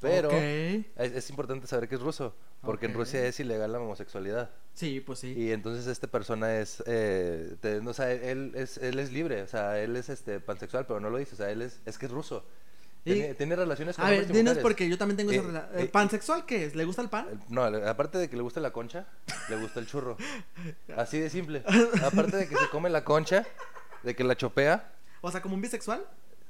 Pero 0.00 0.30
es, 0.32 0.86
es 0.96 1.30
importante 1.30 1.66
saber 1.66 1.88
que 1.88 1.94
es 1.96 2.00
ruso, 2.00 2.34
porque 2.62 2.86
en. 2.86 2.94
Rusia 2.94 3.24
es 3.26 3.38
ilegal 3.40 3.72
la 3.72 3.80
homosexualidad. 3.80 4.50
Sí, 4.74 5.00
pues 5.00 5.18
sí. 5.18 5.32
Y 5.36 5.52
entonces 5.52 5.86
esta 5.86 6.06
persona 6.06 6.58
es, 6.58 6.82
eh, 6.86 7.56
te- 7.60 7.78
o 7.78 7.92
sea, 7.92 8.10
él 8.12 8.52
es, 8.54 8.78
él 8.78 8.98
es 8.98 9.12
libre, 9.12 9.42
o 9.42 9.46
sea, 9.46 9.78
él 9.80 9.96
es 9.96 10.08
este 10.08 10.40
pansexual, 10.40 10.86
pero 10.86 11.00
no 11.00 11.10
lo 11.10 11.18
dice, 11.18 11.34
o 11.34 11.36
sea, 11.36 11.50
él 11.50 11.62
es, 11.62 11.80
es 11.86 11.98
que 11.98 12.06
es 12.06 12.12
ruso. 12.12 12.44
Y- 13.04 13.14
Tiene, 13.14 13.34
tiene 13.34 13.56
relaciones 13.56 13.96
con 13.96 14.04
A 14.04 14.10
ver, 14.10 14.26
dinos 14.26 14.42
mujeres. 14.42 14.62
porque 14.62 14.86
yo 14.88 14.98
también 14.98 15.16
tengo 15.16 15.30
esa 15.32 15.40
Eh, 15.40 15.46
relación. 15.46 15.80
eh, 15.80 15.86
¿Pansexual 15.86 16.44
qué 16.44 16.66
es? 16.66 16.74
¿Le 16.74 16.84
gusta 16.84 17.00
el 17.02 17.08
pan? 17.08 17.26
El- 17.30 17.38
No, 17.48 17.64
aparte 17.64 18.18
de 18.18 18.28
que 18.28 18.36
le 18.36 18.42
gusta 18.42 18.60
la 18.60 18.72
concha, 18.72 19.06
le 19.48 19.56
gusta 19.56 19.80
el 19.80 19.86
churro. 19.86 20.16
Así 20.96 21.18
de 21.18 21.30
simple. 21.30 21.62
Aparte 22.04 22.36
de 22.36 22.48
que 22.48 22.56
se 22.56 22.68
come 22.70 22.90
la 22.90 23.02
concha, 23.04 23.46
de 24.02 24.14
que 24.14 24.22
la 24.24 24.36
chopea, 24.36 24.92
O 25.22 25.30
sea, 25.30 25.40
como 25.40 25.54
un 25.54 25.62
bisexual. 25.62 26.04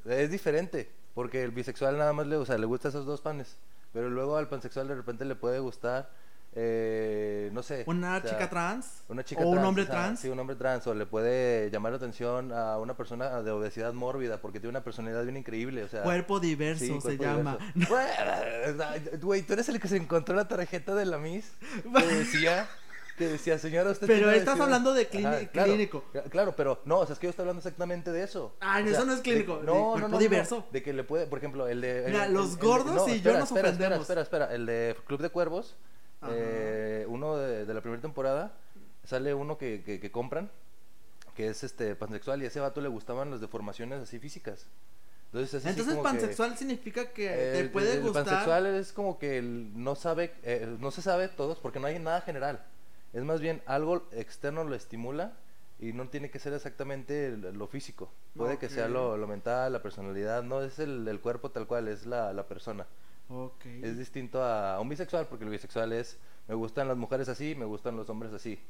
es 0.04 0.30
diferente. 0.30 0.90
Porque 1.14 1.42
el 1.42 1.50
bisexual 1.50 1.98
nada 1.98 2.12
más 2.12 2.26
le, 2.26 2.36
o 2.36 2.46
sea, 2.46 2.58
le 2.58 2.66
gusta 2.66 2.88
esos 2.88 3.06
dos 3.06 3.20
panes. 3.20 3.56
Pero 3.92 4.08
luego 4.08 4.36
al 4.36 4.48
pansexual 4.48 4.88
de 4.88 4.94
repente 4.94 5.24
le 5.24 5.34
puede 5.34 5.58
gustar, 5.58 6.10
eh, 6.52 7.50
no 7.52 7.62
sé. 7.62 7.84
Una 7.86 8.16
o 8.16 8.20
sea, 8.20 8.30
chica 8.30 8.50
trans. 8.50 9.04
Una 9.08 9.24
chica 9.24 9.42
o 9.42 9.48
un 9.48 9.54
trans, 9.54 9.68
hombre 9.68 9.82
o 9.82 9.86
sea, 9.86 9.94
trans. 9.94 10.20
Sí, 10.20 10.28
un 10.28 10.38
hombre 10.38 10.56
trans. 10.56 10.86
O 10.86 10.94
le 10.94 11.06
puede 11.06 11.70
llamar 11.70 11.92
la 11.92 11.96
atención 11.96 12.52
a 12.52 12.78
una 12.78 12.96
persona 12.96 13.42
de 13.42 13.50
obesidad 13.50 13.92
mórbida 13.92 14.40
porque 14.40 14.58
tiene 14.58 14.70
una 14.70 14.82
personalidad 14.82 15.22
bien 15.22 15.36
increíble. 15.36 15.84
O 15.84 15.88
sea, 15.88 16.02
Cuerpo 16.02 16.40
diverso 16.40 16.84
sí, 16.84 17.00
se 17.00 17.18
llama. 17.18 17.58
Güey, 19.20 19.42
tú 19.42 19.52
eres 19.52 19.68
el 19.68 19.80
que 19.80 19.88
se 19.88 19.96
encontró 19.96 20.34
la 20.34 20.48
tarjeta 20.48 20.94
de 20.94 21.06
la 21.06 21.18
Miss 21.18 21.52
que 21.96 22.06
decía, 22.06 22.68
que 23.20 23.28
decía, 23.28 23.58
señora, 23.58 23.90
usted 23.90 24.06
Pero 24.06 24.30
estás 24.30 24.54
obesidad". 24.54 24.62
hablando 24.64 24.94
de 24.94 25.10
clini- 25.10 25.50
claro, 25.50 25.68
clínico. 25.72 26.04
cla- 26.10 26.30
Claro, 26.30 26.56
pero 26.56 26.80
no, 26.86 27.00
o 27.00 27.06
sea, 27.06 27.12
es 27.12 27.18
que 27.18 27.26
yo 27.26 27.30
estoy 27.30 27.42
hablando 27.42 27.58
exactamente 27.60 28.10
de 28.10 28.22
eso. 28.22 28.54
O 28.60 28.64
no, 28.64 28.72
sea, 28.72 28.90
eso 28.96 29.04
no 29.04 29.12
es 29.12 29.20
clínico, 29.20 29.58
de- 29.58 29.64
no, 29.64 29.74
no, 29.74 29.98
no, 29.98 30.08
no, 30.08 30.18
diverso. 30.18 30.64
De 30.72 30.82
que 30.82 30.94
le 30.94 31.04
puede, 31.04 31.26
por 31.26 31.36
ejemplo, 31.38 31.68
el 31.68 31.82
de. 31.82 32.06
el- 32.06 32.12
Mira, 32.12 32.24
el- 32.24 32.32
los 32.32 32.52
el- 32.54 32.58
gordos 32.58 32.94
no, 32.94 33.06
y 33.08 33.10
yo 33.10 33.16
espera, 33.16 33.38
nos 33.40 33.48
espera, 33.50 33.68
espera, 33.68 33.68
ofendemos. 33.68 34.00
Espera, 34.00 34.22
espera, 34.22 34.54
el 34.54 34.64
de 34.64 34.96
Club 35.06 35.20
de 35.20 35.28
Cuervos, 35.28 35.76
Ajá. 36.22 36.32
eh, 36.34 37.04
uno 37.08 37.36
de, 37.36 37.66
de 37.66 37.74
la 37.74 37.82
primera 37.82 38.00
temporada, 38.00 38.54
sale 39.04 39.34
uno 39.34 39.58
que, 39.58 39.82
que, 39.84 40.00
que 40.00 40.10
compran, 40.10 40.50
que 41.34 41.48
es 41.48 41.62
este 41.62 41.94
pansexual, 41.96 42.40
y 42.40 42.46
a 42.46 42.48
ese 42.48 42.60
vato 42.60 42.80
le 42.80 42.88
gustaban 42.88 43.30
las 43.30 43.42
deformaciones 43.42 44.00
así 44.00 44.18
físicas. 44.18 44.66
Entonces, 45.32 45.62
que- 45.62 45.94
pansexual 46.02 46.56
significa 46.58 47.10
que 47.12 47.28
te 47.28 47.60
el- 47.60 47.70
puede 47.70 47.92
el 47.94 48.00
gustar. 48.00 48.24
pansexual 48.24 48.66
es 48.66 48.92
como 48.92 49.16
que 49.18 49.38
el 49.38 49.70
no 49.80 49.94
sabe, 49.94 50.32
eh, 50.42 50.66
no 50.80 50.90
se 50.90 51.02
sabe 51.02 51.28
todos 51.28 51.58
porque 51.60 51.78
no 51.78 51.86
hay 51.86 52.00
nada 52.00 52.20
general. 52.22 52.64
Es 53.12 53.24
más 53.24 53.40
bien 53.40 53.62
algo 53.66 54.08
externo 54.12 54.64
lo 54.64 54.74
estimula 54.74 55.32
y 55.78 55.92
no 55.92 56.08
tiene 56.08 56.30
que 56.30 56.38
ser 56.38 56.52
exactamente 56.52 57.36
lo 57.36 57.66
físico. 57.66 58.12
Puede 58.36 58.58
que 58.58 58.68
sea 58.68 58.88
lo, 58.88 59.16
lo 59.16 59.26
mental, 59.26 59.72
la 59.72 59.82
personalidad, 59.82 60.42
no 60.42 60.62
es 60.62 60.78
el, 60.78 61.06
el 61.08 61.20
cuerpo 61.20 61.50
tal 61.50 61.66
cual, 61.66 61.88
es 61.88 62.06
la, 62.06 62.32
la 62.32 62.46
persona. 62.46 62.86
Ok. 63.28 63.64
Es 63.82 63.96
distinto 63.98 64.42
a, 64.42 64.74
a 64.76 64.80
un 64.80 64.88
bisexual 64.88 65.26
porque 65.26 65.44
el 65.44 65.50
bisexual 65.50 65.92
es, 65.92 66.18
me 66.48 66.54
gustan 66.54 66.86
las 66.88 66.96
mujeres 66.96 67.28
así, 67.28 67.54
me 67.54 67.64
gustan 67.64 67.96
los 67.96 68.08
hombres 68.10 68.32
así. 68.32 68.60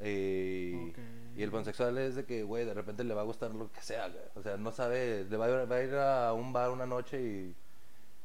Eh, 0.00 0.88
Ok. 0.90 0.98
Y 1.38 1.42
el 1.42 1.50
pansexual 1.50 1.96
es 1.98 2.14
de 2.14 2.24
que, 2.26 2.42
güey, 2.42 2.64
de 2.66 2.74
repente 2.74 3.04
le 3.04 3.14
va 3.14 3.22
a 3.22 3.24
gustar 3.24 3.54
lo 3.54 3.70
que 3.72 3.80
sea, 3.80 4.08
güey. 4.08 4.22
O 4.34 4.42
sea, 4.42 4.56
no 4.58 4.70
sabe, 4.72 5.24
le 5.28 5.36
va 5.36 5.46
a, 5.46 5.48
ir- 5.48 5.70
va 5.72 5.76
a 5.76 5.82
ir 5.82 5.94
a 5.94 6.32
un 6.34 6.52
bar 6.52 6.70
una 6.70 6.84
noche 6.86 7.20
y, 7.22 7.54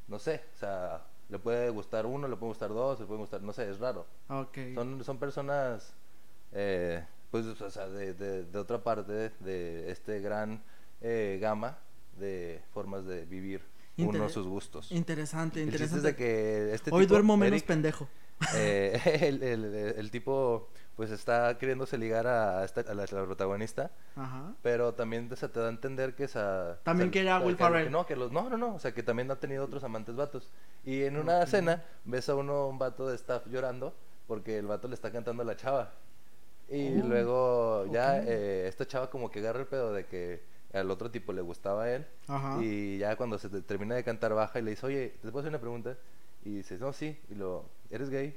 no 0.08 0.18
sé, 0.18 0.42
o 0.54 0.58
sea, 0.58 1.02
le 1.28 1.38
puede 1.38 1.68
gustar 1.70 2.06
uno, 2.06 2.26
le 2.28 2.36
puede 2.36 2.50
gustar 2.50 2.70
dos, 2.70 2.98
le 3.00 3.06
puede 3.06 3.20
gustar, 3.20 3.42
no 3.42 3.52
sé, 3.52 3.68
es 3.70 3.78
raro. 3.78 4.06
Son, 4.74 5.04
son 5.04 5.18
personas, 5.18 5.94
eh, 6.52 7.04
pues, 7.30 7.44
o 7.46 7.70
sea, 7.70 7.88
de, 7.88 8.14
de, 8.14 8.44
de 8.44 8.58
otra 8.58 8.82
parte 8.82 9.12
de 9.40 9.90
este 9.90 10.20
gran 10.20 10.62
eh, 11.00 11.38
gama 11.40 11.78
de 12.18 12.62
formas 12.72 13.04
de 13.04 13.24
vivir 13.26 13.60
uno 13.98 14.06
Inter- 14.12 14.30
sus 14.30 14.46
gustos. 14.46 14.90
Interesante, 14.92 15.60
El 15.62 15.70
chiste 15.70 15.84
es 15.84 15.90
interesante. 15.92 16.08
de 16.08 16.16
que 16.16 16.74
este 16.74 16.90
Hoy 16.92 17.02
tipo, 17.04 17.14
duermo 17.14 17.36
menos 17.36 17.56
Eric, 17.58 17.66
pendejo. 17.66 18.08
eh, 18.54 19.00
el, 19.22 19.42
el- 19.42 19.64
el 19.74 20.10
tipo 20.10 20.68
pues 20.98 21.12
está 21.12 21.56
queriéndose 21.58 21.96
ligar 21.96 22.26
a, 22.26 22.64
esta- 22.64 22.80
a 22.80 22.92
la, 22.92 23.04
a 23.04 23.14
la 23.14 23.24
protagonista, 23.24 23.92
Ajá. 24.16 24.52
pero 24.62 24.94
también 24.94 25.32
o 25.32 25.36
sea, 25.36 25.48
te 25.48 25.60
da 25.60 25.66
a 25.66 25.70
entender 25.70 26.16
que 26.16 26.24
esa... 26.24 26.80
También 26.82 27.08
o 27.08 27.12
sea, 27.12 27.12
quiere 27.12 27.30
a 27.30 27.38
que- 27.38 27.46
Will 27.46 27.56
Ferrell. 27.56 27.90
no, 27.92 28.04
que 28.04 28.16
los, 28.16 28.32
no, 28.32 28.50
no, 28.50 28.56
no, 28.58 28.74
o 28.74 28.78
sea, 28.80 28.92
que 28.92 29.04
también 29.04 29.30
ha 29.30 29.36
tenido 29.36 29.64
otros 29.64 29.84
amantes 29.84 30.16
vatos. 30.16 30.50
Y 30.84 31.04
en 31.04 31.16
una 31.16 31.38
Ok. 31.42 31.46
cena 31.46 31.84
ves 32.04 32.28
a 32.28 32.34
uno, 32.34 32.66
un 32.66 32.78
vato 32.80 33.06
de 33.08 33.14
staff 33.14 33.46
llorando 33.46 33.94
porque 34.26 34.58
el 34.58 34.66
vato 34.66 34.88
le 34.88 34.94
está 34.94 35.12
cantando 35.12 35.42
a 35.44 35.46
la 35.46 35.56
chava. 35.56 35.92
Y 36.68 37.00
Oh, 37.00 37.06
luego 37.06 37.86
ya 37.92 38.16
ok. 38.20 38.24
eh, 38.26 38.66
esta 38.68 38.84
chava 38.84 39.08
como 39.08 39.30
que 39.30 39.38
agarra 39.38 39.60
el 39.60 39.66
pedo 39.66 39.92
de 39.92 40.04
que 40.04 40.42
al 40.74 40.90
otro 40.90 41.10
tipo 41.12 41.32
le 41.32 41.40
gustaba 41.42 41.84
a 41.84 41.94
él. 41.94 42.06
Ajá. 42.26 42.58
Y 42.60 42.98
ya 42.98 43.14
cuando 43.16 43.38
se 43.38 43.48
te- 43.48 43.62
termina 43.62 43.94
de 43.94 44.02
cantar 44.02 44.34
baja 44.34 44.58
y 44.58 44.62
le 44.62 44.70
dice, 44.72 44.84
oye, 44.84 45.14
¿te 45.22 45.28
puedo 45.30 45.38
hacer 45.38 45.50
una 45.50 45.60
pregunta? 45.60 45.96
Y 46.44 46.56
dices, 46.56 46.80
no, 46.80 46.92
sí. 46.92 47.18
Y 47.30 47.36
lo, 47.36 47.64
¿eres 47.88 48.10
gay? 48.10 48.36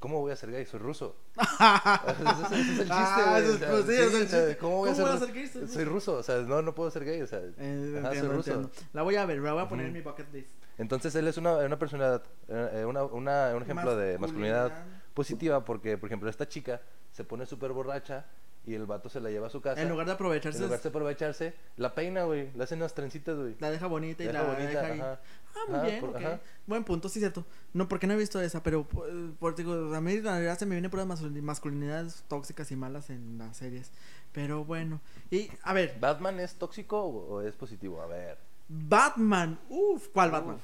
¿Cómo 0.00 0.20
voy 0.20 0.32
a 0.32 0.36
ser 0.36 0.50
gay? 0.50 0.64
Soy 0.66 0.80
ruso. 0.80 1.14
ese, 1.36 2.22
ese 2.22 2.60
es 2.60 2.68
el 2.68 2.76
chiste, 2.78 2.86
Ah, 2.90 3.26
güey. 3.30 3.42
eso 3.42 3.50
o 3.50 3.54
es- 3.54 3.58
sea, 3.58 3.70
pues 3.70 3.84
sí, 3.84 3.92
sí, 3.96 4.02
es 4.02 4.14
el 4.14 4.20
chiste. 4.22 4.56
¿Cómo 4.58 4.76
voy 4.78 4.90
a 4.90 4.92
¿Cómo 4.94 5.18
ser, 5.18 5.32
gay? 5.32 5.46
Soy 5.46 5.68
Soy 5.68 5.84
ruso, 5.84 6.14
o 6.14 6.22
sea, 6.22 6.36
no, 6.38 6.62
no 6.62 6.74
puedo 6.74 6.90
ser 6.90 7.04
gay, 7.04 7.20
o 7.22 7.26
sea, 7.26 7.40
Eh, 7.58 7.96
ajá, 8.02 8.10
soy 8.10 8.20
ruso. 8.28 8.50
entiendo. 8.52 8.70
La 8.94 9.02
voy 9.02 9.16
a 9.16 9.26
ver, 9.26 9.38
la 9.38 9.52
voy 9.52 9.62
a 9.62 9.68
poner 9.68 9.86
en 9.86 9.92
mi 9.92 10.00
bucket 10.00 10.32
list. 10.32 10.50
Entonces 10.78 11.14
él 11.14 11.28
es 11.28 11.36
una, 11.36 11.56
una 11.56 11.78
personalidad, 11.78 12.22
eh, 12.48 12.84
una, 12.88 13.04
una- 13.04 13.54
un 13.54 13.62
ejemplo 13.62 13.94
de 13.96 14.18
masculinidad 14.18 14.72
positiva 15.14 15.64
porque, 15.64 15.98
por 15.98 16.08
ejemplo, 16.08 16.30
esta 16.30 16.48
chica 16.48 16.80
se 17.12 17.24
pone 17.24 17.44
súper 17.44 17.72
borracha 17.72 18.24
y 18.64 18.74
el 18.74 18.86
vato 18.86 19.08
se 19.08 19.20
la 19.20 19.30
lleva 19.30 19.46
a 19.48 19.50
su 19.50 19.60
casa. 19.60 19.80
En 19.82 19.88
lugar 19.88 20.06
de 20.06 20.12
aprovecharse, 20.12 20.58
En 20.58 20.64
lugar 20.64 20.80
de 20.80 20.88
aprovecharse, 20.88 21.54
la 21.76 21.94
peina, 21.94 22.24
güey, 22.24 22.50
le 22.54 22.62
hacen 22.64 22.78
unas 22.78 22.94
trencitas, 22.94 23.36
güey. 23.36 23.56
la 23.58 23.70
deja 23.70 23.86
bonita 23.86 24.22
y 24.22 24.26
La 24.26 24.32
la, 24.32 24.40
deja 24.42 24.52
bonita, 24.54 24.82
deja. 24.82 25.20
Ah, 25.54 25.58
muy 25.68 25.76
Ajá, 25.78 25.86
bien, 25.86 26.00
por-. 26.00 26.40
Buen 26.66 26.84
punto, 26.84 27.08
sí, 27.08 27.18
cierto. 27.18 27.44
No, 27.72 27.88
porque 27.88 28.06
no 28.06 28.14
he 28.14 28.16
visto 28.16 28.40
esa, 28.40 28.62
pero 28.62 28.84
por, 28.84 29.54
digo, 29.54 29.94
a 29.94 30.00
mí 30.00 30.20
la 30.20 30.38
verdad 30.38 30.58
se 30.58 30.66
me 30.66 30.74
vienen 30.76 30.90
puras 30.90 31.06
masculin- 31.06 31.42
masculinidades 31.42 32.24
tóxicas 32.28 32.70
y 32.70 32.76
malas 32.76 33.10
en 33.10 33.38
las 33.38 33.56
series. 33.56 33.90
Pero 34.32 34.64
bueno. 34.64 35.00
Y, 35.30 35.50
a 35.62 35.72
ver, 35.72 35.96
¿Batman 36.00 36.38
es 36.40 36.54
tóxico 36.54 37.02
o, 37.02 37.42
es 37.42 37.54
positivo? 37.56 38.00
A 38.00 38.06
ver. 38.06 38.38
Batman. 38.68 39.58
Uf, 39.68 40.08
¿cuál 40.12 40.30
Batman? 40.30 40.56
Uf, 40.56 40.62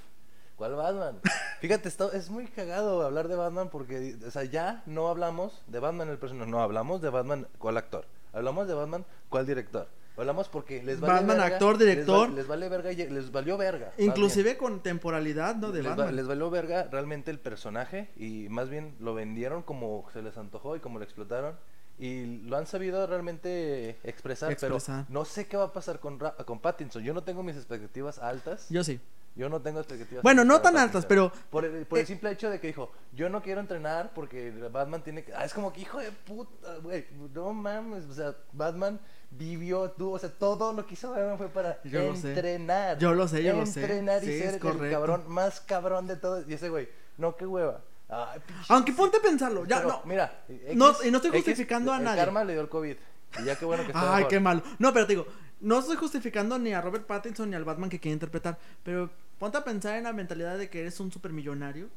¿Cuál 0.57 0.75
Batman? 0.75 1.21
Fíjate, 1.61 1.89
está- 1.89 2.09
es 2.15 2.31
muy 2.31 2.47
cagado 2.47 3.05
hablar 3.05 3.29
de 3.29 3.35
Batman 3.37 3.69
porque, 3.71 4.17
o 4.27 4.31
sea, 4.31 4.45
ya 4.45 4.83
no 4.87 5.09
hablamos 5.09 5.63
de 5.67 5.81
Batman 5.81 6.09
el 6.09 6.19
personaje, 6.19 6.51
no, 6.51 6.61
hablamos 6.63 7.03
de 7.03 7.11
Batman 7.11 7.47
cuál 7.59 7.77
actor. 7.77 8.07
Hablamos 8.33 8.67
de 8.69 8.75
Batman 8.75 9.05
cuál 9.29 9.47
director. 9.47 9.89
Hablamos 10.17 10.49
porque 10.49 10.83
les 10.83 10.99
vale 11.01 11.15
Batman, 11.15 11.37
verga, 11.39 11.55
actor, 11.55 11.79
les 11.79 11.89
director. 11.89 12.31
va- 12.31 12.35
Les, 12.35 12.47
vale 12.47 12.69
verga, 12.69 12.93
y- 12.93 12.97
les 13.11 13.31
valió 13.33 13.57
verga. 13.59 13.93
Inclusive 13.99 14.57
con 14.57 14.81
temporalidad, 14.83 15.57
¿no? 15.57 15.73
De 15.73 15.83
les, 15.83 15.93
va- 15.93 15.97
Batman. 15.97 16.17
les 16.17 16.27
valió 16.27 16.51
verga 16.51 16.85
realmente 16.91 17.31
el 17.31 17.39
personaje 17.39 18.11
y 18.17 18.49
más 18.49 18.69
bien 18.71 18.95
lo 19.01 19.15
vendieron 19.15 19.63
como 19.63 20.07
se 20.13 20.23
les 20.23 20.37
antojó 20.39 20.75
y 20.77 20.81
como 20.81 20.99
lo 20.99 21.05
explotaron. 21.05 21.55
Y 21.99 22.41
lo 22.47 22.57
han 22.59 22.67
sabido 22.67 23.07
realmente 23.07 23.99
expresar, 24.05 24.53
Expresar. 24.53 25.05
pero 25.07 25.19
no 25.19 25.25
sé 25.25 25.47
qué 25.47 25.57
va 25.57 25.65
a 25.65 25.73
pasar 25.73 25.99
con, 26.01 26.19
Ra- 26.21 26.35
con 26.45 26.61
Pattinson. 26.61 27.03
Yo 27.03 27.15
no 27.15 27.23
tengo 27.23 27.43
mis 27.43 27.57
expectativas 27.57 28.19
altas. 28.19 28.69
Yo 28.71 28.85
sí. 28.85 29.01
Yo 29.35 29.51
no 29.51 29.61
tengo 29.61 29.81
expectativas. 29.81 30.23
Bueno, 30.23 30.45
no 30.45 30.61
tan 30.63 30.79
altas, 30.79 31.05
pero- 31.05 31.31
Por 31.51 31.65
el, 31.67 31.85
por 31.87 31.99
el 31.99 32.05
eh, 32.05 32.07
simple 32.07 32.31
hecho 32.31 32.49
de 32.49 32.59
que 32.59 32.69
dijo, 32.69 32.91
yo 33.13 33.29
no 33.29 33.43
quiero 33.43 33.61
entrenar 33.61 34.13
porque 34.15 34.51
Batman 34.73 35.03
tiene 35.05 35.25
que... 35.25 35.35
Ah, 35.35 35.45
es 35.45 35.53
como 35.53 35.73
que, 35.75 35.83
hijo 35.83 35.99
de 35.99 36.11
puta, 36.11 36.77
güey, 36.83 37.05
no 37.35 37.53
mames, 37.53 38.05
o 38.07 38.15
sea, 38.15 38.35
Batman 38.53 38.99
vivió, 39.39 39.91
tú, 39.93 40.13
o 40.13 40.19
sea, 40.19 40.31
todo 40.31 40.73
lo 40.73 40.87
que 40.87 40.95
hizo 40.95 41.11
Batman 41.11 41.39
fue 41.39 41.49
para 41.49 41.83
Yo 41.85 42.03
lo 42.09 42.17
sé. 42.17 42.29
entrenar. 42.31 42.99
Yo 42.99 43.15
lo 43.15 43.27
sé, 43.29 43.43
yo 43.43 43.55
lo 43.57 43.67
sé. 43.67 43.81
Entrenar 43.83 44.23
y 44.23 44.27
Sí, 44.27 44.39
ser 44.41 44.55
el 44.55 44.91
cabrón 44.91 45.25
más 45.29 45.61
cabrón 45.61 46.07
de 46.07 46.17
todos. 46.17 46.49
Y 46.49 46.55
ese 46.55 46.69
güey, 46.69 46.89
no, 47.19 47.37
qué 47.37 47.47
hueva. 47.47 47.83
Ay, 48.09 48.41
Aunque 48.69 48.93
ponte 48.93 49.17
a 49.17 49.21
pensarlo, 49.21 49.65
ya 49.67 49.79
Pero, 49.79 49.89
no. 49.89 50.03
Mira, 50.05 50.45
No, 50.75 50.95
y 51.05 51.11
no 51.11 51.17
estoy 51.19 51.33
justificando 51.33 51.93
a 51.93 51.99
el 51.99 52.05
nadie. 52.05 52.21
karma 52.25 52.45
le 52.45 52.53
dio 52.53 52.63
el 52.63 52.69
COVID. 52.69 52.97
Y 53.41 53.45
ya 53.45 53.57
qué 53.57 53.65
bueno 53.65 53.83
que 53.83 53.89
está 53.91 54.11
Ay, 54.13 54.17
mejor. 54.19 54.31
qué 54.31 54.41
malo. 54.41 54.63
No, 54.79 54.93
pero 54.93 55.07
te 55.07 55.13
digo, 55.15 55.27
no 55.61 55.79
estoy 55.81 55.97
justificando 55.97 56.59
ni 56.59 56.73
a 56.73 56.81
Robert 56.81 57.07
Pattinson 57.07 57.51
ni 57.51 57.57
al 57.57 57.65
Batman 57.65 57.91
que 57.91 57.99
quiere 57.99 58.13
interpretar, 58.15 58.59
pero 58.85 59.11
ponte 59.39 59.59
a 59.59 59.65
pensar 59.65 59.97
en 59.97 60.05
la 60.05 60.13
mentalidad 60.13 60.57
de 60.57 60.71
que 60.71 60.81
eres 60.83 60.99
un 61.01 61.11
supermillonario, 61.11 61.89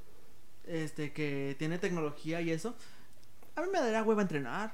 este, 0.66 1.14
que 1.14 1.56
tiene 1.60 1.78
tecnología 1.78 2.42
y 2.42 2.52
eso. 2.52 2.76
A 3.56 3.62
mí 3.62 3.68
me 3.72 3.80
daría 3.80 4.02
hueva 4.04 4.22
entrenar. 4.24 4.74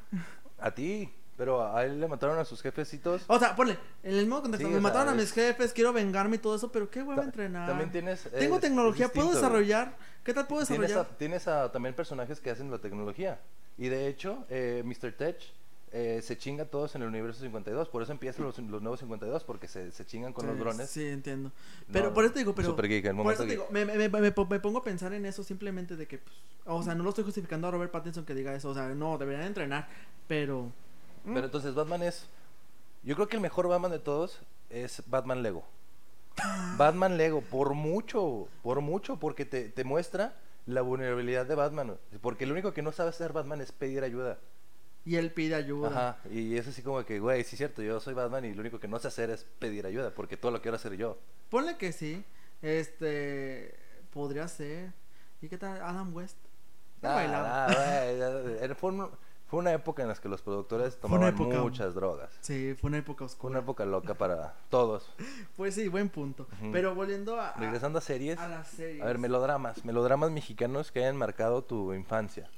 A 0.60 0.72
ti, 0.72 1.12
pero 1.38 1.74
a 1.76 1.84
él 1.86 2.00
le 2.00 2.08
mataron 2.08 2.38
a 2.40 2.46
sus 2.46 2.62
jefecitos. 2.62 3.24
O 3.28 3.38
sea, 3.40 3.56
ponle, 3.56 3.78
en 4.04 4.14
el 4.14 4.20
mismo 4.22 4.42
contexto, 4.42 4.68
Sí, 4.68 4.74
me 4.74 4.80
mataron 4.80 5.10
a 5.10 5.16
mis 5.16 5.32
jefes, 5.34 5.74
quiero 5.74 5.92
vengarme 5.94 6.38
y 6.38 6.40
todo 6.40 6.56
eso, 6.56 6.72
pero 6.72 6.90
qué 6.90 7.02
hueva 7.04 7.22
Ta- 7.22 7.26
entrenar. 7.28 7.68
También 7.68 7.92
tienes. 7.92 8.30
Tengo 8.38 8.56
es- 8.56 8.62
tecnología, 8.62 9.06
es 9.08 9.12
puedo 9.12 9.28
güey. 9.28 9.38
desarrollar. 9.38 9.98
¿Qué 10.24 10.34
tal 10.34 10.48
puedo 10.48 10.66
Tienes, 10.66 10.88
desarrollar? 10.90 11.14
a- 11.14 11.18
tienes 11.18 11.48
a- 11.48 11.72
también 11.72 11.94
personajes 11.96 12.40
que 12.40 12.50
hacen 12.52 12.72
la 12.72 12.80
tecnología. 12.80 13.40
Y 13.78 13.90
de 13.90 14.08
hecho, 14.08 14.46
eh, 14.50 14.82
Mr. 14.86 15.12
Tech 15.12 15.38
eh, 15.98 16.22
se 16.22 16.38
chinga 16.38 16.64
a 16.64 16.68
todos 16.68 16.94
en 16.96 17.04
el 17.04 17.08
universo 17.08 17.40
52. 17.42 17.88
Por 17.88 18.02
eso 18.02 18.12
empiezan 18.12 18.44
los, 18.44 18.58
los 18.60 18.82
nuevos 18.82 19.00
52, 19.00 19.44
porque 19.46 19.68
se, 19.70 19.92
se 19.92 20.06
chingan 20.06 20.34
con 20.34 20.46
los 20.46 20.58
drones. 20.60 20.90
Sí, 20.90 21.06
entiendo. 21.08 21.54
Pero 21.92 22.08
No, 22.08 22.14
por 22.14 22.26
eso 22.26 22.34
te 22.34 22.40
digo, 22.40 22.54
pero. 22.54 22.70
Super 22.70 22.90
geek, 22.90 23.06
el 23.06 23.16
por 23.16 23.32
eso 23.34 23.44
te 23.44 23.50
digo, 23.52 23.68
me, 23.72 23.86
me- 23.86 24.10
me- 24.10 24.22
me 24.22 24.32
pongo 24.32 24.80
a 24.80 24.84
pensar 24.84 25.14
en 25.14 25.26
eso 25.26 25.42
simplemente 25.44 25.96
de 25.96 26.06
que, 26.06 26.18
pues, 26.18 26.36
o 26.66 26.84
sea, 26.84 26.96
no 26.96 27.04
lo 27.04 27.10
estoy 27.12 27.24
justificando 27.24 27.68
a 27.68 27.72
Robert 27.72 27.92
Pattinson 27.92 28.26
que 28.26 28.34
diga 28.34 28.54
eso, 28.54 28.70
o 28.70 28.74
sea, 28.74 28.90
no, 28.90 29.18
deberían 29.18 29.46
entrenar, 29.48 29.88
pero... 30.28 30.72
mm, 31.26 31.34
Pero 31.34 31.46
entonces 31.46 31.74
Batman 31.76 32.04
es... 32.04 32.26
Yo 33.04 33.16
creo 33.16 33.28
que 33.28 33.36
el 33.36 33.42
mejor 33.42 33.68
Batman 33.68 33.92
de 33.92 34.00
todos 34.00 34.40
es 34.70 35.04
Batman 35.08 35.44
Lego. 35.44 35.64
Batman 36.78 37.18
Lego, 37.18 37.42
por 37.42 37.74
mucho, 37.74 38.48
por 38.64 38.82
mucho, 38.82 39.18
porque 39.18 39.46
te, 39.46 39.70
te 39.70 39.84
muestra 39.84 40.36
la 40.66 40.82
vulnerabilidad 40.82 41.46
de 41.46 41.56
Batman. 41.56 41.98
Porque 42.22 42.46
lo 42.46 42.54
único 42.54 42.74
que 42.74 42.82
no 42.82 42.92
sabe 42.92 43.10
hacer 43.10 43.32
Batman 43.34 43.62
es 43.62 43.72
pedir 43.72 44.04
ayuda. 44.04 44.38
Y 45.06 45.18
él 45.18 45.32
pide 45.32 45.54
ayuda. 45.54 45.90
Ajá, 45.90 46.18
y 46.32 46.58
es 46.58 46.68
así 46.68 46.82
como 46.82 47.06
que, 47.06 47.20
güey, 47.20 47.44
sí 47.44 47.52
es 47.56 47.58
cierto, 47.60 47.84
yo 47.84 48.00
soy 48.00 48.16
Batman 48.16 48.44
y 48.46 48.56
lo 48.56 48.62
único 48.62 48.80
que 48.80 48.88
no 48.88 48.98
sé 48.98 49.08
hacer 49.08 49.30
es 49.30 49.46
pedir 49.60 49.86
ayuda, 49.86 50.10
porque 50.16 50.36
todo 50.36 50.52
lo 50.52 50.64
quiero 50.64 50.78
hacer 50.78 50.94
yo. 50.98 51.20
Ponle 51.52 51.78
que 51.78 51.92
sí, 51.92 52.24
este, 52.64 53.76
podría 54.12 54.48
ser. 54.48 54.92
¿Y 55.44 55.48
qué 55.48 55.60
tal 55.60 55.80
Adam 55.82 56.12
West? 56.16 56.38
Ah, 57.04 57.68
ah, 57.68 57.68
ya- 58.18 58.64
era- 58.64 58.74
fue, 58.74 58.92
un- 58.92 59.12
fue 59.48 59.60
una 59.60 59.72
época 59.74 60.02
en 60.02 60.10
la 60.10 60.16
que 60.16 60.28
los 60.28 60.42
productores 60.42 60.94
Fue 60.96 61.02
tomaban 61.10 61.34
época- 61.36 61.60
muchas 61.62 61.94
drogas. 61.94 62.32
Sí, 62.42 62.74
fue 62.80 62.88
una 62.90 62.98
época 62.98 63.20
Fue 63.20 63.26
oscura. 63.28 63.52
una 63.52 63.60
época 63.60 63.86
loca 63.86 64.14
para 64.16 64.56
todos. 64.70 65.10
Pues 65.56 65.76
sí, 65.76 65.88
buen 65.88 66.10
punto. 66.10 66.48
Pero 66.72 66.94
volviendo 66.96 67.40
a, 67.40 67.54
Regresando 67.54 68.00
a 68.00 68.02
series, 68.02 68.38
a 68.40 68.48
las 68.48 68.68
series. 68.68 69.02
a 69.02 69.06
ver, 69.06 69.18
melodramas, 69.20 69.86
melodramas 69.86 70.32
mexicanos 70.32 70.92
que 70.92 71.00
hayan 71.00 71.16
marcado 71.18 71.64
tu 71.64 71.94
infancia 71.94 72.50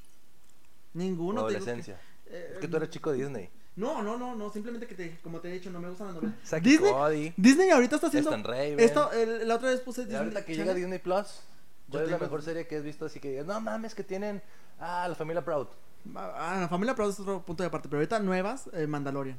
Ninguno. 0.94 1.42
que- 1.48 1.54
adolescencia. 1.56 2.00
eh, 2.26 2.52
Es 2.54 2.60
que 2.60 2.68
tú 2.68 2.78
eres 2.78 2.90
chico 2.90 3.12
Disney. 3.12 3.50
No, 3.76 4.02
no, 4.02 4.18
no, 4.18 4.34
no, 4.34 4.50
simplemente 4.52 4.88
que 4.88 4.96
te, 4.96 5.20
como 5.22 5.40
te 5.40 5.50
he 5.50 5.52
dicho, 5.52 5.70
no 5.70 5.80
me 5.80 5.88
gustan 5.90 6.08
las 6.08 6.16
novelas. 6.16 6.36
Saki 6.44 6.68
Disney, 6.72 6.92
Cody, 6.92 7.34
Disney 7.38 7.70
ahorita 7.70 7.96
está 7.96 8.08
haciendo... 8.08 8.32
Stan 8.32 8.44
Raven. 8.44 8.80
Esto, 8.80 9.12
el- 9.12 9.48
la 9.48 9.56
otra 9.56 9.70
vez 9.70 9.82
puse 9.82 10.02
Y 10.02 10.06
Disney 10.06 10.20
ahorita 10.24 10.44
que 10.46 10.54
Channel. 10.54 10.66
llega 10.68 10.74
Disney 10.74 10.98
Plus, 11.00 11.28
Yo 11.88 11.92
¿cuál 11.92 12.04
es 12.06 12.10
la 12.12 12.18
mejor 12.18 12.42
serie 12.42 12.66
que 12.66 12.78
has 12.78 12.84
visto 12.84 13.06
así 13.06 13.20
que 13.20 13.30
digas, 13.30 13.46
no 13.46 13.62
mames, 13.62 13.94
que 13.94 14.04
tienen, 14.04 14.42
ah, 14.80 15.06
la 15.08 15.14
familia 15.14 15.46
Proud? 15.46 15.68
Ah, 16.16 16.58
la 16.62 16.68
familia 16.68 16.96
Proud 16.96 17.10
es 17.12 17.20
otro 17.20 17.42
punto 17.44 17.64
de 17.64 17.68
aparte, 17.68 17.88
pero 17.90 18.00
ahorita 18.00 18.20
nuevas, 18.20 18.70
eh, 18.74 18.88
Mandalorian. 18.88 19.38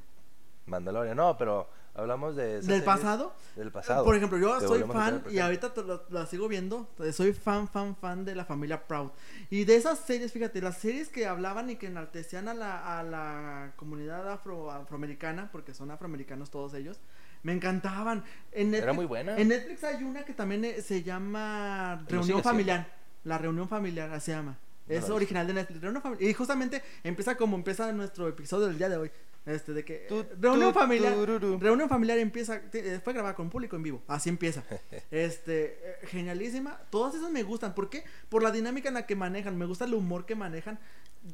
Mandalorian, 0.67 1.17
no, 1.17 1.37
pero 1.39 1.69
hablamos 1.95 2.37
de... 2.37 2.61
¿Del 2.61 2.85
pasado? 2.85 3.35
Del 3.57 3.73
pasado. 3.73 4.05
Por 4.05 4.15
ejemplo, 4.15 4.39
yo 4.39 4.61
soy 4.61 4.83
fan 4.85 5.23
y 5.31 5.39
ahorita 5.39 5.73
te 5.73 5.83
lo- 5.83 6.05
la 6.11 6.27
sigo 6.27 6.47
viendo. 6.47 6.87
eh, 7.01 7.13
Soy 7.13 7.33
fan, 7.33 7.67
fan, 7.69 7.97
fan 7.97 8.25
de 8.25 8.35
la 8.35 8.45
familia 8.45 8.87
Proud. 8.87 9.11
Y 9.51 9.65
de 9.65 9.77
esas 9.77 9.99
series, 9.99 10.31
fíjate, 10.33 10.61
las 10.61 10.77
series 10.77 11.09
que 11.09 11.27
hablaban 11.27 11.71
y 11.71 11.77
que 11.77 11.87
enaltecían 11.87 12.49
a 12.49 12.55
la, 12.55 12.99
a 12.99 13.03
la 13.03 13.73
comunidad 13.77 14.31
afro, 14.31 14.71
afroamericana, 14.71 15.49
porque 15.51 15.73
son 15.75 15.91
afroamericanos 15.91 16.51
todos 16.51 16.75
ellos, 16.75 17.01
me 17.43 17.53
encantaban. 17.53 18.23
En 18.53 18.75
Era 18.75 18.93
muy 18.93 19.07
buena. 19.07 19.37
En 19.39 19.49
Netflix 19.49 19.83
hay 19.85 20.05
una 20.05 20.25
que 20.25 20.35
también 20.35 20.65
eh, 20.67 20.83
se 20.83 21.03
llama 21.03 21.97
Reunión 22.09 22.25
siendo. 22.25 22.43
Familiar. 22.43 22.87
La 23.25 23.39
Reunión 23.39 23.69
Familiar, 23.69 24.13
así 24.13 24.27
se 24.27 24.33
llama. 24.33 24.59
Es 24.89 25.09
original 25.11 25.47
de 25.47 25.55
Netflix. 25.55 25.81
Reunión 25.81 26.03
Familiar. 26.03 26.31
Y 26.31 26.35
justamente 26.35 26.83
empieza 27.05 27.37
como 27.37 27.57
empieza 27.57 27.93
nuestro 27.93 28.29
episodio 28.29 28.67
del 28.67 28.79
día 28.79 28.89
de 28.89 28.97
hoy. 28.97 29.11
Este, 29.47 29.73
de 29.73 29.83
que. 29.85 30.07
Tu, 30.09 30.21
eh, 30.21 30.29
reunión 30.41 30.73
tu, 30.75 30.79
familiar. 30.79 31.15
Reunión 31.61 31.89
familiar 31.89 32.19
empieza. 32.19 32.61
eh, 32.73 33.01
Fue 33.03 33.13
grabada 33.15 33.35
con 33.35 33.49
público 33.49 33.77
en 33.77 33.83
vivo. 33.83 34.03
Así 34.07 34.29
empieza. 34.29 34.63
Este. 35.11 35.79
eh, 35.83 35.97
Genialísima. 36.07 36.79
Todas 36.91 37.15
esas 37.15 37.31
me 37.31 37.43
gustan. 37.43 37.75
¿Por 37.75 37.89
qué? 37.89 38.05
Por 38.29 38.43
la 38.43 38.51
dinámica 38.51 38.89
en 38.89 38.95
la 38.95 39.07
que 39.07 39.17
manejan. 39.17 39.57
Me 39.57 39.65
gusta 39.67 39.85
el 39.87 39.95
humor 39.95 40.27
que 40.27 40.35
manejan. 40.35 40.79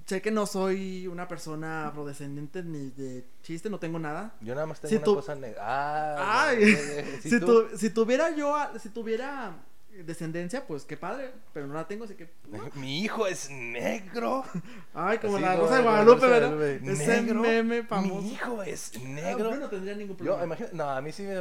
Sé 0.06 0.22
que 0.22 0.30
no 0.30 0.46
soy 0.46 1.06
una 1.08 1.28
persona 1.28 1.88
afrodescendiente 1.88 2.62
ni 2.62 2.90
de 2.90 3.26
chiste. 3.42 3.68
No 3.68 3.78
tengo 3.80 3.98
nada. 3.98 4.34
Yo 4.40 4.54
nada 4.54 4.66
más 4.66 4.80
tengo 4.80 4.90
Si 4.90 4.96
una 4.96 5.04
cosa 5.04 5.34
negra. 5.34 5.60
Ah, 5.60 6.52
si, 7.22 7.40
tu- 7.40 7.66
si 7.76 7.90
tuviera 7.90 8.34
yo, 8.36 8.54
a- 8.56 8.78
si 8.78 8.88
tuviera 8.90 9.56
descendencia, 10.02 10.66
pues 10.66 10.84
qué 10.84 10.96
padre, 10.96 11.30
pero 11.52 11.66
no 11.66 11.74
la 11.74 11.86
tengo, 11.86 12.04
así 12.04 12.14
que... 12.14 12.28
Mi 12.74 13.00
hijo 13.00 13.26
es 13.26 13.50
negro. 13.50 14.44
Ay, 14.92 15.18
como 15.18 15.36
Así 15.36 15.44
la 15.44 15.56
Rosa 15.56 15.76
de 15.76 15.82
Guadalupe, 15.82 16.26
¿verdad? 16.26 16.62
Ese 16.62 17.22
meme 17.22 17.82
famoso. 17.84 18.22
Mi 18.22 18.32
hijo 18.32 18.62
es 18.62 18.92
Ah, 18.96 19.00
negro. 19.04 19.50
Yo 19.50 19.56
no 19.56 19.68
tendría 19.68 19.94
ningún 19.94 20.16
Yo, 20.16 20.24
problema. 20.24 20.44
imagino, 20.44 20.68
no, 20.72 20.90
a 20.90 21.00
mí 21.00 21.12
sí 21.12 21.22
me 21.22 21.34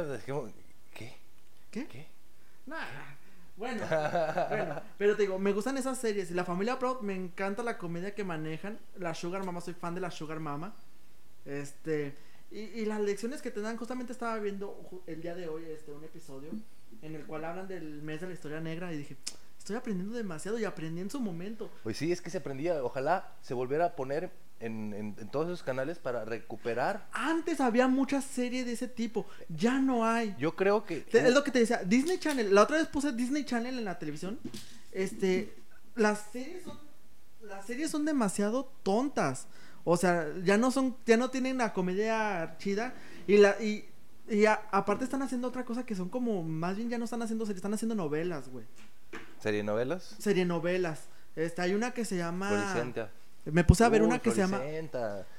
¿qué? 0.94 1.16
¿Qué? 1.70 1.86
¿Qué? 1.86 2.06
Nah. 2.66 2.76
Bueno, 3.56 3.82
bueno, 4.48 4.82
pero 4.98 5.14
te 5.14 5.22
digo, 5.22 5.38
me 5.38 5.52
gustan 5.52 5.78
esas 5.78 5.98
series. 5.98 6.30
Y 6.30 6.34
la 6.34 6.44
familia 6.44 6.78
Proud 6.78 7.00
me 7.02 7.14
encanta 7.14 7.62
la 7.62 7.78
comedia 7.78 8.14
que 8.14 8.24
manejan. 8.24 8.78
La 8.96 9.14
Sugar 9.14 9.44
Mama, 9.44 9.60
soy 9.60 9.74
fan 9.74 9.94
de 9.94 10.00
la 10.00 10.10
Sugar 10.10 10.40
Mama. 10.40 10.74
Este, 11.44 12.16
y, 12.50 12.58
y 12.60 12.84
las 12.86 13.00
lecciones 13.00 13.42
que 13.42 13.50
te 13.52 13.60
dan, 13.60 13.76
justamente 13.76 14.12
estaba 14.12 14.38
viendo 14.38 15.02
el 15.06 15.22
día 15.22 15.34
de 15.36 15.46
hoy 15.48 15.64
este, 15.66 15.92
un 15.92 16.02
episodio 16.02 16.50
en 17.02 17.14
el 17.14 17.24
cual 17.26 17.44
hablan 17.44 17.68
del 17.68 18.02
mes 18.02 18.20
de 18.20 18.26
la 18.28 18.32
historia 18.34 18.60
negra. 18.60 18.92
Y 18.92 18.98
dije, 18.98 19.16
estoy 19.58 19.76
aprendiendo 19.76 20.16
demasiado 20.16 20.58
y 20.58 20.64
aprendí 20.64 21.00
en 21.00 21.10
su 21.10 21.20
momento. 21.20 21.70
Pues 21.82 21.96
sí, 21.96 22.12
es 22.12 22.20
que 22.20 22.30
se 22.30 22.38
aprendía. 22.38 22.82
Ojalá 22.84 23.32
se 23.42 23.54
volviera 23.54 23.86
a 23.86 23.96
poner 23.96 24.30
en, 24.60 24.94
en- 24.94 25.16
en 25.18 25.28
todos 25.30 25.46
esos 25.46 25.62
canales 25.62 25.98
para 25.98 26.24
recuperar. 26.24 27.06
Antes 27.12 27.60
había 27.60 27.88
muchas 27.88 28.24
series 28.24 28.64
de 28.66 28.72
ese 28.72 28.88
tipo, 28.88 29.26
ya 29.48 29.78
no 29.80 30.06
hay. 30.06 30.34
Yo 30.38 30.54
creo 30.56 30.84
que. 30.84 31.00
Te- 31.00 31.26
Es 31.26 31.34
lo 31.34 31.42
que 31.44 31.50
te 31.50 31.58
decía, 31.60 31.82
Disney 31.84 32.18
Channel, 32.18 32.54
la 32.54 32.62
otra 32.62 32.76
vez 32.78 32.86
puse 32.86 33.12
Disney 33.12 33.44
Channel 33.44 33.78
en 33.78 33.84
la 33.84 33.98
televisión. 33.98 34.38
Este, 34.92 35.52
las 35.96 36.26
series 36.32 36.62
son 36.64 36.78
las 37.42 37.66
series 37.66 37.90
son 37.90 38.04
demasiado 38.06 38.72
tontas. 38.82 39.48
O 39.86 39.98
sea, 39.98 40.26
ya 40.44 40.56
no 40.56 40.70
son 40.70 40.96
ya 41.04 41.16
no 41.18 41.30
tienen 41.30 41.58
la 41.58 41.74
comedia 41.74 42.56
chida 42.58 42.94
y 43.26 43.36
la 43.36 43.60
y, 43.62 43.84
y 44.28 44.46
a- 44.46 44.62
aparte 44.72 45.04
están 45.04 45.22
haciendo 45.22 45.48
otra 45.48 45.64
cosa 45.64 45.84
que 45.84 45.94
son 45.94 46.08
como 46.08 46.42
más 46.42 46.76
bien 46.76 46.88
ya 46.88 46.98
no 46.98 47.04
están 47.04 47.22
haciendo 47.22 47.44
series, 47.46 47.58
están 47.58 47.74
haciendo 47.74 47.94
novelas, 47.94 48.48
güey. 48.48 48.64
¿Serie 49.38 49.62
novelas? 49.62 50.16
Serie 50.18 50.44
novelas. 50.44 51.02
Este, 51.36 51.60
hay 51.62 51.74
una 51.74 51.92
que 51.92 52.04
se 52.04 52.16
llama 52.16 52.48
Floricenta. 52.48 53.10
Me 53.46 53.62
puse 53.62 53.84
a 53.84 53.90
ver 53.90 54.00
Uy, 54.00 54.08
una 54.08 54.20
que 54.20 54.30
se 54.30 54.38
llama. 54.38 54.62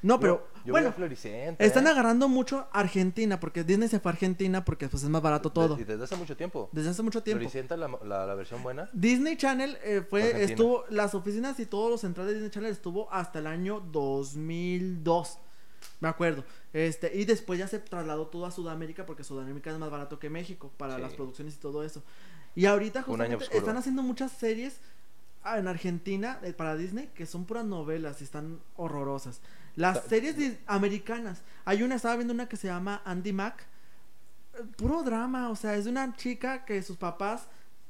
No, 0.04 0.16
Yo- 0.16 0.20
pero, 0.20 0.48
Yo, 0.64 0.72
bueno, 0.74 0.90
veía 0.90 0.96
Floricenta. 0.96 1.64
Están 1.64 1.88
¿eh? 1.88 1.90
agarrando 1.90 2.28
mucho 2.30 2.68
Argentina 2.72 3.40
porque 3.40 3.64
Disney 3.64 3.88
se 3.90 4.00
fue 4.00 4.12
a 4.12 4.14
Argentina 4.14 4.64
porque 4.64 4.88
pues 4.88 5.02
es 5.02 5.10
más 5.10 5.24
barato 5.24 5.52
todo. 5.52 5.76
De- 5.76 5.82
y 5.82 5.86
desde 5.86 6.04
hace 6.04 6.16
mucho 6.16 6.38
tiempo. 6.38 6.70
Desde 6.72 6.92
hace 6.92 7.02
mucho 7.02 7.24
tiempo. 7.24 7.40
Floricenta, 7.40 7.76
la, 7.76 7.90
la, 8.04 8.28
la 8.28 8.36
versión 8.36 8.62
buena. 8.62 8.92
Disney 8.94 9.38
Channel 9.38 9.80
eh, 9.84 10.06
fue, 10.08 10.22
Argentina. 10.22 10.46
estuvo, 10.52 10.84
las 10.92 11.16
oficinas 11.16 11.60
y 11.60 11.66
todo 11.66 11.90
lo 11.90 11.98
central 11.98 12.28
de 12.28 12.34
Disney 12.34 12.52
Channel 12.52 12.72
estuvo 12.72 13.12
hasta 13.12 13.40
el 13.40 13.48
año 13.48 13.80
2002. 13.92 15.40
Me 16.00 16.08
acuerdo. 16.10 16.44
Este, 16.76 17.16
y 17.16 17.24
después 17.24 17.58
ya 17.58 17.70
se 17.70 17.80
trasladó 17.80 18.28
todo 18.28 18.46
a 18.46 18.52
Sudamérica 18.52 19.06
porque 19.06 19.24
Sudamérica 19.24 19.72
es 19.72 19.78
más 19.80 19.90
barato 19.90 20.20
que 20.20 20.30
México 20.30 20.74
para 20.76 20.98
Sí. 20.98 21.02
las 21.04 21.14
producciones 21.14 21.56
y 21.56 21.58
todo 21.58 21.86
eso. 21.86 22.04
Y 22.54 22.66
ahorita 22.66 23.02
justamente 23.02 23.46
están 23.58 23.78
haciendo 23.78 24.04
muchas 24.04 24.34
series 24.34 24.82
ah, 25.42 25.58
en 25.58 25.70
Argentina 25.70 26.38
eh, 26.44 26.52
para 26.52 26.76
Disney 26.76 27.10
que 27.16 27.26
son 27.26 27.46
puras 27.46 27.64
novelas 27.64 28.20
y 28.20 28.26
están 28.26 28.60
horrorosas. 28.76 29.40
Las 29.78 30.04
series 30.04 30.36
americanas. 30.68 31.44
Hay 31.64 31.82
una, 31.82 31.96
estaba 31.96 32.18
viendo 32.18 32.34
una 32.34 32.50
que 32.50 32.58
se 32.58 32.68
llama 32.68 33.02
Andy 33.06 33.32
Mac. 33.32 33.66
Puro 34.76 35.02
drama, 35.04 35.50
o 35.52 35.56
sea, 35.56 35.76
es 35.76 35.86
de 35.86 35.92
una 35.92 36.14
chica 36.18 36.66
que 36.66 36.84
sus 36.84 36.98
papás 36.98 37.48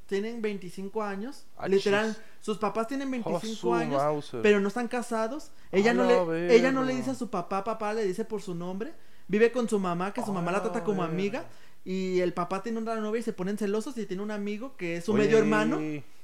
tienen 0.07 0.41
25 0.41 1.01
años. 1.03 1.45
Ah, 1.57 1.67
literal, 1.67 2.15
sus 2.41 2.57
papás 2.57 2.87
tienen 2.87 3.09
25 3.11 3.37
Oh, 3.47 3.55
su 3.55 3.73
años, 3.73 4.31
pero 4.41 4.59
no 4.59 4.67
están 4.67 4.87
casados. 4.87 5.51
Ella 5.71 5.91
A 5.91 5.93
no, 5.93 6.05
le, 6.31 6.55
ella 6.55 6.71
no 6.71 6.83
le 6.83 6.95
dice 6.95 7.11
a 7.11 7.15
su 7.15 7.29
papá, 7.29 7.63
papá 7.63 7.93
le 7.93 8.05
dice 8.05 8.25
por 8.25 8.41
su 8.41 8.55
nombre. 8.55 8.93
Vive 9.27 9.51
con 9.51 9.67
su 9.67 9.79
mamá, 9.79 10.13
que 10.13 10.21
su 10.23 10.31
mamá 10.31 10.51
la 10.51 10.61
trata 10.61 10.83
como 10.83 11.01
verga. 11.01 11.13
amiga. 11.13 11.45
Y 11.83 12.19
el 12.19 12.33
papá 12.33 12.61
tiene 12.63 12.79
una 12.79 12.95
novia 12.95 13.19
y 13.19 13.23
se 13.23 13.33
ponen 13.33 13.57
celosos 13.57 13.97
y 13.97 14.05
tiene 14.05 14.21
un 14.23 14.31
amigo 14.31 14.75
que 14.77 14.97
es 14.97 15.05
su 15.05 15.13
Oye, 15.13 15.23
medio 15.25 15.37
hermano. 15.39 15.79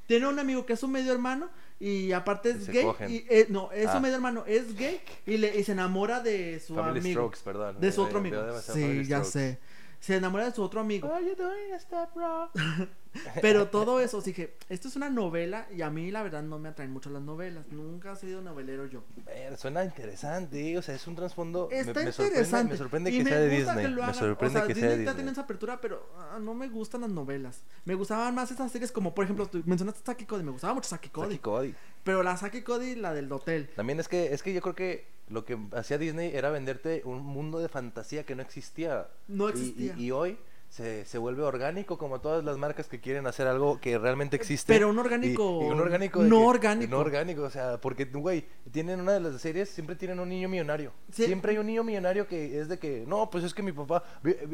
Tiene 0.08 0.28
un 0.28 0.40
amigo 0.40 0.66
que 0.66 0.74
es 0.74 0.80
su 0.80 0.88
medio 0.88 1.14
hermano 1.14 1.50
y 1.80 2.12
aparte 2.12 2.50
es 2.50 2.68
gay. 2.68 2.86
Y, 3.08 3.26
eh, 3.30 3.46
no, 3.50 3.72
es 3.72 3.88
Ah. 3.88 3.94
su 3.94 4.00
medio 4.02 4.16
hermano, 4.16 4.44
es 4.46 4.76
gay 4.76 5.00
y, 5.26 5.38
le, 5.38 5.58
y 5.58 5.64
se 5.64 5.72
enamora 5.72 6.20
de 6.20 6.60
su 6.60 6.76
Family 6.76 7.00
amigo. 7.00 7.22
Strokes, 7.22 7.40
perdón. 7.44 7.80
De 7.80 7.92
su 7.92 8.02
Eh, 8.02 8.06
otro 8.06 8.20
amigo. 8.20 8.38
Sí, 8.62 9.06
ya 9.06 9.24
sé. 9.24 9.60
Se 10.02 10.16
enamora 10.16 10.46
de 10.46 10.52
su 10.52 10.64
otro 10.64 10.82
amigo. 10.82 11.14
Are 11.14 11.24
you 11.24 11.36
doing 11.36 11.72
bro? 12.16 12.50
Pero 13.42 13.68
todo 13.68 14.00
eso, 14.00 14.20
dije, 14.22 14.56
esto 14.68 14.88
es 14.88 14.96
una 14.96 15.10
novela 15.12 15.68
y 15.72 15.84
a 15.84 15.92
mí 15.92 16.10
la 16.10 16.24
verdad 16.24 16.42
no 16.42 16.58
me 16.58 16.70
atraen 16.70 16.92
mucho 16.92 17.12
las 17.12 17.22
novelas. 17.22 17.68
Nunca 17.70 18.14
he 18.14 18.16
sido 18.16 18.42
novelero 18.42 18.88
yo. 18.88 19.04
Ver, 19.26 19.56
suena 19.58 19.84
interesante, 19.86 20.76
o 20.76 20.82
sea, 20.82 20.96
es 20.96 21.06
un 21.06 21.16
trasfondo. 21.16 21.68
me- 21.70 21.80
Está 21.80 22.00
me, 22.04 22.12
sorprende, 22.12 22.28
interesante. 22.40 22.72
me 22.72 22.78
sorprende 22.78 23.12
y 23.12 23.18
que 23.20 23.24
me 23.26 23.30
sea 23.30 23.40
de 23.42 23.56
gusta 23.58 23.72
Disney. 23.74 23.86
que 23.86 23.90
lo 23.92 23.96
me 23.98 24.02
hagan. 24.04 24.16
sorprende 24.16 24.58
o 24.58 24.60
sea, 24.62 24.68
que 24.68 24.74
Disney 24.74 24.90
sea 24.90 24.98
de 24.98 25.06
ya 25.06 25.12
tiene 25.12 25.22
Disney. 25.22 25.32
esa 25.34 25.42
apertura, 25.42 25.80
pero 25.82 26.10
ah, 26.18 26.40
no 26.42 26.56
me 26.56 26.68
gustan 26.68 27.02
las 27.02 27.10
novelas. 27.12 27.62
Me 27.86 27.94
gustaban 27.94 28.34
más 28.34 28.50
esas 28.50 28.72
series 28.72 28.92
como, 28.92 29.14
por 29.14 29.26
ejemplo, 29.26 29.46
tú 29.46 29.62
mencionaste 29.66 30.02
Saki 30.04 30.26
Cody. 30.26 30.44
Me 30.44 30.52
gustaba 30.52 30.74
mucho 30.74 30.90
Saki 30.90 31.10
Cody. 31.10 31.28
Saki 31.36 31.40
Cody. 31.40 31.76
Pero 32.04 32.24
la 32.24 32.38
Saki 32.38 32.64
Cody, 32.64 32.96
la 32.96 33.14
del 33.14 33.32
hotel. 33.32 33.70
También 33.76 34.00
es 34.00 34.08
que, 34.08 34.34
es 34.34 34.42
que 34.42 34.52
yo 34.54 34.62
creo 34.62 34.74
que 34.74 35.06
lo 35.32 35.46
que 35.46 35.58
hacía 35.74 35.98
Disney 35.98 36.32
era 36.36 36.50
venderte 36.52 37.02
un 37.06 37.24
mundo 37.26 37.60
de 37.60 37.70
fantasía 37.70 38.26
que 38.26 38.36
no 38.36 38.42
existía. 38.42 39.08
No 39.28 39.48
Y- 39.48 39.52
existía. 39.52 39.94
Y, 39.98 40.06
y 40.06 40.12
hoy 40.12 40.38
se, 40.70 41.04
se 41.04 41.18
vuelve 41.18 41.44
orgánico 41.44 41.98
como 41.98 42.22
todas 42.22 42.46
las 42.46 42.58
marcas 42.58 42.88
que 42.88 43.02
quieren 43.02 43.28
hacer 43.28 43.46
algo 43.46 43.82
que 43.82 43.98
realmente 43.98 44.38
existe. 44.38 44.72
Pero 44.72 44.90
un 44.90 44.98
orgánico- 45.00 45.64
y 45.64 45.66
un 45.70 45.80
orgánico. 45.82 46.24
no 46.24 46.40
que- 46.40 46.46
orgánico. 46.46 46.92
No 46.92 47.00
orgánico, 47.00 47.42
o 47.44 47.50
sea, 47.50 47.80
porque, 47.82 48.06
güey, 48.06 48.46
tienen 48.72 49.02
una 49.02 49.12
de 49.14 49.20
las 49.20 49.42
series, 49.42 49.68
siempre 49.70 49.98
tienen 49.98 50.20
un 50.22 50.30
niño 50.30 50.48
millonario. 50.48 50.94
Sí. 51.12 51.26
Siempre 51.26 51.52
hay 51.52 51.58
un 51.58 51.66
niño 51.68 51.84
millonario 51.84 52.26
que 52.28 52.60
es 52.60 52.70
de 52.70 52.80
que, 52.80 53.04
no, 53.06 53.30
pues 53.30 53.44
es 53.44 53.54
que 53.54 53.64
mi 53.64 53.74
papá. 53.74 54.04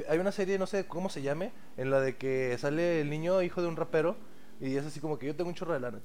Hay 0.09 0.17
una 0.17 0.31
serie, 0.31 0.57
no 0.57 0.65
sé 0.65 0.87
cómo 0.87 1.09
se 1.09 1.21
llame, 1.21 1.51
en 1.77 1.91
la 1.91 2.01
de 2.01 2.15
que 2.17 2.57
sale 2.57 3.01
el 3.01 3.09
niño 3.11 3.41
hijo 3.43 3.61
de 3.61 3.67
un 3.67 3.75
rapero. 3.75 4.15
Y 4.59 4.75
es 4.75 4.85
así 4.85 4.99
como 4.99 5.19
que 5.19 5.27
yo 5.27 5.35
tengo 5.35 5.49
un 5.49 5.55
chorro 5.55 5.73
de 5.73 5.79
lana. 5.79 6.01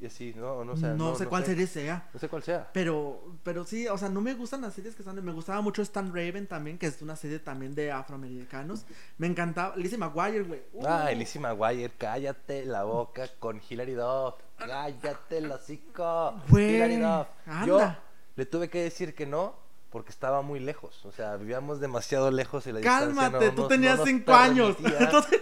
Y 0.00 0.06
así, 0.06 0.34
no, 0.36 0.64
no, 0.64 0.72
o 0.72 0.76
sea, 0.76 0.94
no, 0.94 1.14
sé 1.14 1.26
cuál 1.26 1.44
serie 1.44 1.66
sea. 1.66 2.08
No 2.12 2.18
sé 2.18 2.28
cuál 2.28 2.42
sea. 2.42 2.68
Pero, 2.72 3.36
pero 3.44 3.64
sí, 3.64 3.86
o 3.86 3.96
sea, 3.96 4.08
no 4.08 4.20
me 4.20 4.34
gustan 4.34 4.60
las 4.60 4.74
series 4.74 4.94
que 4.94 5.02
están. 5.02 5.24
Me 5.24 5.32
gustaba 5.32 5.60
mucho 5.60 5.82
Stan 5.82 6.08
Raven 6.08 6.46
también, 6.46 6.78
que 6.78 6.86
es 6.86 7.00
una 7.00 7.14
serie 7.14 7.38
también 7.38 7.74
de 7.74 7.92
afroamericanos. 7.92 8.86
Me 9.18 9.28
encantaba. 9.28 9.76
Lizzie 9.76 9.98
McGuire, 9.98 10.42
güey. 10.42 10.62
Uh, 10.72 10.86
Ay, 10.86 11.16
Lizzie 11.16 11.40
McGuire, 11.40 11.92
cállate 11.96 12.64
la 12.64 12.82
boca 12.84 13.28
con 13.38 13.60
Hilary 13.68 13.94
Duff. 13.94 14.34
Cállate 14.56 15.38
el 15.38 15.50
hocico. 15.50 16.40
Güey, 16.48 16.74
Hilary 16.74 16.96
Duff. 16.96 17.28
Yo 17.66 17.78
anda. 17.78 18.02
le 18.34 18.46
tuve 18.46 18.68
que 18.68 18.82
decir 18.82 19.14
que 19.14 19.26
no 19.26 19.67
porque 19.90 20.10
estaba 20.10 20.42
muy 20.42 20.60
lejos. 20.60 21.04
O 21.06 21.12
sea, 21.12 21.36
vivíamos 21.36 21.80
demasiado 21.80 22.30
lejos 22.30 22.66
y 22.66 22.72
la 22.72 22.80
distancia 22.80 23.06
Cálmate, 23.22 23.46
no 23.46 23.54
tú 23.54 23.68
tenías 23.68 23.92
no 23.92 23.98
nos 24.00 24.08
cinco 24.08 24.34
años. 24.34 24.76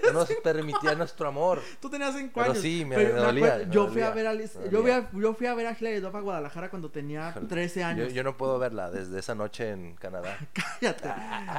No 0.07 0.13
nos 0.21 0.29
permitía 0.43 0.95
nuestro 0.95 1.27
amor. 1.29 1.61
Tú 1.81 1.91
tenías 1.91 2.15
cinco 2.17 2.33
Pero 2.37 2.53
años. 2.53 2.59
sí, 2.63 2.85
me- 2.85 2.95
Pero 2.95 3.15
me 3.15 3.21
dolía, 3.21 3.57
me 3.67 3.71
yo 3.75 3.89
fui 3.89 4.03
a 4.03 4.11
ver 4.11 4.27
a 4.29 4.35
Liz- 4.35 4.57
yo, 4.71 4.83
fui 4.83 4.91
a, 4.93 5.11
yo 5.13 5.35
fui 5.35 5.47
a 5.49 5.55
ver 5.55 5.67
a 5.67 5.73
Hilary 5.79 5.99
Duff 5.99 6.15
a 6.15 6.21
Guadalajara 6.21 6.71
cuando 6.71 6.91
tenía 6.91 7.35
13 7.49 7.83
años. 7.83 8.09
Yo, 8.09 8.15
yo 8.15 8.23
no 8.23 8.37
puedo 8.37 8.57
verla 8.61 8.89
desde 8.91 9.19
esa 9.19 9.35
noche 9.35 9.71
en 9.73 9.97
Canadá. 9.97 10.39
Cállate. 10.81 11.11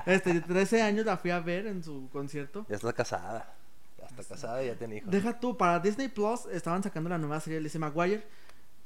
Este, 0.06 0.40
13 0.40 0.82
años 0.82 1.06
la 1.06 1.18
fui 1.18 1.32
a 1.32 1.40
ver 1.42 1.68
en 1.68 1.84
su 1.84 2.08
concierto. 2.14 2.66
Ya 2.70 2.78
está 2.78 2.94
casada. 2.94 3.54
Ya 4.00 4.06
está 4.06 4.24
casada 4.24 4.64
y 4.64 4.68
ya 4.68 4.76
tiene 4.76 4.98
hijos. 4.98 5.12
Deja 5.12 5.38
tú, 5.38 5.58
para 5.58 5.80
Disney 5.80 6.08
Plus 6.08 6.46
estaban 6.54 6.82
sacando 6.82 7.10
la 7.10 7.18
nueva 7.18 7.42
serie 7.42 7.58
de 7.60 7.64
Lizzie 7.64 7.80
McGuire. 7.82 8.16
¿La 8.20 8.24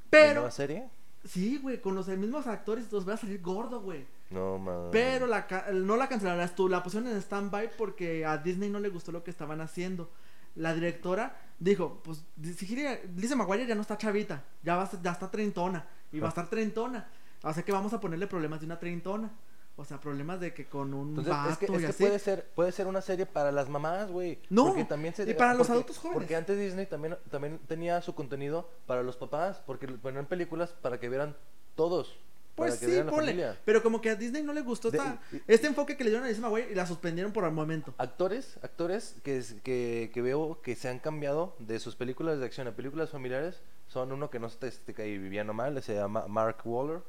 Pero, 0.10 0.34
nueva 0.36 0.52
serie? 0.52 0.90
Sí, 1.26 1.58
güey, 1.58 1.82
con 1.82 1.96
los 1.96 2.08
mismos 2.08 2.48
actores 2.48 2.92
los 2.92 3.06
voy 3.06 3.14
a 3.14 3.18
salir 3.18 3.42
gordo, 3.42 3.82
güey. 3.82 4.06
No, 4.30 4.58
man. 4.58 4.90
Pero 4.92 5.28
la 5.28 5.46
ca- 5.48 5.68
no 5.74 5.98
la 5.98 6.08
cancelarás 6.08 6.56
tú, 6.56 6.70
la 6.70 6.82
pusieron 6.84 7.10
en 7.10 7.18
stand-by 7.18 7.72
porque 7.78 8.26
a 8.26 8.38
Disney 8.38 8.70
no 8.70 8.80
le 8.80 8.90
gustó 8.90 9.12
lo 9.12 9.24
que 9.24 9.32
estaban 9.32 9.60
haciendo. 9.62 10.10
La 10.56 10.74
directora 10.74 11.38
dijo, 11.60 12.02
pues 12.04 12.24
Lizzie 12.42 13.02
Lizzie 13.16 13.36
McGuire 13.36 13.66
ya 13.66 13.76
no 13.76 13.82
está 13.82 13.98
chavita, 13.98 14.44
ya, 14.64 14.76
va, 14.76 14.90
ya 15.02 15.12
está 15.12 15.30
treintona 15.32 15.86
y 16.12 16.20
va 16.20 16.28
a 16.28 16.30
estar 16.30 16.50
treintona. 16.50 17.08
O 17.44 17.54
sea 17.54 17.64
que 17.64 17.72
vamos 17.72 17.94
a 17.94 18.00
ponerle 18.00 18.28
problemas 18.28 18.60
de 18.60 18.66
una 18.66 18.78
treintona. 18.80 19.32
O 19.78 19.86
sea, 19.86 20.00
problemas 20.00 20.40
de 20.40 20.54
que 20.54 20.66
con 20.66 20.94
un 20.94 21.10
Entonces, 21.10 21.32
vato 21.34 21.50
es 21.50 21.58
que, 21.58 21.66
es 21.66 21.72
y 21.72 21.78
que 21.78 21.86
así. 21.88 22.04
puede 22.04 22.20
ser 22.20 22.46
puede 22.54 22.72
ser 22.72 22.88
una 22.88 23.02
serie 23.02 23.26
para 23.26 23.52
las 23.52 23.68
mamás, 23.70 24.12
güey. 24.12 24.40
No, 24.50 24.68
Porque 24.68 24.86
también 24.86 25.16
se- 25.16 25.30
y 25.30 25.34
para 25.34 25.54
los 25.54 25.70
adultos 25.70 25.98
jóvenes. 25.98 26.20
Porque 26.20 26.36
antes 26.36 26.58
Disney 26.60 26.86
también, 26.86 27.18
también 27.32 27.58
tenía 27.68 28.02
su 28.02 28.14
contenido 28.14 28.70
para 28.86 29.02
los 29.02 29.16
papás, 29.18 29.62
porque 29.66 29.88
ponían 29.88 30.26
películas 30.28 30.72
para 30.82 31.00
que 31.00 31.10
vieran 31.10 31.36
todos. 31.76 32.16
Pues 32.54 32.76
sí, 32.76 32.86
ponle. 32.98 33.12
familia. 33.12 33.58
Pero 33.64 33.82
como 33.82 34.02
que 34.02 34.10
a 34.10 34.16
Disney 34.16 34.44
no 34.44 34.52
le 34.54 34.62
gustó 34.62 34.92
De- 34.92 34.98
esta- 34.98 35.20
este 35.48 35.68
enfoque 35.68 35.96
que 35.96 36.04
le 36.04 36.10
dieron 36.10 36.26
a 36.26 36.30
Lizzie 36.30 36.44
McGuire 36.44 36.70
y 36.72 36.76
la 36.76 36.86
suspendieron 36.86 37.32
por 37.32 37.46
el 37.46 37.52
momento. 37.52 37.94
Actores, 37.98 38.58
actores 38.62 39.16
que, 39.24 39.38
es- 39.38 39.56
que, 39.64 40.12
que 40.14 40.22
veo 40.22 40.62
que 40.62 40.76
se 40.76 40.90
han 40.90 41.00
cambiado 41.00 41.56
de 41.60 41.80
sus 41.80 41.96
películas 41.96 42.40
de 42.40 42.46
acción 42.46 42.68
a 42.68 42.72
películas 42.76 43.10
familiares 43.10 43.62
son 43.88 44.12
uno 44.12 44.30
que 44.30 44.38
no 44.40 44.50
se 44.50 44.58
te, 44.58 44.70
te 44.70 44.94
cae 44.94 45.18
viviano 45.18 45.54
mal, 45.54 45.82
se 45.82 45.96
llama 45.96 46.26
Mark 46.28 46.58
Waller. 46.66 47.02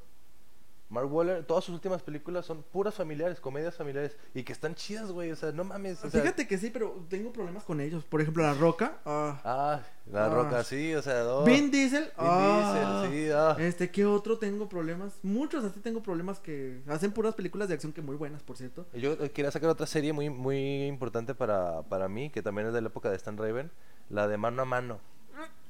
Mark 0.92 1.10
Waller, 1.10 1.42
todas 1.44 1.64
sus 1.64 1.74
últimas 1.74 2.02
películas 2.02 2.44
son 2.44 2.62
puras 2.62 2.94
familiares, 2.94 3.40
comedias 3.40 3.74
familiares 3.74 4.14
y 4.34 4.42
que 4.42 4.52
están 4.52 4.74
chidas, 4.74 5.10
güey, 5.10 5.32
o 5.32 5.36
sea, 5.36 5.50
no 5.50 5.64
mames. 5.64 6.04
o 6.04 6.10
sea, 6.10 6.20
Fíjate 6.20 6.46
que 6.46 6.58
sí, 6.58 6.68
pero 6.70 7.02
tengo 7.08 7.32
problemas 7.32 7.64
con 7.64 7.80
ellos. 7.80 8.04
Por 8.04 8.20
ejemplo, 8.20 8.42
La 8.42 8.52
Roca. 8.52 8.98
ah, 9.06 9.40
Ah, 9.42 9.80
la 10.04 10.26
Ah. 10.26 10.28
roca, 10.28 10.62
sí, 10.64 10.94
o 10.94 11.00
sea, 11.00 11.22
no. 11.24 11.44
Vin 11.44 11.70
Diesel. 11.70 12.04
Vin 12.04 12.12
ah, 12.18 13.04
Diesel, 13.08 13.24
sí, 13.26 13.30
ah. 13.34 13.56
Este, 13.58 13.90
¿qué 13.90 14.04
otro 14.04 14.36
tengo 14.38 14.68
problemas? 14.68 15.18
Muchos 15.22 15.64
así 15.64 15.80
tengo 15.80 16.02
problemas 16.02 16.40
que 16.40 16.82
hacen 16.86 17.12
puras 17.12 17.34
películas 17.34 17.68
de 17.68 17.74
acción 17.74 17.92
que 17.94 18.02
muy 18.02 18.16
buenas, 18.16 18.42
por 18.42 18.58
cierto. 18.58 18.84
Yo 18.92 19.12
eh, 19.14 19.30
quería 19.30 19.50
sacar 19.50 19.70
otra 19.70 19.86
serie 19.86 20.12
muy, 20.12 20.28
muy 20.28 20.84
importante 20.86 21.34
para, 21.34 21.82
para 21.84 22.08
mí, 22.08 22.28
que 22.28 22.42
también 22.42 22.66
es 22.68 22.74
de 22.74 22.82
la 22.82 22.88
época 22.88 23.08
de 23.08 23.16
Stan 23.16 23.38
Raven, 23.38 23.70
la 24.10 24.28
de 24.28 24.36
Mano 24.36 24.60
a 24.60 24.64
Mano. 24.66 25.00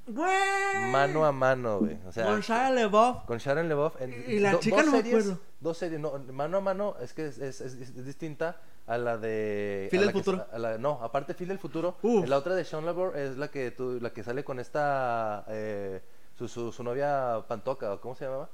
¡Güey! 0.07 0.91
Mano 0.91 1.25
a 1.25 1.33
mano, 1.33 1.79
güey. 1.81 1.97
O 2.07 2.13
sea, 2.13 2.27
Con 2.27 2.41
Shia 2.41 2.71
LaBeouf. 2.71 3.25
con 3.25 3.39
Sharon 3.39 3.69
LeBoff. 3.69 4.01
En 4.01 4.13
Y 4.29 4.41
la 4.41 4.59
chica 4.59 4.77
dos 4.77 4.87
no 4.87 4.93
me 4.93 4.99
series, 4.99 5.15
acuerdo. 5.27 5.41
Dos 5.61 5.79
series, 5.79 6.01
no, 6.01 6.19
mano 6.33 6.57
a 6.59 6.61
mano 6.61 6.97
es 7.01 7.13
que 7.13 7.27
es, 7.29 7.39
es- 7.39 7.61
es- 7.61 7.75
es 7.75 8.05
distinta 8.05 8.57
a 8.87 8.99
la 8.99 9.17
de... 9.17 9.87
Phil 9.93 10.01
del 10.01 10.09
que- 10.13 10.19
futuro. 10.19 10.45
a 10.53 10.59
la- 10.59 10.77
no, 10.79 10.99
aparte 11.03 11.35
Phil 11.35 11.47
del 11.49 11.59
futuro. 11.61 11.97
Uf. 12.03 12.27
La 12.29 12.37
otra 12.39 12.55
de 12.57 12.65
Sean 12.65 12.85
Labor 12.85 13.17
es 13.17 13.37
la 13.39 13.49
que, 13.49 13.71
tú, 13.71 13.99
la 14.01 14.11
que 14.11 14.25
sale 14.25 14.43
con 14.45 14.59
esta... 14.59 15.45
eh, 15.49 16.03
su, 16.37 16.49
su, 16.49 16.73
su 16.73 16.83
novia 16.83 17.45
Pantoca, 17.47 17.93
¿o 17.93 18.01
¿cómo 18.01 18.15
se 18.17 18.25
llamaba? 18.25 18.49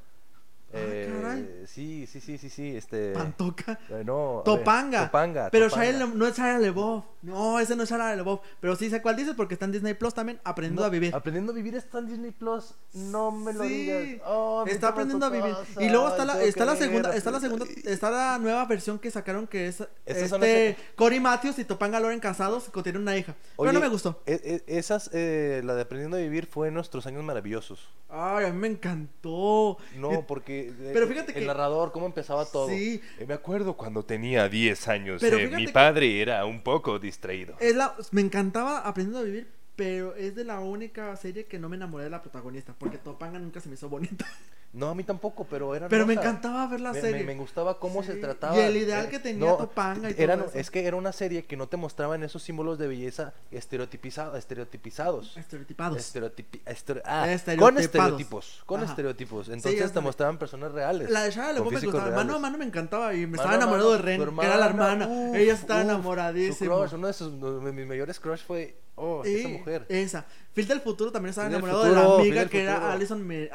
Eh, 0.70 1.10
Ah, 1.10 1.22
caray. 1.22 1.64
sí, 1.66 2.06
sí, 2.06 2.20
sí, 2.20 2.36
sí, 2.36 2.50
sí, 2.50 2.76
este... 2.76 3.12
Pantoca. 3.12 3.78
eh, 3.88 4.02
no, 4.04 4.36
ver, 4.36 4.44
Topanga. 4.44 5.06
Topanga. 5.06 5.48
Pero 5.50 5.68
Topanga. 5.70 6.06
No 6.14 6.26
es 6.26 6.36
Shia 6.36 6.58
LeBeouf. 6.58 7.04
No, 7.22 7.58
ese 7.58 7.74
no 7.74 7.84
es 7.84 7.88
Shia 7.90 8.14
LeBeouf. 8.16 8.40
Pero 8.60 8.76
sí 8.76 8.90
sé 8.90 9.00
cuál 9.00 9.16
dices 9.16 9.34
porque 9.34 9.54
está 9.54 9.64
en 9.64 9.72
Disney 9.72 9.94
Plus 9.94 10.12
también, 10.12 10.40
aprendiendo 10.44 10.82
No, 10.82 10.86
a 10.86 10.90
vivir. 10.90 11.14
Aprendiendo 11.14 11.52
a 11.52 11.54
vivir 11.54 11.74
está 11.74 11.98
en 12.00 12.06
Disney 12.08 12.32
Plus. 12.32 12.74
No 12.92 13.30
me 13.30 13.54
lo 13.54 13.62
Sí. 13.64 13.68
digas. 13.68 14.22
Oh, 14.26 14.64
está 14.66 14.88
aprendiendo 14.88 15.24
a 15.24 15.30
vivir. 15.30 15.54
Y 15.80 15.88
luego 15.88 16.08
está 16.08 16.24
la, 16.26 16.42
está 16.42 16.64
la 16.66 16.76
segunda, 16.76 17.14
está 17.16 17.30
la 17.30 17.40
segunda, 17.40 17.64
está 17.84 18.10
la 18.10 18.38
nueva 18.38 18.64
versión 18.66 18.98
que 18.98 19.10
sacaron 19.10 19.46
que 19.46 19.68
es 19.68 19.82
este 20.04 20.76
las- 20.76 20.76
Cory 20.96 21.18
Matthews 21.18 21.58
y 21.60 21.64
Topanga 21.64 21.98
Loren 21.98 22.20
casados 22.20 22.68
que 22.68 22.82
tienen 22.82 23.02
una 23.02 23.16
hija. 23.16 23.34
Pero 23.56 23.62
Oye, 23.70 23.72
no 23.72 23.80
me 23.80 23.88
gustó. 23.88 24.22
e- 24.26 24.62
e- 24.68 24.78
esas, 24.78 25.08
eh, 25.14 25.62
la 25.64 25.74
de 25.74 25.82
Aprendiendo 25.82 26.18
a 26.18 26.20
Vivir 26.20 26.46
fue 26.46 26.68
en 26.68 26.74
nuestros 26.74 27.06
años 27.06 27.24
maravillosos. 27.24 27.88
Ay, 28.10 28.44
a 28.46 28.52
mí 28.52 28.58
me 28.58 28.68
encantó. 28.68 29.78
No, 29.96 30.12
Y- 30.14 30.18
porque 30.26 30.57
Pero 30.92 31.06
fíjate 31.06 31.32
el 31.32 31.38
que- 31.40 31.46
narrador, 31.46 31.92
cómo 31.92 32.06
empezaba 32.06 32.44
todo. 32.46 32.68
Sí. 32.68 33.00
Eh, 33.18 33.26
Me 33.26 33.34
acuerdo 33.34 33.76
cuando 33.76 34.04
tenía 34.04 34.48
10 34.48 34.88
años. 34.88 35.20
Pero 35.20 35.38
eh, 35.38 35.48
mi 35.48 35.66
padre 35.68 36.20
era 36.20 36.44
un 36.44 36.62
poco 36.62 36.98
distraído. 36.98 37.54
Es 37.60 37.74
la, 37.76 37.94
me 38.12 38.20
encantaba 38.20 38.78
aprendiendo 38.80 39.20
a 39.20 39.22
vivir, 39.22 39.48
pero 39.76 40.14
es 40.16 40.34
de 40.34 40.44
la 40.44 40.60
única 40.60 41.14
serie 41.16 41.46
que 41.46 41.58
no 41.58 41.68
me 41.68 41.76
enamoré 41.76 42.04
de 42.04 42.10
la 42.10 42.20
protagonista, 42.22 42.74
porque 42.78 42.98
Topanga 42.98 43.38
nunca 43.38 43.60
se 43.60 43.68
me 43.68 43.74
hizo 43.74 43.88
bonita. 43.88 44.26
No, 44.70 44.90
a 44.90 44.94
mí 44.94 45.02
tampoco, 45.02 45.46
pero 45.48 45.74
era 45.74 45.88
Pero 45.88 46.06
me 46.06 46.12
encantaba 46.12 46.66
ver 46.66 46.80
la 46.80 46.92
me, 46.92 47.00
serie. 47.00 47.20
me- 47.24 47.32
me 47.32 47.40
gustaba 47.40 47.78
cómo 47.80 48.02
se 48.02 48.16
trataba. 48.16 48.54
y 48.56 48.60
el 48.60 48.76
ideal 48.76 49.06
eh, 49.06 49.08
que 49.08 49.18
tenía 49.18 49.56
Topanga 49.56 50.10
y 50.10 50.12
todo 50.14 50.22
eran- 50.22 50.40
eso. 50.40 50.50
Es 50.54 50.70
que 50.70 50.84
era 50.86 50.94
una 50.96 51.12
serie 51.12 51.46
que 51.46 51.56
no 51.56 51.68
te 51.68 51.78
mostraban 51.78 52.22
esos 52.22 52.42
símbolos 52.42 52.78
de 52.78 52.86
belleza 52.86 53.32
estereotipiza- 53.50 54.36
estereotipizados. 54.36 55.36
Estereotipados. 55.36 55.98
Estereotipi- 55.98 56.60
estere- 56.66 57.02
ah, 57.06 57.22
con 57.22 57.30
Estereotipados. 57.30 57.80
estereotipos, 57.80 58.62
con 58.66 58.80
Ajá. 58.82 58.90
estereotipos. 58.90 59.48
Entonces 59.48 59.92
te 59.92 60.00
mostraban 60.00 60.38
personas 60.38 60.72
reales. 60.72 61.10
La 61.10 61.22
de 61.22 61.32
con 61.32 61.42
LaBeouf 61.54 61.72
me 61.72 61.80
gustaba. 61.80 62.10
Mano 62.16 62.36
a 62.36 62.38
mano 62.38 62.58
me 62.58 62.64
encantaba 62.66 63.14
y 63.14 63.20
me 63.20 63.26
Mano 63.38 63.42
estaba 63.42 63.54
enamorado 63.56 63.90
mano, 63.90 63.96
de 63.96 64.02
Ren, 64.16 64.36
que 64.38 64.46
era 64.46 64.56
la 64.58 64.66
hermana, 64.66 65.06
uf, 65.08 65.34
Ella 65.36 65.54
estaba 65.54 65.80
uf, 65.80 65.86
su 65.86 65.90
enamoradísima. 65.94 66.76
crush, 66.76 66.92
uno 66.94 67.06
de 67.06 67.12
sus 67.14 67.32
de 67.64 67.72
mis 67.72 67.86
mayores 67.86 68.20
crush 68.20 68.40
fue 68.46 68.76
oh, 68.96 69.22
esa 69.24 69.48
mujer. 69.48 69.86
Esa. 69.88 70.26
Phil 70.58 70.68
del 70.68 70.80
futuro 70.80 71.12
también 71.12 71.30
estaba 71.30 71.46
enamorado 71.46 71.84
de 71.84 71.92
la 71.92 72.14
amiga 72.16 72.46
que 72.48 72.62
era. 72.62 72.92
Alison 72.92 73.22
Me- 73.24 73.48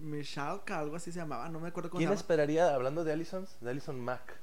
Michalka, 0.00 0.78
algo 0.80 0.96
así 0.96 1.10
se 1.12 1.18
llamaba, 1.20 1.48
no 1.48 1.60
me 1.60 1.68
acuerdo 1.68 1.88
cómo 1.88 1.98
se 1.98 2.02
¿Quién 2.02 2.10
llama. 2.10 2.20
esperaría, 2.20 2.74
hablando 2.74 3.04
de 3.04 3.12
Allison, 3.12 3.46
de 3.60 3.70
Allison 3.70 3.98
Mack, 3.98 4.34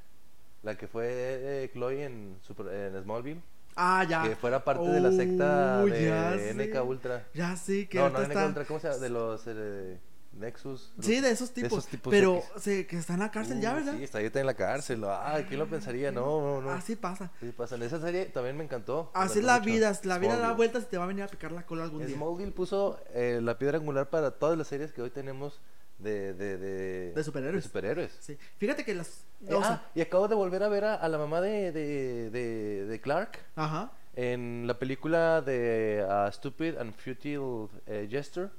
la 0.63 0.75
que 0.75 0.87
fue 0.87 1.05
eh, 1.09 1.69
Chloe 1.73 2.03
en, 2.05 2.37
Super- 2.41 2.67
en 2.73 3.03
Smallville, 3.03 3.41
Ah, 3.75 4.03
ya. 4.09 4.23
que 4.23 4.35
fuera 4.35 4.63
parte 4.63 4.87
de 4.87 4.99
la 4.99 5.11
secta 5.11 5.83
de 5.85 6.53
NK 6.55 6.73
sé. 6.73 6.81
Ultra? 6.81 7.27
Ya 7.33 7.55
sí, 7.55 7.85
que 7.87 7.99
No, 7.99 8.09
no, 8.09 8.19
NK 8.19 8.27
está... 8.29 8.45
Ultra, 8.47 8.65
¿cómo 8.65 8.79
se 8.79 8.87
llama? 8.87 8.99
De 8.99 9.09
los 9.09 9.43
eh, 9.47 9.99
Nexus. 10.39 10.91
Sí, 11.01 11.15
los- 11.15 11.23
de 11.23 11.31
esos 11.31 11.51
tipos. 11.51 11.71
esos 11.71 11.87
tipos 11.87 12.11
pero 12.11 12.41
sí, 12.57 12.85
que 12.85 12.97
está 12.97 13.13
en 13.13 13.19
la 13.19 13.29
cárcel 13.31 13.59
ya, 13.61 13.71
Uh, 13.73 13.75
¿verdad? 13.75 13.93
Sí, 13.97 14.03
está 14.03 14.17
ahorita 14.19 14.39
en 14.39 14.45
la 14.45 14.53
cárcel. 14.53 15.03
Ah, 15.05 15.39
¿quién 15.47 15.59
lo 15.59 15.67
pensaría? 15.67 16.11
No, 16.11 16.41
no, 16.41 16.61
no. 16.61 16.69
Así 16.71 16.95
pasa. 16.95 17.31
Sí, 17.39 17.51
pasa. 17.55 17.75
En 17.75 17.83
esa 17.83 17.99
serie 18.01 18.25
también 18.25 18.57
me 18.57 18.63
encantó. 18.63 19.11
Así 19.13 19.39
es 19.39 19.45
la 19.45 19.59
mucho. 19.59 19.65
vida, 19.65 19.99
la 20.03 20.17
vida 20.17 20.37
da 20.37 20.53
vueltas 20.53 20.83
y 20.83 20.85
te 20.87 20.97
va 20.97 21.03
a 21.03 21.07
venir 21.07 21.23
a 21.23 21.27
picar 21.27 21.51
la 21.51 21.65
cola 21.65 21.83
algún 21.83 22.05
día. 22.05 22.15
Smallville 22.15 22.51
puso 22.51 22.99
eh, 23.13 23.39
la 23.43 23.57
piedra 23.57 23.77
angular 23.77 24.09
para 24.09 24.31
todas 24.31 24.57
las 24.57 24.67
series 24.67 24.91
que 24.91 25.01
hoy 25.01 25.09
tenemos 25.09 25.59
de, 25.99 26.33
de, 26.33 26.57
de, 26.57 27.11
De 27.13 27.23
superhéroes. 27.23 27.63
de 27.63 27.67
superhéroes. 27.67 28.17
Sí. 28.21 28.37
Fíjate 28.57 28.85
que 28.85 28.95
las... 28.95 29.25
Eh, 29.47 29.53
o 29.53 29.61
sea, 29.61 29.71
ah, 29.83 29.89
y 29.93 30.01
acabo 30.01 30.27
de 30.29 30.35
volver 30.35 30.63
a 30.63 30.69
ver 30.69 30.85
a, 30.85 30.95
a 30.95 31.09
la 31.09 31.17
mamá 31.17 31.41
de, 31.41 31.71
de, 31.73 32.29
de, 32.29 32.85
de 32.85 33.01
Clark 33.01 33.37
Ajá. 33.55 33.91
en 34.15 34.65
la 34.65 34.79
película 34.79 35.41
de 35.41 36.05
uh, 36.07 36.31
Stupid 36.31 36.77
and 36.77 36.93
Futile 36.95 37.67
eh, 37.85 38.07
Gesture 38.09 38.49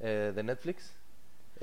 eh, 0.00 0.32
de 0.34 0.42
Netflix. 0.42 0.92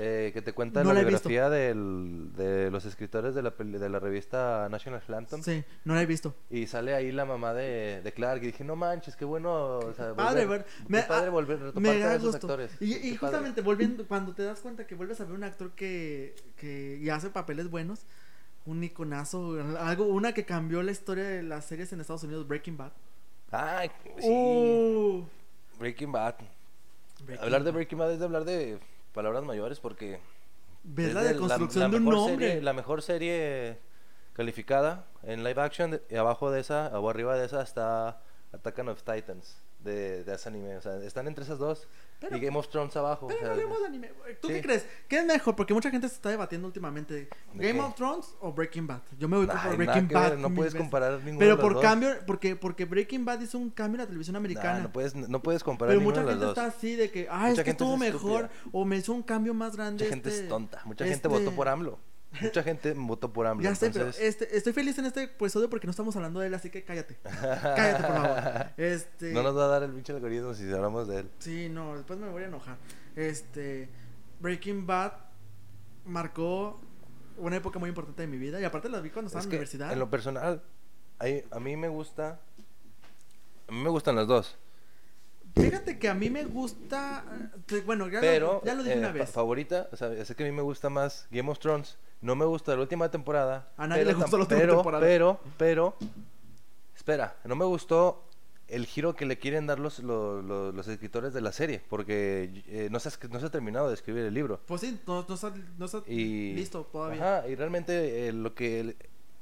Eh, 0.03 0.31
que 0.33 0.41
te 0.41 0.51
cuenta 0.53 0.83
No 0.83 0.93
la 0.93 1.01
biografía 1.01 1.49
del- 1.49 2.31
de 2.35 2.71
los 2.71 2.85
escritores 2.85 3.35
de 3.35 3.43
la, 3.43 3.51
de 3.51 3.89
la 3.89 3.99
revista 3.99 4.67
National 4.71 5.01
Anthem. 5.15 5.43
Sí, 5.43 5.63
no 5.85 5.93
la 5.93 6.01
he 6.01 6.05
visto. 6.05 6.33
Y 6.49 6.65
sale 6.67 6.95
ahí 6.95 7.11
la 7.11 7.25
mamá 7.25 7.53
de, 7.53 8.01
de 8.03 8.11
Clark 8.11 8.41
y 8.43 8.47
dije, 8.47 8.63
no 8.63 8.75
manches, 8.75 9.15
qué 9.15 9.25
bueno. 9.25 9.77
O 9.77 9.93
sea, 9.93 10.13
Padre, 10.15 10.45
volver- 10.45 10.49
ver- 10.49 10.65
qué 10.65 10.83
me- 10.87 11.03
padre 11.03 11.27
ah, 11.27 11.29
volver 11.29 11.59
a 11.75 11.79
Me 11.79 11.89
a 11.91 11.99
da 12.07 12.15
esos 12.15 12.31
gusto. 12.31 12.47
actores. 12.47 12.71
Y, 12.79 12.85
y 12.85 12.93
Qué 12.93 13.01
padre. 13.01 13.17
justamente 13.19 13.61
volviendo, 13.61 14.07
cuando 14.07 14.33
te 14.33 14.43
das 14.43 14.59
cuenta 14.61 14.87
que 14.87 14.95
vuelves 14.95 15.21
a 15.21 15.25
ver 15.25 15.33
un 15.33 15.43
actor 15.43 15.71
que, 15.71 16.35
que 16.57 16.97
y 17.01 17.09
hace 17.09 17.29
papeles 17.29 17.69
buenos, 17.69 18.05
un 18.65 18.83
iconazo, 18.83 19.57
algo, 19.79 20.05
una 20.05 20.33
que 20.33 20.45
cambió 20.45 20.81
la 20.83 20.91
historia 20.91 21.23
de 21.25 21.43
las 21.43 21.65
series 21.65 21.93
en 21.93 22.01
Estados 22.01 22.23
Unidos, 22.23 22.47
Breaking 22.47 22.77
Bad. 22.77 22.91
Ay, 23.51 23.91
sí. 24.19 24.27
Uh, 24.29 25.25
Breaking 25.79 26.11
Bad. 26.11 26.35
Breaking 27.25 27.43
hablar 27.43 27.63
de. 27.63 27.71
Breaking 27.71 27.97
Bad 27.99 28.13
es 28.13 28.19
de 28.19 28.25
hablar 28.25 28.45
de 28.45 28.79
palabras 29.13 29.43
mayores 29.43 29.79
porque 29.79 30.19
Ves 30.83 31.09
es 31.09 31.13
la 31.13 31.21
de 31.23 31.33
deconstrucción 31.33 31.91
de 31.91 31.97
un 31.97 32.03
mejor 32.05 32.29
nombre. 32.29 32.47
serie- 32.49 32.61
la 32.61 32.73
mejor 32.73 33.01
serie 33.01 33.77
calificada 34.33 35.05
en 35.23 35.43
live 35.43 35.61
action 35.61 36.01
y 36.09 36.15
abajo 36.15 36.49
de 36.51 36.61
esa 36.61 36.87
o 36.99 37.09
arriba 37.09 37.35
de 37.37 37.45
esa 37.45 37.61
está 37.61 38.21
Attack 38.53 38.79
on 38.79 38.89
of 38.89 39.03
Titans 39.03 39.57
de, 39.83 40.23
de 40.23 40.33
ese 40.35 40.49
anime. 40.49 40.77
O 40.77 40.81
sea, 40.81 40.97
están 41.03 41.27
entre 41.27 41.43
esas 41.43 41.57
dos 41.59 41.87
Pero- 42.19 42.37
y 42.37 42.39
Game 42.39 42.57
of 42.57 42.67
Thrones 42.69 42.95
abajo. 42.95 43.27
Pero 43.27 43.39
o 43.39 43.41
no 43.41 43.47
sea, 43.47 43.53
hablemos 43.53 43.79
de 43.79 43.85
anime. 43.87 44.11
¿Tú 44.41 44.47
sí. 44.47 44.53
qué 44.55 44.61
crees? 44.61 44.85
¿Qué 45.07 45.17
es 45.19 45.25
mejor? 45.25 45.55
Porque 45.55 45.73
mucha 45.73 45.89
gente 45.89 46.07
se 46.07 46.15
está 46.15 46.29
debatiendo 46.29 46.67
últimamente. 46.67 47.13
¿De 47.13 47.27
¿Game 47.67 47.73
qué? 47.73 47.79
of 47.85 47.95
Thrones 47.95 48.35
o 48.41 48.51
Breaking 48.53 48.87
Bad? 48.87 49.01
Yo 49.17 49.27
me 49.27 49.37
voy 49.37 49.47
por 49.47 49.55
ay, 49.57 49.63
nada 49.63 49.75
Breaking 49.75 50.07
Bad. 50.07 50.37
no 50.37 50.53
puedes 50.53 50.73
veces. 50.73 50.85
comparar 50.85 51.13
ninguno 51.19 51.39
Pero 51.39 51.51
de 51.51 51.55
los 51.57 51.61
por 51.61 51.73
dos. 51.73 51.81
cambio, 51.81 52.09
porque, 52.27 52.55
porque 52.55 52.85
Breaking 52.85 53.25
Bad 53.25 53.41
hizo 53.41 53.57
un 53.57 53.69
cambio 53.71 53.95
en 53.95 54.01
la 54.01 54.07
televisión 54.07 54.33
Nah, 54.33 54.39
americana. 54.39 54.79
no 54.79 54.91
puedes 54.91 55.15
no 55.15 55.41
puedes 55.41 55.63
comparar 55.63 55.93
Pero 55.95 56.01
mucha 56.01 56.21
de 56.21 56.27
gente 56.29 56.45
los 56.45 56.55
dos. 56.55 56.63
está 56.65 56.77
así 56.77 56.95
de 56.95 57.09
que, 57.11 57.27
ah, 57.29 57.37
Mucha 57.39 57.47
es 57.49 57.55
que 57.59 57.63
gente 57.63 57.69
es 57.69 57.73
estuvo 57.73 57.97
mejor 57.97 58.43
estúpida. 58.45 58.69
o 58.71 58.85
me 58.85 58.97
hizo 58.97 59.13
un 59.13 59.23
cambio 59.23 59.53
más 59.53 59.75
grande. 59.75 60.03
Mucha 60.03 60.13
gente 60.15 60.29
este- 60.29 60.43
es 60.43 60.49
tonta. 60.49 60.81
Mucha 60.85 61.03
este- 61.05 61.13
gente 61.15 61.27
votó 61.27 61.51
por 61.55 61.67
AMLO. 61.67 61.99
Mucha 62.39 62.63
gente 62.63 62.93
votó 62.93 63.33
por 63.33 63.45
AMLO. 63.45 63.63
Ya 63.63 63.75
sé, 63.75 63.89
pero 63.91 64.07
este, 64.07 64.55
estoy 64.55 64.71
feliz 64.71 64.97
en 64.97 65.05
este 65.05 65.23
episodio 65.23 65.69
porque 65.69 65.85
no 65.87 65.91
estamos 65.91 66.15
hablando 66.15 66.39
de 66.39 66.47
él, 66.47 66.53
así 66.53 66.69
que 66.69 66.83
cállate. 66.83 67.17
cállate, 67.23 68.03
por 68.03 68.15
favor. 68.15 68.65
Este, 68.77 69.33
No 69.33 69.43
nos 69.43 69.57
va 69.57 69.65
a 69.65 69.67
dar 69.67 69.83
el 69.83 69.91
pinche 69.91 70.13
algoritmo 70.13 70.53
si 70.53 70.71
hablamos 70.71 71.07
de 71.07 71.19
él. 71.19 71.29
Sí, 71.39 71.67
no, 71.69 71.95
después 71.97 72.17
me 72.19 72.29
voy 72.29 72.43
a 72.43 72.45
enojar. 72.45 72.77
Este, 73.15 73.89
Breaking 74.39 74.87
Bad 74.87 75.13
marcó 76.05 76.79
una 77.37 77.57
época 77.57 77.79
muy 77.79 77.89
importante 77.89 78.21
de 78.21 78.27
mi 78.27 78.37
vida 78.37 78.61
y 78.61 78.63
aparte 78.63 78.87
la 78.89 79.01
vi 79.01 79.09
cuando 79.09 79.27
estaba 79.27 79.41
Es 79.41 79.45
en 79.45 79.49
la 79.51 79.55
universidad. 79.55 79.91
en 79.91 79.99
lo 79.99 80.09
personal, 80.09 80.61
a 81.19 81.59
mí 81.59 81.77
me 81.77 81.89
gusta. 81.89 82.39
A 83.67 83.71
mí 83.71 83.79
me 83.79 83.89
gustan 83.89 84.15
las 84.15 84.27
dos. 84.27 84.57
Fíjate 85.55 85.99
que 85.99 86.07
a 86.07 86.13
mí 86.13 86.29
me 86.29 86.45
gusta, 86.45 87.25
eh, 87.69 87.83
bueno, 87.85 88.07
ya, 88.07 88.21
Pero, 88.21 88.53
lo, 88.53 88.63
ya 88.63 88.73
lo 88.73 88.83
dije 88.83 88.95
eh, 88.95 88.99
una 88.99 89.11
vez. 89.11 89.29
favorita, 89.29 89.89
o 89.91 89.97
sea, 89.97 90.23
sé 90.23 90.33
que 90.35 90.43
a 90.43 90.45
mí 90.45 90.53
me 90.53 90.61
gusta 90.61 90.89
más 90.89 91.27
Game 91.29 91.49
of 91.51 91.59
Thrones. 91.59 91.97
No 92.21 92.35
me 92.35 92.45
gusta 92.45 92.75
la 92.75 92.81
última 92.81 93.09
temporada. 93.09 93.71
A 93.77 93.87
nadie 93.87 94.03
pero 94.05 94.17
le 94.17 94.23
gustó 94.23 94.37
la 94.37 94.43
última 94.43 94.59
pero, 94.61 94.73
temporada. 94.75 95.05
Pero, 95.05 95.39
pero, 95.57 95.95
espera, 96.95 97.35
no 97.45 97.55
me 97.55 97.65
gustó 97.65 98.23
el 98.67 98.85
giro 98.85 99.15
que 99.15 99.25
le 99.25 99.37
quieren 99.37 99.67
dar 99.67 99.79
los, 99.79 99.99
los, 99.99 100.43
los- 100.45 100.73
los 100.73 100.87
escritores 100.87 101.33
de 101.33 101.41
la 101.41 101.51
serie. 101.51 101.81
Porque 101.89 102.63
eh, 102.67 102.87
no, 102.91 102.99
se, 102.99 103.09
ha 103.09 103.27
no 103.29 103.39
se 103.39 103.45
ha 103.47 103.49
terminado 103.49 103.87
de 103.89 103.95
escribir 103.95 104.23
el 104.25 104.33
libro. 104.33 104.61
Pues 104.65 104.81
sí, 104.81 104.99
no, 105.07 105.25
no 105.27 105.33
está, 105.35 105.51
no 105.77 105.85
está 105.85 106.03
Y, 106.07 106.53
listo 106.53 106.83
todavía. 106.91 107.39
Ajá, 107.39 107.47
y 107.47 107.55
realmente 107.55 108.27
eh, 108.27 108.33
lo 108.33 108.53
que 108.55 108.79
el- 108.79 108.95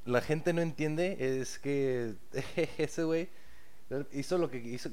la 0.05 0.21
gente 0.21 0.53
no 0.53 0.61
entiende 0.61 1.17
es 1.19 1.59
que 1.59 2.15
ese 2.77 3.03
güey 3.03 3.29
hizo 4.13 4.37
lo 4.37 4.49
que 4.49 4.57
hizo. 4.57 4.89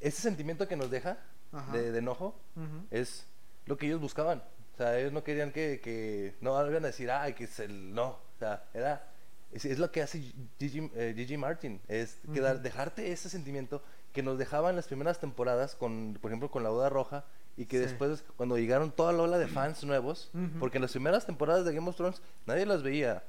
Ese 0.00 0.20
sentimiento 0.20 0.66
que 0.66 0.76
nos 0.76 0.90
deja 0.90 1.18
de, 1.72 1.92
de 1.92 1.98
enojo 2.00 2.34
es 2.90 3.26
lo 3.66 3.76
que 3.78 3.86
ellos 3.86 4.00
buscaban. 4.00 4.42
O 4.74 4.76
sea, 4.76 4.98
ellos 4.98 5.12
no 5.12 5.22
querían 5.22 5.52
que, 5.52 5.80
que 5.82 6.34
no 6.40 6.58
iban 6.66 6.84
a 6.84 6.88
decir, 6.88 7.10
ay, 7.10 7.34
que 7.34 7.44
es 7.44 7.58
el 7.60 7.94
no. 7.94 8.08
O 8.08 8.38
sea, 8.38 8.64
era 8.74 9.08
es, 9.52 9.64
es 9.66 9.78
lo 9.78 9.92
que 9.92 10.00
hace 10.02 10.22
Gigi, 10.58 10.90
eh, 10.94 11.12
Gigi 11.14 11.36
Martin, 11.36 11.80
es 11.88 12.16
quedar, 12.32 12.62
dejarte 12.62 13.12
ese 13.12 13.28
sentimiento 13.28 13.82
que 14.14 14.22
nos 14.22 14.38
dejaban 14.38 14.76
las 14.76 14.86
primeras 14.86 15.20
temporadas 15.20 15.74
con, 15.74 16.16
por 16.20 16.30
ejemplo, 16.30 16.50
con 16.50 16.62
la 16.62 16.70
Boda 16.70 16.88
Roja 16.88 17.24
y 17.58 17.66
que 17.66 17.76
Sí. 17.76 17.82
después 17.84 18.24
cuando 18.36 18.56
llegaron 18.56 18.90
toda 18.92 19.12
la 19.12 19.22
ola 19.24 19.36
de 19.38 19.46
fans 19.48 19.84
nuevos, 19.84 20.30
porque 20.58 20.78
en 20.78 20.82
las 20.82 20.92
primeras 20.92 21.26
temporadas 21.26 21.66
de 21.66 21.74
Game 21.74 21.86
of 21.88 21.96
Thrones 21.96 22.22
nadie 22.46 22.64
las 22.64 22.82
veía. 22.82 23.22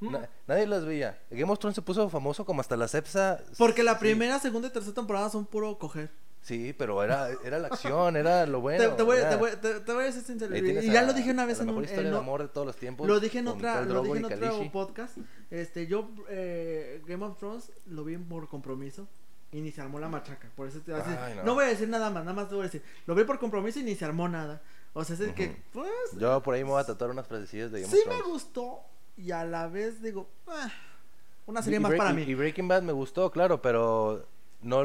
Na- 0.00 0.28
nadie 0.46 0.66
las 0.66 0.84
veía. 0.84 1.18
Game 1.30 1.50
of 1.50 1.58
Thrones 1.58 1.74
se 1.76 1.82
puso 1.82 2.08
famoso 2.10 2.44
como 2.44 2.60
hasta 2.60 2.76
la 2.76 2.86
sepsa. 2.86 3.40
Porque 3.58 3.82
la 3.82 3.94
sí. 3.94 3.98
primera, 4.00 4.38
segunda 4.38 4.68
y 4.68 4.70
tercera 4.70 4.94
temporada 4.94 5.28
son 5.30 5.44
puro 5.46 5.76
coger. 5.78 6.10
Sí, 6.44 6.74
pero 6.76 7.02
era, 7.02 7.30
era 7.42 7.58
la 7.58 7.68
acción, 7.68 8.16
era 8.16 8.44
lo 8.46 8.60
bueno. 8.60 8.90
te, 8.90 8.96
te 8.96 9.02
voy, 9.02 9.16
era- 9.16 9.30
te, 9.30 9.36
voy, 9.36 9.50
te- 9.60 9.92
voy 9.92 10.02
a 10.02 10.06
decir 10.06 10.22
sincero. 10.22 10.54
Y, 10.54 10.60
y 10.60 10.90
ya 10.92 11.00
a- 11.00 11.04
lo 11.04 11.14
dije 11.14 11.30
una 11.30 11.46
vez 11.46 11.56
la 11.56 11.62
en 11.64 11.70
un. 11.70 11.74
mejor 11.76 11.84
historia 11.84 12.08
en 12.08 12.12
de 12.12 12.18
un- 12.18 12.22
amor 12.24 12.42
de 12.42 12.48
todos 12.48 12.66
los 12.66 12.76
tiempos. 12.76 13.08
Lo 13.08 13.18
dije 13.18 13.38
en 13.38 13.48
otra, 13.48 13.80
lo 13.80 14.02
dije 14.02 14.18
en 14.18 14.24
y 14.30 14.46
otro 14.46 14.70
podcast. 14.72 15.16
Este, 15.50 15.86
yo 15.86 16.10
eh, 16.28 17.02
Game 17.06 17.24
of 17.24 17.38
Thrones 17.38 17.72
lo 17.86 18.04
vi 18.04 18.18
por 18.18 18.46
compromiso 18.48 19.08
y 19.52 19.60
ni 19.62 19.72
se 19.72 19.80
armó 19.80 19.98
la 19.98 20.08
machaca. 20.10 20.50
Por 20.54 20.68
eso 20.68 20.80
te 20.82 20.92
voy 20.92 21.00
a 21.00 21.04
decir- 21.04 21.18
Ay, 21.18 21.34
no. 21.36 21.44
no. 21.44 21.54
voy 21.54 21.64
a 21.64 21.68
decir 21.68 21.88
nada 21.88 22.10
más, 22.10 22.24
nada 22.24 22.34
más 22.36 22.48
te 22.50 22.54
voy 22.56 22.62
a 22.62 22.66
decir. 22.66 22.82
Lo 23.06 23.14
vi 23.14 23.24
por 23.24 23.38
compromiso 23.38 23.80
y 23.80 23.84
ni 23.84 23.94
se 23.94 24.04
armó 24.04 24.28
nada. 24.28 24.60
O 24.92 25.02
sea, 25.02 25.14
es 25.14 25.20
el 25.22 25.32
que 25.34 25.46
Ujú. 25.46 25.56
pues 25.72 25.90
Yo 26.20 26.42
por 26.42 26.54
ahí 26.54 26.62
me 26.62 26.70
voy 26.70 26.80
a 26.80 26.84
tatuar 26.84 27.10
unas 27.10 27.26
frasecillas 27.26 27.72
de 27.72 27.80
Game 27.80 27.90
sí 27.92 28.00
of 28.02 28.06
me 28.06 28.14
Thrones. 28.16 28.32
gustó 28.32 28.80
y 29.16 29.30
a 29.30 29.44
la 29.44 29.66
vez 29.68 30.02
digo, 30.02 30.28
ah, 30.46 30.70
una 31.46 31.62
serie 31.62 31.78
Y 31.78 31.80
más 31.82 31.90
Break- 31.92 31.98
para 31.98 32.10
y- 32.10 32.14
mí. 32.16 32.22
Y 32.22 32.34
Breaking 32.34 32.68
Bad 32.68 32.82
me 32.82 32.92
gustó, 32.92 33.30
claro, 33.30 33.62
pero 33.62 34.26
no, 34.64 34.82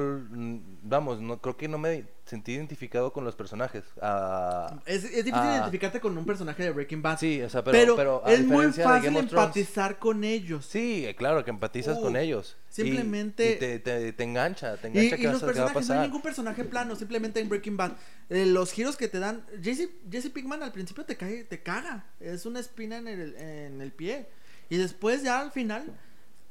vamos, 0.83 1.19
no 1.21 1.41
creo 1.41 1.57
que 1.57 1.67
no 1.67 1.77
me 1.77 2.05
sentí 2.25 2.51
identificado 2.53 3.11
con 3.11 3.23
los 3.25 3.35
personajes. 3.35 3.83
Ah, 4.01 4.79
Es, 4.85 5.03
es 5.03 5.11
difícil 5.25 5.33
Ah. 5.33 5.55
identificarte 5.57 5.99
con 5.99 6.15
un 6.17 6.25
personaje 6.25 6.61
de 6.63 6.71
Breaking 6.71 7.01
Bad. 7.01 7.17
sí, 7.17 7.41
o 7.41 7.49
sea, 7.49 7.63
pero, 7.63 7.77
pero, 7.77 7.95
pero 7.95 8.25
a 8.25 8.31
es 8.33 8.45
muy 8.45 8.65
fácil 8.67 9.11
Thrones- 9.13 9.31
empatizar 9.31 9.97
con 9.97 10.23
ellos. 10.23 10.65
Sí, 10.65 11.05
eh, 11.07 11.15
claro, 11.15 11.43
que 11.43 11.49
empatizas 11.49 11.97
con 11.97 12.13
Uf, 12.15 12.21
ellos. 12.21 12.57
Y- 12.69 12.73
simplemente- 12.75 13.53
y 13.53 13.55
te, 13.57 13.79
te, 13.79 14.13
te 14.13 14.23
engancha, 14.23 14.77
te 14.77 14.87
Y, 14.87 14.91
engancha 14.91 15.15
y 15.15 15.19
que, 15.21 15.27
los 15.27 15.41
va 15.41 15.45
a 15.47 15.51
personajes, 15.53 15.87
no 15.89 15.93
hay 15.95 16.01
ningún 16.01 16.21
personaje 16.21 16.63
plano, 16.65 16.95
simplemente 16.95 17.39
en 17.39 17.49
Breaking 17.49 17.77
Bad. 17.77 17.93
eh, 18.29 18.45
los 18.45 18.71
giros 18.71 18.95
que 18.95 19.07
te 19.07 19.17
dan. 19.19 19.43
Jesse, 19.63 19.89
Jesse 20.11 20.29
Pinkman 20.29 20.61
al 20.61 20.71
principio 20.71 21.03
te 21.05 21.17
cae, 21.17 21.43
te 21.45 21.63
caga. 21.63 22.05
Es 22.19 22.45
una 22.45 22.59
espina 22.59 22.97
en 22.97 23.07
el, 23.07 23.35
en 23.37 23.81
el 23.81 23.91
pie. 23.91 24.27
Y 24.69 24.77
después 24.77 25.23
ya 25.23 25.39
al 25.41 25.51
final 25.51 25.97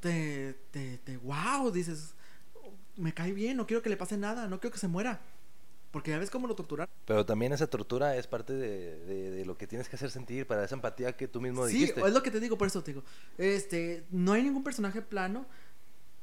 te, 0.01 0.55
te, 0.72 0.99
te 0.99 1.16
wow, 1.18 1.70
dices, 1.70 2.14
me 2.99 3.14
cae 3.14 3.32
bien, 3.32 3.57
no 3.57 3.66
quiero 3.66 3.82
que 3.82 3.88
le 3.88 3.96
pase 3.96 4.16
nada, 4.18 4.46
no 4.49 4.61
quiero 4.61 4.72
que 4.74 4.78
se 4.78 4.88
muera. 4.88 5.20
Porque 5.90 6.11
ya 6.11 6.18
ves 6.18 6.28
cómo 6.28 6.46
lo 6.46 6.55
torturaron. 6.55 6.92
Pero 7.07 7.24
también 7.24 7.51
esa 7.55 7.66
tortura 7.66 8.14
es 8.16 8.26
parte 8.26 8.53
de, 8.53 8.99
de- 9.07 9.30
de 9.30 9.44
lo 9.46 9.57
que 9.57 9.66
tienes 9.66 9.88
que 9.88 9.96
hacer 9.96 10.11
sentir 10.11 10.46
para 10.46 10.62
esa 10.64 10.74
empatía 10.74 11.16
que 11.16 11.28
tú 11.28 11.40
mismo 11.40 11.66
Sí, 11.66 11.78
dijiste. 11.78 12.03
es 12.03 12.12
lo 12.12 12.22
que 12.22 12.30
te 12.30 12.40
digo, 12.40 12.59
por 12.59 12.66
eso 12.66 12.82
te 12.82 12.92
digo. 12.92 13.05
Este, 13.38 14.05
no 14.11 14.32
hay 14.34 14.42
ningún 14.42 14.62
personaje 14.62 15.01
plano. 15.01 15.46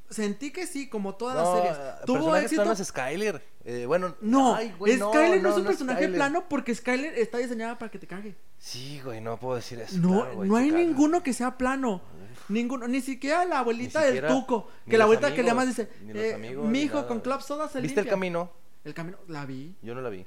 Sentí 0.08 0.52
que 0.52 0.68
sí, 0.68 0.88
como 0.88 1.16
todas 1.16 1.36
No, 1.36 1.42
las 1.42 1.58
eh, 1.58 1.74
series. 1.74 2.06
Tuvo 2.06 2.18
personajes 2.32 2.52
éxito. 2.52 2.72
es 2.74 2.88
Skyler. 2.90 3.44
Eh, 3.64 3.86
bueno, 3.88 4.16
No, 4.22 4.54
ay, 4.56 4.72
güey, 4.78 4.98
Skyler 5.00 5.42
no, 5.42 5.50
es 5.50 5.56
un 5.56 5.64
no 5.64 5.68
personaje 5.68 6.00
Skyler. 6.02 6.16
plano 6.16 6.46
porque 6.48 6.76
Skyler 6.76 7.18
está 7.18 7.40
diseñada 7.40 7.80
para 7.80 7.90
que 7.90 7.98
te 7.98 8.06
cague. 8.06 8.36
Sí, 8.60 9.02
güey, 9.04 9.20
no 9.20 9.40
puedo 9.40 9.56
decir 9.56 9.80
eso. 9.80 9.98
No, 9.98 10.10
claro, 10.22 10.36
güey, 10.36 10.48
no 10.50 10.58
hay 10.58 10.70
caga. 10.70 10.84
ninguno 10.84 11.24
que 11.24 11.34
sea 11.34 11.58
plano. 11.58 12.04
Ninguno, 12.50 12.88
ni 12.88 13.02
siquiera 13.02 13.44
la 13.46 13.60
abuelita 13.60 14.00
Ni 14.00 14.06
del 14.06 14.14
siquiera- 14.16 14.28
tuco. 14.36 14.70
Que 14.88 14.98
la 14.98 15.06
abuelita 15.06 15.34
que 15.34 15.42
le 15.42 15.48
llamas 15.50 15.66
amigos, 15.68 15.88
dice, 16.14 16.30
eh, 16.30 16.34
amigos, 16.36 16.68
mi 16.70 16.82
hijo 16.82 17.08
con 17.08 17.20
club 17.22 17.42
soda 17.42 17.68
se 17.68 17.82
¿Viste 17.82 18.00
el 18.02 18.06
limpia". 18.06 18.12
camino? 18.12 18.52
El 18.84 18.94
camino, 18.94 19.18
la 19.28 19.46
vi. 19.46 19.76
Yo 19.82 19.96
no 19.96 20.02
la 20.02 20.10
vi. 20.10 20.26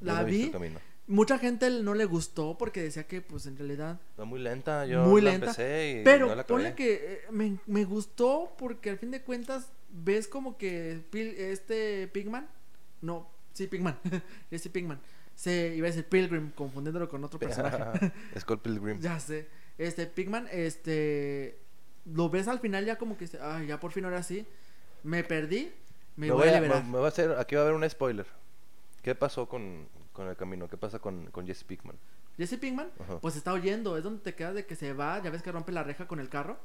La 0.00 0.20
no 0.22 0.24
vi. 0.26 0.44
el 0.44 0.50
camino. 0.50 0.78
Mucha 1.06 1.38
gente 1.38 1.68
no 1.82 1.94
le 1.94 2.04
gustó 2.04 2.56
porque 2.56 2.82
decía 2.82 3.04
que, 3.06 3.20
pues, 3.20 3.46
en 3.46 3.56
realidad 3.56 4.00
Está 4.10 4.24
muy 4.24 4.38
lenta. 4.40 4.86
Yo 4.86 5.02
muy 5.04 5.20
la 5.20 5.30
lenta. 5.32 5.46
empecé 5.46 6.00
y 6.00 6.04
Pero 6.04 6.26
no 6.28 6.34
la 6.36 6.46
ponle 6.46 6.74
que 6.74 6.94
eh, 6.94 7.20
me, 7.30 7.58
me 7.66 7.84
gustó 7.84 8.52
porque 8.58 8.90
al 8.90 8.98
fin 8.98 9.10
de 9.10 9.22
cuentas 9.22 9.72
ves 9.90 10.28
como 10.28 10.56
que 10.56 11.02
este 11.38 12.06
Pigman, 12.08 12.48
no, 13.00 13.28
sí, 13.52 13.66
Pigman, 13.66 13.98
este 14.52 14.70
Pigman, 14.70 15.00
se 15.34 15.74
iba 15.74 15.86
a 15.88 15.90
decir 15.90 16.04
Pilgrim, 16.08 16.52
confundiéndolo 16.52 17.08
con 17.08 17.24
otro 17.24 17.38
personaje. 17.40 18.12
Scott 18.38 18.60
Pilgrim. 18.62 19.00
ya 19.00 19.18
sé, 19.18 19.48
este 19.80 20.06
Pigman, 20.06 20.46
este, 20.50 21.58
lo 22.04 22.28
ves 22.30 22.48
al 22.48 22.58
final 22.60 22.84
ya 22.84 22.96
como 22.98 23.16
que, 23.16 23.28
ay, 23.40 23.66
ya 23.68 23.80
por 23.80 23.92
fin 23.92 24.04
ahora 24.04 24.22
sí, 24.22 24.46
me 25.02 25.24
perdí, 25.24 25.72
me, 26.16 26.30
voy, 26.30 26.48
a 26.48 26.54
liberar. 26.60 26.84
me- 26.84 26.90
me 26.90 26.98
voy 26.98 27.06
a 27.06 27.08
hacer, 27.08 27.32
aquí 27.38 27.54
va 27.54 27.62
a 27.62 27.64
haber 27.64 27.76
un 27.76 27.88
spoiler. 27.88 28.26
¿Qué 29.02 29.14
pasó 29.14 29.48
con, 29.48 29.88
con 30.12 30.28
el 30.28 30.36
camino? 30.36 30.68
¿Qué 30.68 30.76
pasa 30.76 30.98
con, 30.98 31.26
con 31.30 31.46
Jesse 31.46 31.64
Pickman? 31.64 31.96
Jesse 32.36 32.56
Pinkman, 32.58 32.90
Ajá. 33.00 33.18
pues 33.20 33.36
está 33.36 33.52
huyendo, 33.52 33.96
es 33.98 34.04
donde 34.04 34.22
te 34.22 34.34
quedas 34.34 34.54
de 34.54 34.64
que 34.66 34.74
se 34.76 34.92
va, 34.92 35.22
ya 35.22 35.30
ves 35.30 35.42
que 35.42 35.52
rompe 35.52 35.72
la 35.72 35.82
reja 35.82 36.06
con 36.06 36.20
el 36.20 36.28
carro. 36.28 36.58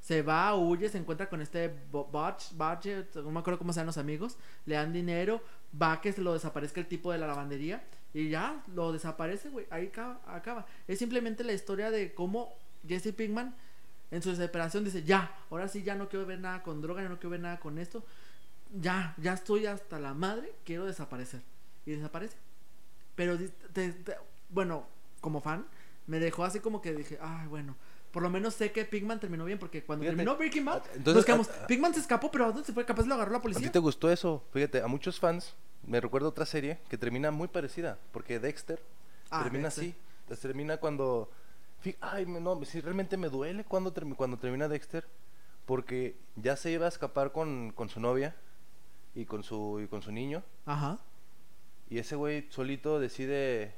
Se 0.00 0.22
va, 0.22 0.54
huye, 0.56 0.88
se 0.88 0.98
encuentra 0.98 1.28
con 1.28 1.40
este 1.40 1.72
Botch, 1.90 2.52
Budget, 2.54 3.14
no 3.16 3.30
me 3.30 3.40
acuerdo 3.40 3.58
cómo 3.58 3.72
se 3.72 3.78
llaman 3.80 3.86
los 3.88 3.98
amigos, 3.98 4.36
le 4.66 4.74
dan 4.76 4.92
dinero, 4.92 5.40
va 5.80 5.92
a 5.94 6.00
que 6.00 6.12
se 6.12 6.22
lo 6.22 6.32
desaparezca 6.32 6.80
el 6.80 6.86
tipo 6.86 7.12
de 7.12 7.18
la 7.18 7.26
lavandería 7.28 7.84
y 8.14 8.28
ya, 8.28 8.62
lo 8.74 8.92
desaparece, 8.92 9.48
güey, 9.48 9.66
ahí 9.70 9.86
acaba, 9.88 10.20
acaba. 10.26 10.66
Es 10.86 10.98
simplemente 10.98 11.44
la 11.44 11.52
historia 11.52 11.90
de 11.90 12.12
cómo 12.14 12.54
Jesse 12.86 13.12
Pinkman 13.14 13.54
en 14.10 14.22
su 14.22 14.30
desesperación 14.30 14.84
dice, 14.84 15.02
ya, 15.02 15.34
ahora 15.50 15.68
sí 15.68 15.82
ya 15.82 15.94
no 15.94 16.08
quiero 16.08 16.26
ver 16.26 16.38
nada 16.40 16.62
con 16.62 16.82
droga, 16.82 17.02
ya 17.02 17.08
no 17.08 17.16
quiero 17.16 17.30
ver 17.30 17.40
nada 17.40 17.58
con 17.60 17.78
esto, 17.78 18.04
ya, 18.80 19.14
ya 19.16 19.32
estoy 19.32 19.66
hasta 19.66 19.98
la 19.98 20.12
madre, 20.14 20.52
quiero 20.64 20.84
desaparecer. 20.84 21.40
Y 21.86 21.92
desaparece. 21.92 22.36
Pero, 23.14 23.36
di- 23.36 23.48
te- 23.72 23.92
te- 23.92 24.16
bueno, 24.50 24.86
como 25.20 25.40
fan, 25.40 25.66
me 26.06 26.18
dejó 26.18 26.44
así 26.44 26.60
como 26.60 26.80
que 26.82 26.92
dije, 26.94 27.18
ay, 27.20 27.46
bueno, 27.48 27.76
por 28.10 28.22
lo 28.22 28.28
menos 28.30 28.54
sé 28.54 28.72
que 28.72 28.84
Pigman 28.84 29.20
terminó 29.20 29.44
bien, 29.46 29.58
porque 29.58 29.82
cuando 29.84 30.02
Fíjate, 30.02 30.16
terminó 30.16 30.36
Breaking 30.36 30.64
Bad, 30.66 30.82
entonces, 30.94 31.14
nos 31.14 31.24
quedamos, 31.24 31.48
Pigman 31.66 31.94
se 31.94 32.00
escapó, 32.00 32.30
pero 32.30 32.44
¿a 32.44 32.48
dónde 32.48 32.64
se 32.64 32.72
fue? 32.74 32.84
Capaz 32.84 33.06
lo 33.06 33.14
agarró 33.14 33.32
la 33.32 33.38
¿A 33.38 33.40
ti 33.40 33.44
policía. 33.44 33.72
te 33.72 33.78
gustó 33.78 34.10
eso? 34.12 34.44
Fíjate, 34.52 34.82
a 34.82 34.86
muchos 34.86 35.18
fans 35.18 35.54
me 35.86 36.00
recuerdo 36.00 36.28
otra 36.28 36.46
serie 36.46 36.78
que 36.88 36.98
termina 36.98 37.30
muy 37.30 37.48
parecida, 37.48 37.98
porque 38.12 38.38
Dexter 38.38 38.80
Ah, 39.30 39.42
termina 39.44 39.64
Dexter. 39.68 39.94
así, 40.28 40.40
termina 40.40 40.76
cuando 40.76 41.30
ay, 42.00 42.26
no, 42.26 42.64
si 42.64 42.80
realmente 42.80 43.16
me 43.16 43.28
duele 43.28 43.64
cuando 43.64 43.92
cuando 44.16 44.36
termina 44.38 44.68
Dexter, 44.68 45.04
porque 45.66 46.16
ya 46.36 46.56
se 46.56 46.70
iba 46.70 46.86
a 46.86 46.88
escapar 46.88 47.32
con, 47.32 47.72
con 47.72 47.88
su 47.88 47.98
novia 48.00 48.36
y 49.14 49.24
con 49.24 49.42
su 49.42 49.80
y 49.82 49.88
con 49.88 50.02
su 50.02 50.12
niño 50.12 50.42
Ajá, 50.66 50.98
y 51.90 51.98
ese 51.98 52.14
güey 52.16 52.46
solito 52.50 53.00
decide 53.00 53.74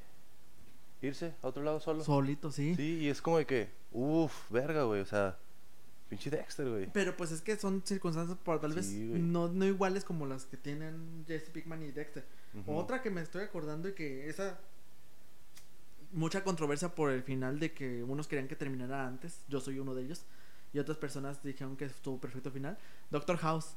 irse 1.03 1.35
a 1.43 1.49
otro 1.49 1.63
lado 1.63 1.81
solo. 1.81 2.03
solito, 2.05 2.51
sí. 2.51 2.75
Sí, 2.77 2.99
y 3.01 3.09
es 3.09 3.21
como 3.23 3.39
de 3.39 3.47
que, 3.47 3.71
uff, 3.93 4.51
verga, 4.51 4.85
güey, 4.85 5.01
o 5.01 5.07
sea, 5.07 5.37
pinche 6.09 6.31
Dexter, 6.31 6.69
güey. 6.69 6.91
Pero 6.93 7.17
pues 7.17 7.33
es 7.33 7.41
que 7.41 7.57
son 7.57 7.83
circunstancias 7.85 8.39
por 8.43 8.61
tal 8.61 8.73
vez 8.73 8.89
güey. 8.91 9.21
no, 9.21 9.49
no 9.49 9.65
iguales 9.65 10.05
como 10.05 10.27
las 10.27 10.47
que 10.47 10.57
tienen 10.57 11.25
Jesse 11.27 11.51
Pinkman 11.51 11.83
y 11.83 11.93
Dexter. 11.93 12.25
Otra 12.67 13.03
que 13.03 13.11
me 13.11 13.21
estoy 13.21 13.43
acordando 13.43 13.89
y 13.89 13.95
que 13.95 14.29
esa 14.29 14.59
mucha 16.13 16.45
controversia 16.45 16.95
por 16.95 17.11
el 17.11 17.23
final 17.23 17.59
de 17.59 17.73
que 17.73 18.03
unos 18.05 18.29
querían 18.29 18.49
que 18.49 18.57
terminara 18.57 19.07
antes, 19.07 19.41
yo 19.49 19.61
soy 19.61 19.81
uno 19.81 19.95
de 19.95 20.05
ellos, 20.05 20.25
y 20.73 20.79
otras 20.79 20.97
personas 20.97 21.43
dijeron 21.43 21.77
que 21.77 21.85
estuvo 21.85 22.21
perfecto 22.21 22.51
final. 22.51 22.79
Doctor 23.11 23.37
House. 23.39 23.77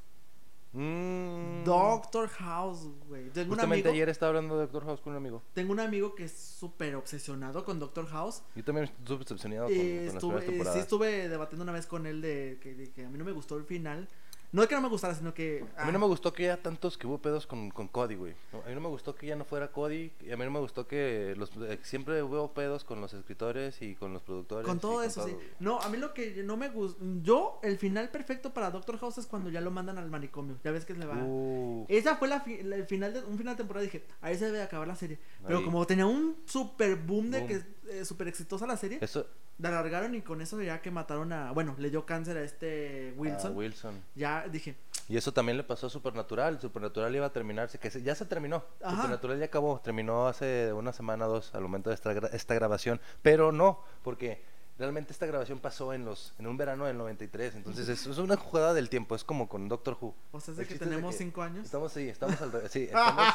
Mm. 0.74 1.64
Doctor 1.64 2.28
House, 2.30 2.88
güey. 3.08 3.30
Tengo 3.30 3.46
un 3.46 3.56
Justamente 3.56 3.90
amigo, 3.90 3.94
ayer 3.96 4.10
estaba 4.10 4.30
hablando 4.30 4.56
de 4.56 4.62
Doctor 4.64 4.86
House 4.86 5.02
con 5.02 5.14
un 5.14 5.18
amigo. 5.18 5.42
tengo 5.54 5.72
un 5.72 5.80
amigo 5.80 6.14
que 6.14 6.26
es 6.26 6.34
súper 6.34 6.96
obsesionado 6.96 7.64
con 7.64 7.80
Doctor 7.80 8.06
House. 8.08 8.44
Yo 8.56 8.64
también 8.64 8.86
estuve 8.86 9.20
decepcionado 9.20 9.68
con, 9.68 9.76
Y 9.76 9.78
con 9.78 10.06
las 10.06 10.14
estuve, 10.16 10.42
primeras 10.42 10.68
eh, 10.68 10.74
sí 10.74 10.80
estuve 10.80 11.30
debatiendo 11.30 11.64
una 11.64 11.72
vez 11.72 11.88
con 11.88 12.06
él 12.06 12.22
de 12.22 12.60
que, 12.62 12.76
de 12.76 12.92
que 12.92 13.06
a 13.06 13.10
mí 13.10 13.18
no 13.18 13.26
me 13.26 13.32
gustó 13.32 13.58
el 13.58 13.64
final. 13.64 14.08
No 14.50 14.62
es 14.64 14.70
que 14.70 14.76
no 14.76 14.82
me 14.82 14.88
gustara, 14.88 15.14
sino 15.14 15.34
que... 15.34 15.60
A 15.76 15.84
mí 15.84 15.90
ah, 15.90 15.92
no 15.92 16.00
me 16.00 16.06
gustó 16.06 16.32
que 16.32 16.44
ya 16.44 16.56
tantos 16.58 16.98
que 16.98 17.06
hubo 17.06 17.18
pedos 17.18 17.46
con, 17.46 17.70
con 17.70 17.90
Cody, 17.90 18.16
güey. 18.16 18.34
No, 18.54 18.62
A 18.62 18.68
mí 18.70 18.76
no 18.76 18.80
me 18.82 18.88
gustó 18.88 19.14
que 19.14 19.28
ya 19.28 19.36
no 19.36 19.44
fuera 19.44 19.72
Cody. 19.74 20.12
Y 20.22 20.32
a 20.32 20.38
mí 20.38 20.46
no 20.46 20.52
me 20.52 20.60
gustó 20.60 20.88
que 20.88 21.34
los, 21.38 21.52
eh, 21.58 21.78
siempre 21.84 22.24
hubo 22.24 22.54
pedos 22.54 22.86
con 22.86 23.02
los 23.02 23.14
escritores 23.14 23.82
y 23.82 23.96
con 23.96 24.14
los 24.14 24.22
productores. 24.22 24.66
Con 24.66 24.80
todo 24.80 25.04
eso, 25.04 25.26
sí. 25.28 25.34
güey. 25.34 25.46
No, 25.60 25.82
a 25.82 25.90
mí 25.90 25.98
lo 25.98 26.14
que 26.14 26.44
no 26.44 26.56
me 26.56 26.70
gusta... 26.70 26.98
Yo, 27.22 27.60
el 27.62 27.78
final 27.78 28.10
perfecto 28.10 28.54
para 28.54 28.72
Doctor 28.72 28.98
House 29.00 29.18
es 29.18 29.28
cuando 29.28 29.50
ya 29.50 29.60
lo 29.60 29.70
mandan 29.70 29.98
al 29.98 30.10
manicomio. 30.10 30.58
Ya 30.64 30.72
ves 30.72 30.86
que 30.86 30.94
le 30.94 31.06
va... 31.06 31.16
Uh, 31.18 31.86
Esa 31.90 32.16
fue 32.16 32.30
la, 32.30 32.40
fi- 32.40 32.64
la- 32.64 32.78
el 32.78 32.86
final 32.86 33.14
de 33.14 33.24
un 33.26 33.38
final 33.38 33.56
de 33.56 33.58
temporada 33.58 33.84
dije, 33.84 34.06
ahí 34.22 34.38
se 34.38 34.46
debe 34.46 34.62
acabar 34.62 34.88
la 34.88 34.96
serie. 34.96 35.20
Pero 35.46 35.60
Ahí. 35.60 35.66
como 35.66 35.86
tenía 35.86 36.06
un 36.06 36.38
super 36.46 36.96
boom 36.96 37.32
de 37.32 37.40
Boom. 37.40 37.48
que 37.50 37.62
eh, 37.90 38.06
super 38.06 38.28
exitosa 38.28 38.66
la 38.68 38.78
serie, 38.78 39.00
eso. 39.02 39.26
la 39.60 39.70
alargaron 39.70 40.14
y 40.16 40.22
con 40.22 40.42
eso 40.42 40.62
ya 40.62 40.82
que 40.82 40.92
mataron 40.92 41.32
a, 41.34 41.52
bueno, 41.52 41.76
le 41.78 41.90
dio 41.90 42.06
cáncer 42.06 42.38
a 42.38 42.44
este 42.44 43.14
Wilson. 43.18 43.52
ah, 43.54 43.56
Wilson. 43.58 44.04
Ya 44.16 44.48
dije, 44.48 44.76
Y 45.10 45.18
eso 45.18 45.32
también 45.32 45.58
le 45.58 45.64
pasó 45.64 45.88
a 45.88 45.90
Supernatural. 45.90 46.60
Supernatural 46.60 47.16
iba 47.16 47.26
a 47.26 47.32
terminarse, 47.34 47.80
que 47.80 47.90
se- 47.90 48.02
ya 48.04 48.14
se 48.16 48.26
terminó. 48.26 48.64
Ajá. 48.84 48.96
Supernatural 48.98 49.40
ya 49.40 49.46
acabó, 49.46 49.80
terminó 49.82 50.28
hace 50.28 50.74
una 50.74 50.92
semana 50.94 51.28
o 51.28 51.30
dos 51.34 51.56
al 51.56 51.62
momento 51.62 51.90
de 51.90 51.96
esta, 51.96 52.14
gra- 52.14 52.30
esta 52.34 52.54
grabación. 52.56 53.00
Pero 53.22 53.52
no, 53.52 53.82
porque 54.04 54.44
realmente 54.78 55.12
esta 55.12 55.26
grabación 55.26 55.60
pasó 55.60 55.92
en 55.94 56.06
los 56.06 56.34
en 56.38 56.46
un 56.46 56.56
verano 56.58 56.86
del 56.86 56.98
93. 56.98 57.56
Entonces 57.56 57.88
es, 57.90 58.06
es 58.06 58.18
una 58.20 58.36
jugada 58.36 58.74
del 58.76 58.90
tiempo, 58.90 59.16
es 59.16 59.24
como 59.24 59.48
con 59.50 59.68
Doctor 59.70 59.98
Who. 60.00 60.14
o 60.34 60.40
sea, 60.40 60.52
es 60.52 60.58
de 60.58 60.68
que 60.68 60.76
tenemos 60.78 61.16
cinco 61.16 61.42
años. 61.42 61.66
Estamos, 61.66 61.92
sí, 61.94 62.08
estamos 62.10 62.40
al 62.42 62.52
revés. 62.52 62.72
Sí, 62.72 62.84
estamos. 62.92 63.26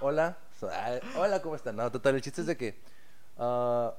hola. 0.00 0.36
so- 0.58 0.68
ah, 0.70 0.98
hola, 1.16 1.40
¿cómo 1.40 1.54
están? 1.56 1.76
No, 1.76 1.90
total, 1.90 2.16
el 2.16 2.20
chiste 2.20 2.40
es 2.42 2.46
de 2.46 2.56
que 2.56 2.78
ah, 3.38 3.94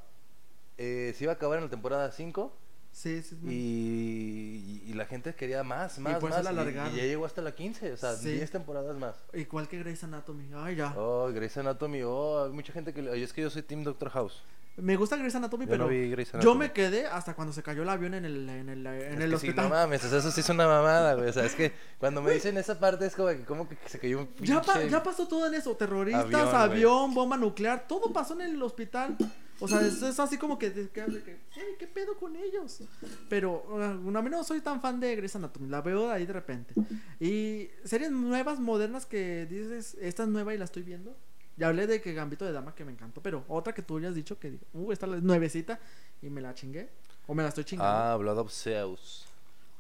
eh, 0.78 1.14
se 1.16 1.24
iba 1.24 1.34
a 1.34 1.36
acabar 1.36 1.58
en 1.58 1.66
la 1.66 1.70
temporada 1.70 2.12
5 2.12 2.52
Sí, 2.94 3.22
sí. 3.24 3.36
sí. 3.42 3.48
y, 3.50 4.84
y 4.90 4.94
la 4.94 5.06
gente 5.06 5.34
quería 5.34 5.64
más, 5.64 5.98
más, 6.00 6.20
por 6.20 6.30
eso 6.32 6.44
más. 6.44 6.54
la 6.54 6.64
y- 6.64 6.70
y, 6.70 6.98
ya 6.98 7.04
llegó 7.04 7.26
hasta 7.26 7.42
la 7.42 7.54
15, 7.54 7.92
o 7.94 7.98
sea, 7.98 8.14
Sí. 8.16 8.32
10 8.34 8.52
temporadas 8.52 8.96
más. 8.98 9.16
Igual 9.34 9.68
que 9.68 9.80
Grey's 9.80 10.04
Anatomy. 10.04 10.48
Ay, 10.56 10.76
ya. 10.76 10.94
Oh, 10.96 11.30
Grey's 11.34 11.58
Anatomy, 11.58 12.04
oh, 12.04 12.46
hay 12.46 12.52
mucha 12.52 12.72
gente 12.72 12.94
que... 12.94 13.02
Oye, 13.10 13.24
es 13.24 13.34
que 13.34 13.42
yo 13.42 13.50
soy 13.50 13.64
Team 13.64 13.84
Doctor 13.84 14.10
House. 14.12 14.44
Me 14.78 14.96
gusta 14.96 15.18
Grey's 15.18 15.36
Anatomy, 15.36 15.66
Yo 15.66 15.72
pero 15.72 15.84
no 15.84 15.90
Grey's 15.90 16.32
yo 16.32 16.38
Anatomy. 16.38 16.60
me 16.60 16.72
quedé 16.72 17.06
hasta 17.08 17.34
cuando 17.36 17.54
se 17.54 17.62
cayó 17.62 17.84
el 17.84 17.90
avión 17.90 18.14
en 18.16 18.26
el, 18.26 18.50
en 18.50 18.70
el, 18.70 18.86
en 18.88 19.22
el 19.22 19.32
que 19.32 19.38
sí, 19.40 19.48
hospital. 19.50 19.66
no 19.66 19.76
mames, 19.76 20.04
o 20.04 20.10
sea, 20.10 20.18
eso 20.20 20.32
sí 20.32 20.42
es 20.42 20.50
una 20.50 20.68
mamada, 20.68 21.14
güey. 21.16 21.30
O 21.30 21.34
sea, 21.34 21.46
es 21.46 21.54
que 21.56 21.74
cuando 22.00 22.22
me 22.24 22.32
dicen 22.32 22.58
esa 22.58 22.80
parte 22.80 23.06
es 23.06 23.16
como 23.16 23.30
que, 23.30 23.44
como 23.44 23.70
que 23.70 23.78
se 23.88 24.00
cayó 24.00 24.20
un 24.20 24.30
ya, 24.42 24.62
pa- 24.62 24.74
pinche- 24.76 24.90
ya 24.90 25.04
pasó 25.04 25.28
todo 25.28 25.46
en 25.48 25.54
eso. 25.56 25.76
Terroristas, 25.76 26.26
Avión, 26.26 26.56
avión, 26.56 27.14
bomba 27.14 27.38
nuclear. 27.38 27.88
Todo 27.88 28.12
pasó 28.14 28.34
en 28.34 28.42
el 28.42 28.62
hospital. 28.64 29.16
O 29.60 29.68
sea, 29.68 29.82
es, 29.82 30.02
es 30.02 30.20
así 30.20 30.38
como 30.38 30.58
que, 30.60 30.70
de 30.72 30.90
que, 30.90 31.06
que, 31.24 31.32
"Ey, 31.56 31.76
¿qué 31.80 31.88
pedo 31.88 32.18
con 32.18 32.36
ellos? 32.36 32.82
Pero 33.30 33.64
uh, 33.70 34.18
a 34.18 34.22
mí 34.22 34.30
no 34.30 34.44
soy 34.44 34.62
tan 34.62 34.82
fan 34.82 35.00
de 35.00 35.16
Grey's 35.16 35.36
Anatomy. 35.36 35.70
La 35.70 35.82
veo 35.82 36.10
ahí 36.12 36.26
de 36.26 36.34
repente. 36.34 36.74
Y 37.20 37.70
series 37.86 38.12
nuevas, 38.12 38.60
modernas 38.60 39.06
que 39.06 39.46
dices, 39.46 39.96
esta 40.02 40.24
es 40.24 40.30
nueva 40.30 40.54
y 40.54 40.58
la 40.58 40.66
estoy 40.66 40.84
viendo. 40.84 41.16
Ya 41.56 41.68
hablé 41.68 41.86
de 41.88 42.02
que 42.02 42.14
Gambito 42.14 42.46
de 42.46 42.52
Dama 42.52 42.74
que 42.74 42.84
me 42.84 42.92
encantó, 42.92 43.22
pero 43.22 43.46
otra 43.48 43.74
que 43.74 43.84
tú 43.84 44.00
ya 44.00 44.10
has 44.10 44.16
dicho 44.16 44.40
que, 44.40 44.58
uh, 44.74 44.92
esta 44.92 45.06
es 45.16 45.22
nuevecita 45.22 45.80
y 46.22 46.30
me 46.30 46.42
la 46.42 46.54
chingué. 46.56 46.90
O 47.28 47.34
me 47.36 47.44
la 47.44 47.50
estoy 47.50 47.64
chingando. 47.64 47.90
Ah, 47.92 48.18
Blood 48.18 48.40
of 48.40 48.52
Zeus. 48.52 49.26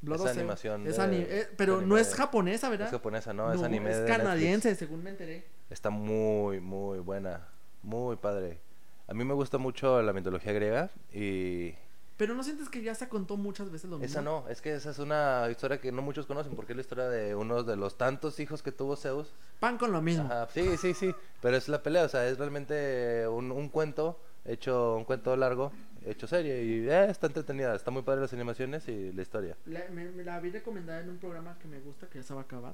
Blood 0.01 0.21
of 0.21 0.27
animación 0.27 0.85
Es 0.87 0.97
de- 0.97 1.01
ani- 1.03 1.17
eh, 1.27 1.49
pero 1.57 1.81
no 1.81 1.97
es 1.97 2.13
japonesa, 2.13 2.69
¿verdad? 2.69 2.87
Es 2.87 2.91
japonesa, 2.93 3.33
no, 3.33 3.51
es 3.51 3.61
anime 3.63 3.89
es 3.89 3.95
de 3.97 4.03
Netflix. 4.03 4.17
canadiense, 4.17 4.75
según 4.75 5.01
me 5.03 5.09
enteré. 5.09 5.45
Está 5.69 5.89
muy, 5.89 6.59
muy 6.59 6.99
buena. 6.99 7.47
Muy 7.81 8.15
padre. 8.17 8.59
A 9.07 9.13
mí 9.13 9.23
me 9.23 9.33
gusta 9.33 9.57
mucho 9.57 10.01
la 10.01 10.13
mitología 10.13 10.53
griega 10.53 10.89
y 11.11 11.73
Pero 12.17 12.33
no 12.35 12.43
sientes 12.43 12.69
que 12.69 12.81
ya 12.81 12.95
se 12.95 13.09
contó 13.09 13.37
muchas 13.37 13.69
veces 13.71 13.89
lo 13.89 13.97
mismo. 13.97 14.05
esa 14.05 14.21
no, 14.21 14.47
es 14.47 14.61
que 14.61 14.73
esa 14.73 14.91
es 14.91 14.99
una 14.99 15.47
historia 15.51 15.79
que 15.81 15.91
no 15.91 16.01
muchos 16.01 16.25
conocen 16.25 16.55
porque 16.55 16.73
es 16.73 16.77
la 16.77 16.81
historia 16.81 17.09
de 17.09 17.35
uno 17.35 17.63
de 17.63 17.75
los 17.75 17.97
tantos 17.97 18.39
hijos 18.39 18.63
que 18.63 18.71
tuvo 18.71 18.95
Zeus. 18.95 19.33
Pan 19.59 19.77
con 19.77 19.91
lo 19.91 20.01
mismo. 20.01 20.23
Ajá, 20.25 20.47
sí, 20.53 20.77
sí, 20.77 20.93
sí, 20.93 21.13
pero 21.41 21.57
es 21.57 21.67
la 21.67 21.83
pelea, 21.83 22.03
o 22.03 22.09
sea, 22.09 22.27
es 22.27 22.37
realmente 22.37 23.27
un, 23.27 23.51
un 23.51 23.69
cuento 23.69 24.19
hecho, 24.45 24.95
un 24.97 25.05
cuento 25.05 25.35
largo, 25.37 25.71
hecho 26.05 26.27
serie 26.27 26.63
y 26.63 26.87
eh, 26.89 27.05
está 27.09 27.27
entretenida, 27.27 27.75
está 27.75 27.91
muy 27.91 28.01
padre 28.03 28.21
las 28.21 28.33
animaciones 28.33 28.87
y 28.87 29.11
la 29.11 29.21
historia. 29.21 29.57
La, 29.65 29.81
me, 29.89 30.05
me 30.11 30.23
la 30.23 30.39
vi 30.39 30.49
recomendada 30.49 31.01
en 31.01 31.09
un 31.09 31.17
programa 31.17 31.57
que 31.59 31.67
me 31.67 31.79
gusta, 31.79 32.07
que 32.07 32.19
ya 32.19 32.23
se 32.23 32.33
va 32.33 32.41
a 32.41 32.43
acabar. 32.43 32.73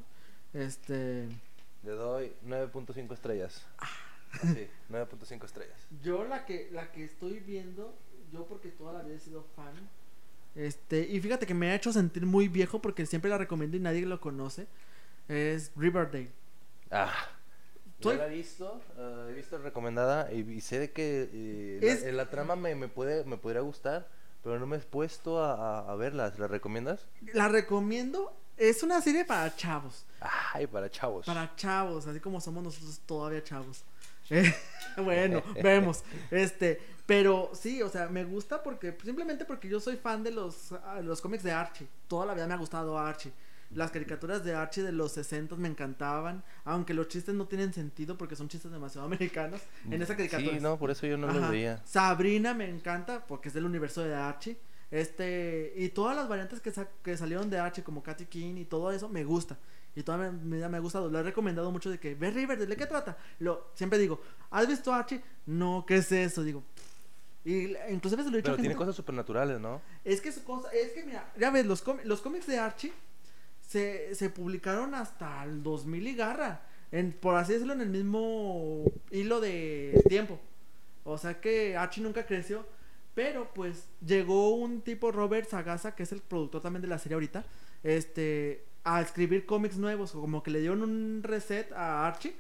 Este. 0.54 1.28
Le 1.84 1.92
doy 1.92 2.34
9.5 2.46 3.14
estrellas. 3.14 3.66
Sí, 4.42 4.68
9.5 4.90 5.46
estrellas. 5.46 5.78
Yo 6.04 6.24
la 6.26 6.46
que, 6.46 6.70
la 6.72 6.92
que 6.92 7.04
estoy 7.04 7.40
viendo, 7.40 7.98
yo 8.32 8.46
porque 8.46 8.70
toda 8.70 8.94
la 8.94 9.02
vida 9.04 9.16
he 9.16 9.20
sido 9.20 9.44
fan. 9.56 9.74
Este, 10.56 11.02
y 11.08 11.20
fíjate 11.22 11.46
que 11.46 11.54
me 11.54 11.70
ha 11.72 11.76
hecho 11.76 11.92
sentir 11.94 12.26
muy 12.26 12.48
viejo 12.48 12.82
porque 12.82 13.06
siempre 13.06 13.30
la 13.30 13.38
recomiendo 13.38 13.78
y 13.78 13.80
nadie 13.80 14.06
lo 14.06 14.20
conoce. 14.20 14.68
Es 15.28 15.72
Riverdale. 15.76 16.32
Ah, 16.92 17.14
yo 18.00 18.14
la 18.14 18.28
he 18.28 18.30
visto, 18.30 18.82
eh, 18.98 19.28
he 19.30 19.34
visto 19.34 19.58
recomendada 19.58 20.32
y, 20.32 20.40
y 20.40 20.62
sé 20.62 20.80
de 20.80 20.92
que 20.92 21.30
eh, 21.32 21.80
Es- 21.82 22.04
la, 22.06 22.12
la 22.14 22.30
trama 22.30 22.56
me, 22.56 22.74
me 22.76 22.88
puede 22.88 23.26
me 23.26 23.38
podría 23.38 23.62
gustar, 23.62 24.08
pero 24.44 24.58
no 24.60 24.66
me 24.66 24.78
he 24.78 24.80
puesto 24.80 25.44
a, 25.44 25.80
a, 25.82 25.92
a 25.92 25.96
verla. 25.96 26.34
¿La 26.38 26.48
recomiendas? 26.48 27.06
La 27.34 27.48
recomiendo. 27.48 28.34
Es 28.58 28.84
una 28.84 29.02
serie 29.02 29.24
para 29.24 29.56
chavos. 29.56 30.06
Ay, 30.20 30.68
para 30.68 30.90
chavos. 30.90 31.26
Para 31.26 31.56
chavos, 31.56 32.08
así 32.08 32.20
como 32.20 32.42
somos 32.42 32.64
nosotros 32.64 33.00
todavía 33.06 33.42
chavos. 33.44 33.84
Bueno, 34.98 35.42
vemos. 35.64 36.04
Este, 36.30 36.82
pero 37.06 37.52
sí, 37.54 37.82
o 37.82 37.90
sea, 37.90 38.08
me 38.10 38.26
gusta 38.26 38.62
porque 38.64 38.98
simplemente 39.04 39.46
porque 39.46 39.70
yo 39.70 39.80
soy 39.80 39.96
fan 39.96 40.24
de 40.24 40.32
los, 40.32 40.74
ah, 40.84 41.00
los 41.02 41.22
cómics 41.22 41.44
de 41.44 41.52
Archie. 41.52 41.88
Toda 42.08 42.26
la 42.26 42.34
vida 42.34 42.48
me 42.48 42.54
ha 42.54 42.58
gustado 42.58 42.98
Archie. 43.00 43.32
Las 43.72 43.92
caricaturas 43.92 44.44
de 44.44 44.56
Archie 44.56 44.82
de 44.84 44.92
los 44.92 45.12
60 45.14 45.56
me 45.56 45.68
encantaban, 45.70 46.44
aunque 46.66 46.94
los 46.96 47.08
chistes 47.08 47.36
no 47.36 47.46
tienen 47.46 47.72
sentido 47.72 48.18
porque 48.18 48.36
son 48.36 48.50
chistes 48.50 48.72
demasiado 48.72 49.06
americanos 49.08 49.62
en 49.90 50.02
esa 50.02 50.18
caricatura. 50.18 50.56
Sí, 50.56 50.60
no, 50.60 50.78
por 50.78 50.92
eso 50.92 51.06
yo 51.08 51.18
no 51.18 51.30
Ajá. 51.30 51.40
los 51.40 51.50
veía. 51.52 51.82
Sabrina 51.86 52.54
me 52.54 52.68
encanta 52.68 53.26
porque 53.26 53.50
es 53.50 53.54
del 53.54 53.66
universo 53.66 54.04
de 54.04 54.16
Archie. 54.16 54.58
Este, 54.92 55.72
y 55.78 55.90
todas 55.90 56.16
las 56.16 56.28
variantes 56.28 56.60
que, 56.62 56.72
sa- 56.72 56.90
que 57.04 57.16
salieron 57.16 57.50
de 57.50 57.60
Archie, 57.60 57.84
como 57.84 58.02
Katy 58.04 58.26
King 58.26 58.56
y 58.58 58.66
todo 58.66 58.92
eso, 58.92 59.08
me 59.08 59.24
gusta. 59.24 59.58
Y 59.96 60.04
toda 60.04 60.32
mi 60.32 60.56
vida 60.56 60.70
me 60.70 60.78
ha 60.78 60.80
gustado. 60.80 61.10
Lo 61.10 61.20
he 61.20 61.24
recomendado 61.24 61.72
mucho 61.72 61.90
de 61.90 62.00
que, 62.00 62.16
ve 62.16 62.32
Riverdale, 62.32 62.70
¿de 62.70 62.78
qué 62.78 62.86
trata? 62.86 63.18
Lo, 63.40 63.68
siempre 63.74 64.00
digo, 64.00 64.22
¿has 64.52 64.68
visto 64.68 64.94
Archie? 64.94 65.22
No, 65.46 65.84
¿qué 65.88 65.98
es 65.98 66.12
eso? 66.12 66.44
Digo, 66.44 66.64
y 67.44 67.76
inclusive 67.90 68.24
se 68.24 68.30
lo 68.30 68.36
he 68.36 68.42
dicho 68.42 68.52
Pero 68.52 68.54
a 68.54 68.58
tiene 68.58 68.70
gente. 68.70 68.78
cosas 68.78 68.96
supernaturales, 68.96 69.60
¿no? 69.60 69.82
Es 70.04 70.22
que 70.22 70.32
su 70.32 70.44
cosa, 70.44 70.70
es 70.72 70.92
que 70.92 71.04
mira, 71.04 71.32
ya 71.40 71.50
ves, 71.50 71.66
los, 71.66 71.84
los 72.04 72.22
cómics 72.22 72.48
de 72.48 72.60
Archie 72.60 72.94
se, 73.68 74.14
se 74.14 74.30
publicaron 74.30 74.94
hasta 74.94 75.44
el 75.44 75.64
2000 75.64 76.08
y 76.08 76.16
garra. 76.16 76.62
En, 76.92 77.12
por 77.12 77.36
así 77.36 77.54
decirlo, 77.54 77.74
en 77.74 77.82
el 77.82 77.90
mismo 77.90 78.84
hilo 79.12 79.40
de 79.42 80.02
tiempo. 80.08 80.40
O 81.04 81.18
sea 81.18 81.40
que 81.40 81.78
Archie 81.78 82.04
nunca 82.04 82.26
creció. 82.26 82.66
Pero 83.16 83.52
pues 83.54 83.86
llegó 84.06 84.56
un 84.56 84.82
tipo 84.82 85.12
Robert 85.12 85.50
Sagasa, 85.50 85.96
que 85.96 86.04
es 86.04 86.12
el 86.12 86.22
productor 86.22 86.62
también 86.62 86.82
de 86.82 86.88
la 86.88 87.00
serie 87.00 87.16
ahorita, 87.16 87.44
este, 87.84 88.64
a 88.84 89.02
escribir 89.02 89.46
cómics 89.46 89.78
nuevos, 89.78 90.12
como 90.12 90.44
que 90.44 90.52
le 90.52 90.60
dieron 90.60 90.82
un 90.82 91.22
reset 91.24 91.72
a 91.74 92.08
Archie 92.08 92.36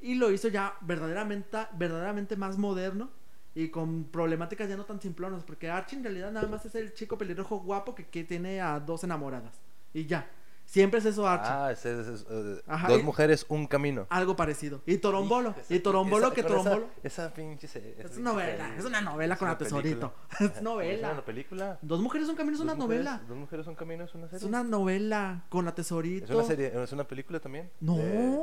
y 0.00 0.14
lo 0.14 0.30
hizo 0.30 0.48
ya 0.48 0.74
verdaderamente, 0.80 1.58
verdaderamente 1.78 2.36
más 2.36 2.58
moderno 2.58 3.10
y 3.54 3.68
con 3.68 4.04
problemáticas 4.04 4.68
ya 4.68 4.76
no 4.76 4.84
tan 4.84 5.00
simplonas, 5.00 5.44
porque 5.44 5.70
Archie 5.70 5.98
en 5.98 6.04
realidad 6.04 6.32
nada 6.32 6.48
más 6.48 6.64
es 6.64 6.74
el 6.74 6.94
chico 6.94 7.18
pelirrojo 7.18 7.58
guapo 7.58 7.94
que, 7.94 8.06
que 8.06 8.24
tiene 8.24 8.60
a 8.60 8.80
dos 8.80 9.04
enamoradas 9.04 9.60
y 9.92 10.06
ya. 10.06 10.28
Siempre 10.72 11.00
es 11.00 11.04
eso 11.04 11.28
Archie. 11.28 11.50
Ah, 11.52 11.70
es, 11.70 11.84
es- 11.84 12.06
es, 12.08 12.26
eh, 12.30 12.62
Ajá, 12.66 12.88
dos 12.88 12.98
y- 13.00 13.02
mujeres, 13.02 13.44
un 13.50 13.66
camino. 13.66 14.06
Algo 14.08 14.34
parecido. 14.36 14.80
Y 14.86 14.96
Torombolo. 14.96 15.50
Esa- 15.60 15.74
y 15.74 15.80
Torombolo 15.80 16.28
esa- 16.28 16.34
que 16.34 16.42
con 16.42 16.52
esa- 16.52 16.62
Torombolo. 16.62 16.92
Esa, 17.02 17.34
pinche 17.34 17.66
Es 17.66 18.16
una 18.16 18.32
novela, 18.32 18.74
es 18.78 18.84
una 18.86 19.00
novela 19.02 19.36
con 19.36 19.48
la 19.48 19.58
tesorito. 19.58 20.14
Es 20.40 20.62
novela. 20.62 21.08
¿Es 21.08 21.12
una 21.12 21.24
película? 21.26 21.78
Dos 21.82 22.00
mujeres 22.00 22.26
un 22.30 22.36
camino 22.36 22.54
es 22.54 22.58
¿Dos 22.60 22.64
una 22.64 22.74
mujeres- 22.74 23.04
novela. 23.04 23.22
¿Dos 23.28 23.36
mujeres, 23.36 23.66
un 23.66 23.74
camino 23.74 24.04
es 24.04 24.14
una 24.14 24.24
serie? 24.28 24.38
Es 24.38 24.44
una 24.44 24.64
novela 24.64 25.44
con 25.50 25.66
la 25.66 25.74
tesorito. 25.74 26.24
¿Es 26.24 26.30
una 26.30 26.44
serie? 26.44 26.72
¿Es 26.82 26.92
una 26.92 27.04
película 27.04 27.38
también? 27.38 27.70
No. 27.78 27.96
De- 27.98 28.38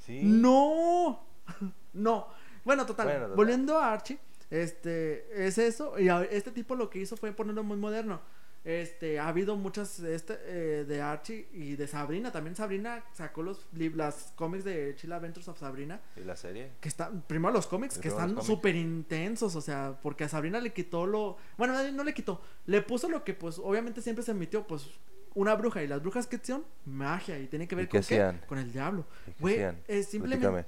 Sí. 0.00 0.20
No. 0.22 1.24
No. 1.94 2.28
Bueno, 2.62 2.84
total. 2.84 3.06
Bueno, 3.06 3.20
total. 3.22 3.36
Volviendo 3.36 3.78
a 3.78 3.90
Archie, 3.90 4.18
este 4.50 5.46
es 5.46 5.56
eso 5.56 5.98
y 5.98 6.10
a- 6.10 6.24
este 6.24 6.50
tipo 6.52 6.74
lo 6.74 6.90
que 6.90 6.98
hizo 6.98 7.16
fue 7.16 7.32
ponerlo 7.32 7.62
muy 7.64 7.78
moderno. 7.78 8.20
Este, 8.68 9.18
ha 9.18 9.28
habido 9.28 9.56
muchas 9.56 9.98
este, 10.00 10.38
eh, 10.44 10.84
de 10.84 11.00
Archie 11.00 11.48
y 11.54 11.76
de 11.76 11.86
Sabrina. 11.86 12.30
También 12.30 12.54
Sabrina 12.54 13.02
sacó 13.14 13.42
los 13.42 13.66
las 13.72 14.34
cómics 14.36 14.62
de 14.62 14.94
Chill 14.94 15.10
Adventures 15.10 15.48
of 15.48 15.58
Sabrina. 15.58 16.02
¿Y 16.16 16.20
la 16.20 16.36
serie? 16.36 16.72
Que 16.78 16.90
están, 16.90 17.22
primero 17.22 17.50
los 17.54 17.66
cómics, 17.66 17.96
que 17.96 18.08
están 18.08 18.42
súper 18.42 18.76
intensos, 18.76 19.56
o 19.56 19.62
sea, 19.62 19.98
porque 20.02 20.24
a 20.24 20.28
Sabrina 20.28 20.60
le 20.60 20.74
quitó 20.74 21.06
lo... 21.06 21.38
Bueno, 21.56 21.72
no 21.92 22.04
le 22.04 22.12
quitó, 22.12 22.42
le 22.66 22.82
puso 22.82 23.08
lo 23.08 23.24
que 23.24 23.32
pues 23.32 23.58
obviamente 23.58 24.02
siempre 24.02 24.22
se 24.22 24.32
emitió, 24.32 24.66
pues 24.66 24.90
una 25.34 25.54
bruja, 25.54 25.82
y 25.82 25.86
las 25.86 26.02
brujas 26.02 26.26
que 26.26 26.36
son 26.36 26.62
magia, 26.84 27.38
y 27.38 27.46
tiene 27.46 27.66
que 27.66 27.74
ver 27.74 27.86
¿Y 27.86 27.88
qué 27.88 27.98
con 28.00 28.06
qué? 28.06 28.46
Con 28.46 28.58
el 28.58 28.70
diablo. 28.70 29.06
¿Y 29.26 29.30
qué 29.30 29.40
Güey, 29.40 29.60
es 29.86 30.08
simplemente... 30.08 30.46
Platícame. 30.46 30.66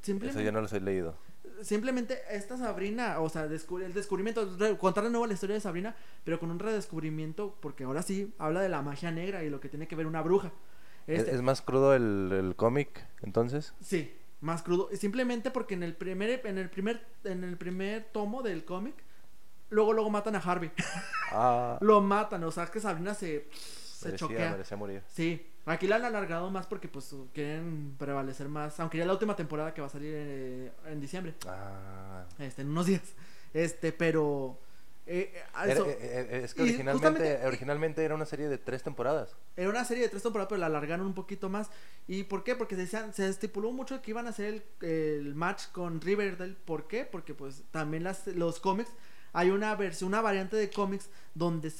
simplemente 0.00 0.40
Eso 0.40 0.46
yo 0.46 0.52
no 0.52 0.62
los 0.62 0.72
he 0.72 0.80
leído. 0.80 1.14
Simplemente 1.62 2.18
esta 2.30 2.56
Sabrina, 2.56 3.20
o 3.20 3.28
sea, 3.28 3.46
descubri- 3.48 3.84
el 3.84 3.92
descubrimiento, 3.94 4.56
contar 4.78 5.04
de 5.04 5.10
nuevo 5.10 5.26
la 5.26 5.34
historia 5.34 5.54
de 5.54 5.60
Sabrina, 5.60 5.94
pero 6.24 6.38
con 6.40 6.50
un 6.50 6.58
redescubrimiento, 6.58 7.56
porque 7.60 7.84
ahora 7.84 8.02
sí 8.02 8.34
habla 8.38 8.60
de 8.60 8.68
la 8.68 8.82
magia 8.82 9.10
negra 9.10 9.44
y 9.44 9.50
lo 9.50 9.60
que 9.60 9.68
tiene 9.68 9.86
que 9.88 9.96
ver 9.96 10.06
una 10.06 10.22
bruja. 10.22 10.52
¿Es, 11.06 11.20
Este, 11.20 11.34
es 11.34 11.42
más 11.42 11.62
crudo 11.62 11.94
el, 11.94 12.30
el 12.32 12.56
cómic, 12.56 13.06
entonces? 13.22 13.72
Sí, 13.80 14.14
más 14.40 14.62
crudo. 14.62 14.88
Simplemente 14.94 15.50
porque 15.50 15.74
en 15.74 15.82
el 15.82 15.94
primer, 15.96 16.42
en 16.44 16.58
el 16.58 16.68
primer, 16.70 17.06
en 17.24 17.44
el 17.44 17.56
primer 17.56 18.04
tomo 18.12 18.42
del 18.42 18.64
cómic, 18.64 18.94
luego, 19.70 19.92
luego 19.92 20.10
matan 20.10 20.36
a 20.36 20.38
Harvey. 20.38 20.70
Ah, 21.32 21.78
lo 21.80 22.00
matan, 22.00 22.44
o 22.44 22.50
sea, 22.50 22.66
que 22.66 22.80
Sabrina 22.80 23.14
se, 23.14 23.48
se 23.52 24.06
merecía, 24.06 24.28
choquea. 24.28 24.50
merecía 24.52 24.76
morir. 24.76 25.02
Sí, 25.08 25.46
aquí 25.72 25.86
la 25.86 25.96
han 25.96 26.04
alargado 26.04 26.50
más 26.50 26.66
porque 26.66 26.88
pues 26.88 27.14
quieren 27.34 27.94
prevalecer 27.98 28.48
más, 28.48 28.78
aunque 28.80 28.98
ya 28.98 29.06
la 29.06 29.12
última 29.12 29.36
temporada 29.36 29.74
que 29.74 29.80
va 29.80 29.86
a 29.86 29.90
salir 29.90 30.12
eh, 30.14 30.72
en 30.86 31.00
diciembre, 31.00 31.34
Ah. 31.46 32.24
este, 32.38 32.62
en 32.62 32.70
unos 32.70 32.86
días. 32.86 33.02
Este, 33.54 33.92
pero 33.92 34.58
eh, 35.06 35.32
eh, 35.34 35.42
Era- 35.64 35.72
eso- 35.72 35.86
eh, 35.88 36.40
es 36.44 36.52
que 36.54 36.62
originalmente, 36.62 37.40
originalmente 37.46 38.04
era 38.04 38.14
una 38.14 38.26
serie 38.26 38.46
de 38.48 38.58
tres 38.58 38.82
temporadas. 38.82 39.34
Era 39.56 39.70
una 39.70 39.84
serie 39.84 40.02
de 40.02 40.10
tres 40.10 40.22
temporadas, 40.22 40.48
pero 40.50 40.60
la 40.60 40.66
alargaron 40.66 41.06
un 41.06 41.14
poquito 41.14 41.48
más. 41.48 41.70
¿Y 42.06 42.24
por 42.24 42.44
qué? 42.44 42.54
Porque 42.56 42.74
se, 42.76 42.82
decían- 42.82 43.12
se 43.14 43.26
estipuló 43.28 43.72
mucho 43.72 44.02
que 44.02 44.10
iban 44.10 44.26
a 44.26 44.30
hacer 44.30 44.62
el, 44.80 44.88
el 44.88 45.34
match 45.34 45.68
con 45.72 46.00
Riverdale. 46.02 46.54
¿Por 46.64 46.86
qué? 46.88 47.04
Porque 47.06 47.32
pues 47.34 47.62
también 47.70 48.04
las, 48.04 48.26
los 48.26 48.60
cómics, 48.60 48.90
hay 49.32 49.48
una 49.50 49.74
versión, 49.76 50.08
una 50.08 50.20
variante 50.20 50.56
de 50.56 50.68
cómics 50.70 51.08
donde, 51.34 51.72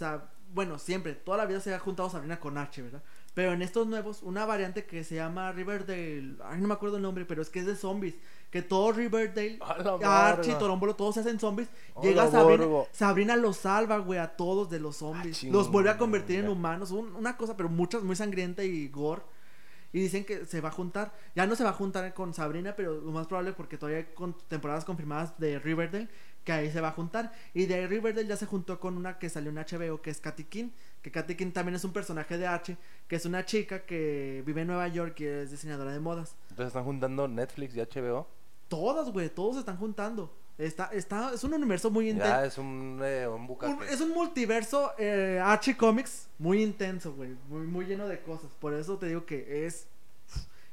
bueno, 0.55 0.78
siempre, 0.78 1.12
toda 1.14 1.36
la 1.36 1.45
vida 1.45 1.61
se 1.61 1.74
ha 1.74 1.78
juntado 1.78 2.09
Sabrina 2.09 2.41
con 2.41 2.57
Archie, 2.57 2.82
¿verdad? 2.84 3.03
Pero 3.39 3.53
en 3.53 3.62
estos 3.62 3.86
nuevos, 3.86 4.24
una 4.24 4.45
variante 4.47 4.84
que 4.84 5.05
se 5.05 5.14
llama 5.14 5.53
Riverdale, 5.53 6.34
ay, 6.43 6.61
no 6.61 6.66
me 6.66 6.74
acuerdo 6.74 6.97
el 6.97 7.03
nombre, 7.05 7.24
pero 7.24 7.41
es 7.41 7.51
que 7.51 7.61
es 7.61 7.66
de 7.66 7.76
zombies. 7.76 8.16
Que 8.51 8.62
todo 8.62 8.91
Riverdale, 8.91 9.59
¡A 9.61 9.78
la 9.78 10.26
Archie! 10.26 10.55
Torombolo, 10.57 10.97
todos 10.97 11.14
se 11.14 11.20
hacen 11.20 11.39
zombies. 11.39 11.68
¡A 11.95 12.01
Llega 12.01 12.28
Sabrina! 12.32 12.66
Sabrina 12.91 13.36
los 13.36 13.59
salva, 13.59 13.99
güey, 13.99 14.18
a 14.18 14.34
todos 14.36 14.68
de 14.70 14.80
los 14.80 14.97
zombies. 14.97 15.45
Ah, 15.45 15.47
los 15.53 15.70
vuelve 15.70 15.91
a 15.91 15.99
convertir 15.99 16.41
en 16.41 16.49
humanos. 16.49 16.91
un- 16.91 17.14
una 17.14 17.36
cosa, 17.36 17.57
pero 17.57 17.68
muchas, 17.68 18.03
muy 18.03 18.16
sangrienta 18.16 18.64
y 18.64 18.89
gore. 18.89 19.22
Y 19.93 20.01
dicen 20.01 20.24
que 20.24 20.45
se 20.45 20.61
va 20.61 20.70
a 20.70 20.72
juntar. 20.72 21.14
Ya 21.36 21.47
no 21.47 21.55
se 21.55 21.62
va 21.62 21.70
a 21.70 21.74
juntar 21.74 22.12
con 22.14 22.34
Sabrina, 22.34 22.74
pero 22.74 23.01
lo 23.01 23.12
más 23.12 23.28
probable 23.28 23.53
porque 23.53 23.78
todavía 23.78 23.99
hay 23.99 24.07
con 24.16 24.36
temporadas 24.49 24.84
confirmadas 24.84 25.39
de 25.39 25.61
Riverdale. 25.61 26.09
Que 26.43 26.51
ahí 26.53 26.72
se 26.72 26.80
va 26.80 26.89
a 26.89 26.93
juntar. 26.93 27.32
Y 27.55 27.66
de 27.66 27.86
Riverdale 27.86 28.26
ya 28.26 28.36
se 28.36 28.47
juntó 28.47 28.80
con 28.80 28.97
una 28.97 29.16
que 29.20 29.28
salió 29.28 29.51
en 29.51 29.59
HBO, 29.59 30.03
que 30.03 30.11
es 30.11 30.18
Katy 30.20 30.45
King. 30.45 30.70
Que 31.09 31.13
Katy 31.13 31.37
King 31.37 31.53
también 31.53 31.75
es 31.75 31.85
un 31.85 31.93
personaje 31.93 32.37
de 32.37 32.47
H. 32.47 32.77
Que 33.07 33.17
es 33.17 33.25
una 33.25 33.43
chica 33.47 33.87
que 33.87 34.43
vive 34.45 34.61
en 34.61 34.67
Nueva 34.67 34.87
York 34.89 35.19
y 35.21 35.25
es 35.25 35.51
diseñadora 35.51 35.91
de 35.93 36.01
modas. 36.01 36.37
Entonces 36.51 36.67
están 36.67 36.85
juntando 36.85 37.27
Netflix 37.27 37.75
y 37.75 37.81
HBO. 37.81 38.27
Todas, 38.69 39.11
güey, 39.11 39.31
todos 39.31 39.55
se 39.55 39.61
están 39.61 39.79
juntando. 39.79 40.31
Está, 40.59 40.87
está, 40.93 41.33
es 41.33 41.43
un 41.45 41.55
universo 41.55 41.91
muy 41.91 42.11
intenso. 42.11 42.31
Ya 42.31 42.45
es 42.45 42.59
un, 42.59 43.01
eh, 43.03 43.27
un. 43.27 43.47
Un- 43.49 43.83
es 43.85 44.01
un 44.03 44.11
multiverso 44.11 44.93
eh, 44.99 45.41
Archie 45.43 45.77
Comics 45.77 46.29
muy 46.39 46.63
intenso, 46.63 47.15
güey. 47.15 47.31
Muy, 47.49 47.67
muy 47.67 47.87
lleno 47.87 48.07
de 48.07 48.21
cosas. 48.21 48.51
Por 48.61 48.75
eso 48.75 48.99
te 48.99 49.07
digo 49.07 49.25
que 49.25 49.65
es. 49.67 49.87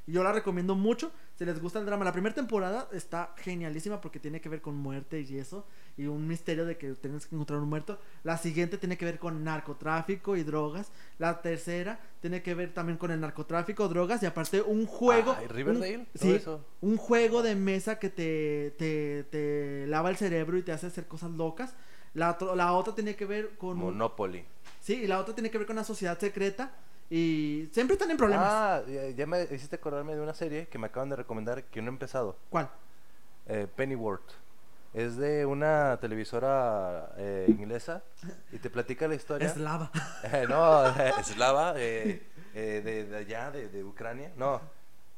Yo 0.06 0.22
la 0.22 0.32
recomiendo 0.32 0.74
mucho. 0.74 1.10
Si 1.38 1.44
les 1.44 1.60
gusta 1.60 1.78
el 1.78 1.84
drama, 1.84 2.02
la 2.02 2.12
primera 2.12 2.34
temporada 2.34 2.88
está 2.92 3.34
genialísima 3.36 4.00
porque 4.00 4.18
tiene 4.18 4.40
que 4.40 4.48
ver 4.48 4.62
con 4.62 4.74
muerte 4.74 5.20
y 5.20 5.36
eso. 5.36 5.66
Y 5.98 6.06
un 6.06 6.26
misterio 6.26 6.64
de 6.64 6.78
que 6.78 6.94
tienes 6.94 7.26
que 7.26 7.34
encontrar 7.34 7.60
un 7.60 7.68
muerto. 7.68 7.98
La 8.24 8.38
siguiente 8.38 8.78
tiene 8.78 8.96
que 8.96 9.04
ver 9.04 9.18
con 9.18 9.44
narcotráfico 9.44 10.34
y 10.36 10.44
drogas. 10.44 10.90
La 11.18 11.42
tercera 11.42 12.00
tiene 12.22 12.42
que 12.42 12.54
ver 12.54 12.72
también 12.72 12.96
con 12.96 13.10
el 13.10 13.20
narcotráfico, 13.20 13.86
drogas 13.88 14.22
y 14.22 14.26
aparte 14.26 14.62
un 14.62 14.86
juego. 14.86 15.36
Riverdale, 15.50 15.98
un- 15.98 16.06
sí, 16.14 16.32
eso. 16.32 16.64
un 16.80 16.96
juego 16.96 17.42
de 17.42 17.54
mesa 17.54 17.98
que 17.98 18.08
te, 18.08 18.74
te, 18.78 19.24
te 19.24 19.86
lava 19.88 20.08
el 20.08 20.16
cerebro 20.16 20.56
y 20.56 20.62
te 20.62 20.72
hace 20.72 20.86
hacer 20.86 21.06
cosas 21.06 21.32
locas. 21.32 21.74
La, 22.14 22.38
la 22.54 22.72
otra 22.72 22.94
tiene 22.94 23.14
que 23.14 23.26
ver 23.26 23.58
con... 23.58 23.76
Monopoly. 23.76 24.42
Sí, 24.80 24.94
y 25.02 25.06
la 25.06 25.18
otra 25.20 25.34
tiene 25.34 25.50
que 25.50 25.58
ver 25.58 25.66
con 25.66 25.76
una 25.76 25.84
sociedad 25.84 26.18
secreta. 26.18 26.72
Y 27.08 27.68
siempre 27.72 27.94
están 27.94 28.10
en 28.10 28.16
problemas. 28.16 28.48
Ah, 28.50 28.82
ya, 29.16 29.26
me 29.26 29.42
hiciste 29.44 29.76
acordarme 29.76 30.14
de 30.16 30.20
una 30.20 30.34
serie 30.34 30.66
que 30.66 30.78
me 30.78 30.86
acaban 30.88 31.08
de 31.08 31.16
recomendar 31.16 31.64
que 31.64 31.80
no 31.80 31.88
he 31.88 31.92
empezado. 31.92 32.36
¿Cuál? 32.50 32.68
Eh, 33.46 33.66
Pennyworth. 33.74 34.32
Es 34.92 35.16
de 35.16 35.44
una 35.44 35.98
televisora 36.00 37.12
eh, 37.18 37.46
inglesa 37.48 38.02
y 38.50 38.58
te 38.58 38.70
platica 38.70 39.06
la 39.06 39.14
historia. 39.14 39.46
Es 39.46 39.56
lava. 39.56 39.90
Eh, 40.32 40.46
no, 40.48 40.86
eslava, 41.20 41.74
eh, 41.76 42.22
eh, 42.54 42.80
de, 42.84 43.04
de 43.06 43.16
allá, 43.16 43.50
de, 43.50 43.68
de 43.68 43.84
Ucrania. 43.84 44.32
No, 44.36 44.60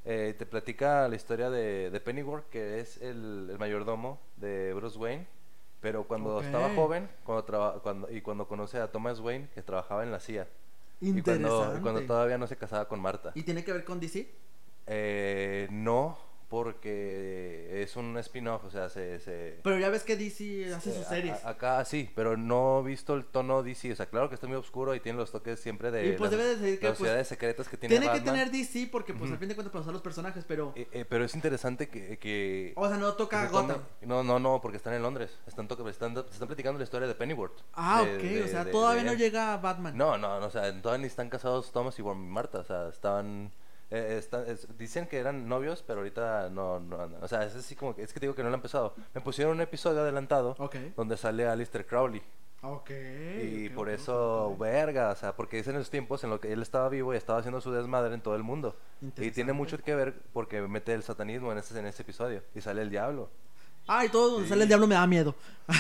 eh, 0.05 0.35
te 0.37 0.45
platica 0.47 1.07
la 1.09 1.15
historia 1.17 1.49
de, 1.49 1.91
de 1.91 2.01
Pennyworth, 2.01 2.49
que 2.51 2.81
es 2.81 2.97
el, 3.01 3.49
el 3.51 3.59
mayordomo 3.59 4.21
de 4.37 4.75
Bruce 4.75 4.99
Wayne. 4.99 5.27
Pero 5.81 6.05
cuando 6.09 6.39
Ok. 6.39 6.45
estaba 6.45 6.75
joven 6.75 7.09
cuando 7.23 7.45
traba- 7.45 7.81
cuando, 7.81 8.11
y 8.11 8.21
cuando 8.21 8.49
conoce 8.49 8.81
a 8.81 8.91
Thomas 8.91 9.21
Wayne, 9.21 9.49
que 9.55 9.63
trabajaba 9.63 10.03
en 10.03 10.11
la 10.11 10.19
CIA. 10.19 10.49
Y 11.01 11.11
Interesante. 11.11 11.49
cuando, 11.49 11.79
y 11.79 11.81
cuando 11.81 12.01
todavía 12.03 12.39
no 12.39 12.47
se 12.47 12.57
casaba 12.57 12.89
con 12.89 13.01
Marta. 13.01 13.33
¿Y 13.35 13.43
tiene 13.43 13.65
que 13.65 13.73
ver 13.73 13.85
con 13.85 14.01
DC? 14.01 14.35
Eh, 14.87 15.69
no, 15.71 16.19
porque 16.49 17.83
es 17.83 17.97
un 17.97 18.17
spin-off, 18.19 18.65
o 18.65 18.71
sea, 18.71 18.89
se... 18.89 19.21
se 19.21 19.61
Pero 19.63 19.79
ya 19.79 19.89
ves 19.91 20.03
que 20.05 20.17
DC 20.17 20.73
hace 20.75 20.93
sus 20.95 21.07
series. 21.07 21.45
a- 21.45 21.51
acá 21.51 21.85
sí, 21.85 22.11
pero 22.15 22.37
no 22.37 22.81
he 22.81 22.85
visto 22.89 23.15
el 23.15 23.25
tono 23.27 23.63
DC. 23.63 23.93
O 23.93 23.97
sea, 23.97 24.07
claro 24.07 24.29
que 24.29 24.35
está 24.35 24.47
muy 24.47 24.57
oscuro 24.57 24.95
y 24.95 25.01
tiene 25.01 25.19
los 25.19 25.31
toques 25.31 25.61
siempre 25.61 25.91
de 25.91 26.09
Y 26.09 26.13
pues 26.13 26.31
las, 26.31 26.39
debe 26.41 26.45
de 26.45 26.57
decir 26.57 26.81
que, 26.81 26.89
las 26.89 26.99
pues, 26.99 27.29
secretas 27.29 27.69
que 27.69 27.77
tiene, 27.77 27.99
Tiene 27.99 28.13
que 28.13 28.21
tener 28.21 28.51
DC 28.51 28.89
porque 28.91 29.13
pues 29.13 29.25
Ujú. 29.25 29.33
al 29.35 29.39
fin 29.39 29.49
de 29.49 29.55
cuentas 29.55 29.73
para 29.73 29.83
usar 29.83 29.93
los 29.93 30.03
personajes, 30.03 30.45
pero... 30.47 30.73
Eh, 30.77 30.89
eh, 30.93 31.05
pero 31.09 31.25
es 31.25 31.35
interesante 31.35 31.89
que... 31.89 32.19
que 32.19 32.73
o 32.77 32.89
sea, 32.89 32.97
no 32.97 33.13
toca 33.15 33.47
se 33.47 33.53
Gotham. 33.53 33.83
No, 34.03 34.23
no, 34.23 34.39
no, 34.39 34.61
porque 34.61 34.77
están 34.77 34.95
en 34.95 35.03
Londres. 35.03 35.39
Están, 35.47 35.69
toca- 35.69 35.89
están, 35.91 36.17
están 36.17 36.49
platicando 36.49 36.79
la 36.79 36.85
historia 36.85 37.07
de 37.09 37.15
Pennyworth. 37.15 37.61
Ah, 37.75 38.03
de- 38.05 38.17
ok, 38.17 38.23
de- 38.23 38.43
o 38.45 38.49
sea, 38.49 38.65
de- 38.65 38.73
todavía 38.73 39.05
no 39.05 39.15
llega 39.15 39.57
Batman. 39.59 39.97
No, 39.97 40.17
no, 40.19 40.41
no, 40.41 40.47
o 40.47 40.51
sea, 40.51 40.63
todavía 40.81 41.03
ni 41.03 41.07
están 41.09 41.29
casados 41.31 41.71
Thomas 41.73 41.99
y 41.99 42.03
Marta. 42.03 42.59
O 42.61 42.65
sea, 42.65 42.89
estaban... 42.89 43.53
eh, 43.91 44.17
están- 44.19 44.45
es- 44.47 44.67
dicen 44.77 45.07
que 45.07 45.19
eran 45.19 45.49
novios, 45.49 45.83
pero 45.87 46.01
ahorita 46.01 46.51
no, 46.51 46.79
no, 46.81 47.07
no. 47.09 47.19
O 47.21 47.29
sea, 47.29 47.45
es 47.45 47.55
así 47.57 47.75
como 47.75 47.95
que... 47.95 48.03
Es 48.03 48.13
que 48.13 48.21
te 48.21 48.27
digo 48.27 48.35
que 48.35 48.43
no 48.43 48.49
lo 48.49 48.55
han 48.55 48.59
empezado. 48.59 48.95
Me 49.15 49.21
pusieron 49.21 49.55
un 49.55 49.61
episodio 49.63 50.01
adelantado 50.01 50.57
donde 50.97 51.17
sale 51.17 51.47
Alistair 51.47 51.87
Crowley. 51.87 52.23
Y 53.45 53.69
por 53.71 53.89
eso, 53.89 54.57
verga, 54.59 55.11
o 55.11 55.15
sea, 55.15 55.37
porque 55.37 55.61
es 55.61 55.69
en 55.69 55.75
los 55.77 55.91
tiempos 55.91 56.25
en 56.25 56.31
los 56.31 56.41
que 56.41 56.53
él 56.53 56.61
estaba 56.61 56.89
vivo 56.89 57.15
y 57.15 57.17
estaba 57.17 57.39
haciendo 57.39 57.61
su 57.61 57.71
desmadre 57.71 58.13
en 58.15 58.21
todo 58.21 58.35
el 58.35 58.43
mundo. 58.43 58.75
Y 59.27 59.31
tiene 59.31 59.53
mucho 59.53 59.79
que 59.79 59.95
ver 59.95 60.15
porque 60.33 60.61
mete 60.63 60.93
el 60.93 61.03
satanismo 61.05 61.53
en 61.53 61.59
ese, 61.59 61.79
en 61.79 61.87
ese 61.87 62.03
episodio. 62.03 62.43
Y 62.57 62.61
sale 62.61 62.83
el 62.83 62.91
diablo. 62.91 63.31
Ay, 63.89 64.09
todo 64.11 64.31
donde 64.33 64.45
Sí. 64.45 64.51
sale 64.51 64.63
el 64.63 64.69
diablo 64.69 64.87
me 64.87 64.95
da 64.95 65.07
miedo. 65.07 65.35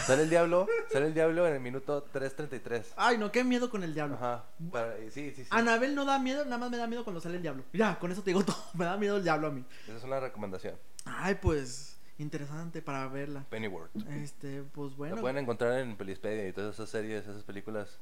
Sale 0.06 0.24
el 0.24 0.30
diablo, 0.30 0.66
sale 0.92 1.06
el 1.06 1.14
diablo 1.14 1.46
en 1.46 1.54
el 1.54 1.60
minuto 1.60 2.04
3.33. 2.12 2.92
Ay, 2.96 3.16
no, 3.18 3.30
qué 3.32 3.44
miedo 3.44 3.70
con 3.70 3.82
el 3.84 3.94
diablo. 3.94 4.16
Ajá. 4.16 4.44
para- 4.72 4.96
sí, 5.10 5.32
sí, 5.34 5.44
sí. 5.44 5.46
Anabel 5.50 5.94
no 5.94 6.04
da 6.04 6.18
miedo, 6.18 6.44
nada 6.44 6.58
más 6.58 6.70
me 6.70 6.76
da 6.76 6.86
miedo 6.86 7.04
cuando 7.04 7.20
sale 7.20 7.36
el 7.36 7.42
diablo. 7.42 7.62
Ya, 7.72 7.98
con 7.98 8.10
eso 8.10 8.22
te 8.22 8.30
digo 8.30 8.42
todo. 8.44 8.56
Me 8.74 8.84
da 8.84 8.96
miedo 8.96 9.18
el 9.18 9.22
diablo 9.22 9.46
a 9.46 9.50
mí. 9.50 9.64
Esa 9.86 9.96
es 9.96 10.04
una 10.04 10.20
recomendación. 10.20 10.74
Ay, 11.04 11.36
pues, 11.40 11.96
interesante 12.18 12.82
para 12.82 13.06
verla. 13.08 13.44
Pennyworth. 13.48 13.90
Este, 14.22 14.62
pues 14.72 14.94
bueno. 14.96 15.16
Lo 15.16 15.20
pueden 15.22 15.38
encontrar 15.38 15.78
en 15.78 15.96
Pelispedia 15.96 16.48
y 16.48 16.52
todas 16.52 16.74
esas 16.74 16.88
series, 16.90 17.22
esas 17.26 17.42
películas. 17.44 17.98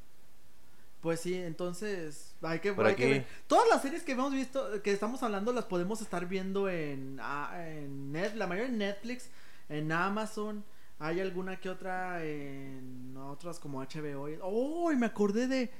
Pues 1.01 1.21
sí, 1.21 1.35
entonces 1.35 2.35
hay 2.43 2.59
que, 2.59 2.73
Por 2.73 2.87
hay 2.87 2.95
que 2.97 3.07
ver. 3.09 3.27
Todas 3.47 3.69
las 3.69 3.83
series 3.83 4.03
que 4.03 4.13
hemos 4.13 4.33
visto, 4.33 4.83
que 4.83 4.91
estamos 4.93 5.23
hablando, 5.23 5.53
las 5.53 5.67
podemos 5.67 6.01
estar 6.01 6.27
viendo 6.27 6.69
en, 6.69 7.19
ah, 7.21 7.53
en 7.69 8.11
net, 8.13 8.35
la 8.35 8.47
mayoría 8.49 8.71
en 8.71 8.79
Netflix, 8.79 9.29
en 9.69 9.93
Amazon. 9.93 10.65
Hay 10.99 11.21
alguna 11.21 11.61
que 11.61 11.69
otra 11.69 12.25
en 12.25 13.17
otras 13.17 13.59
como 13.59 13.81
HBO. 13.83 14.29
¡Oh! 14.43 14.93
y 14.93 14.97
me 14.97 15.07
acordé 15.07 15.47
de, 15.47 15.71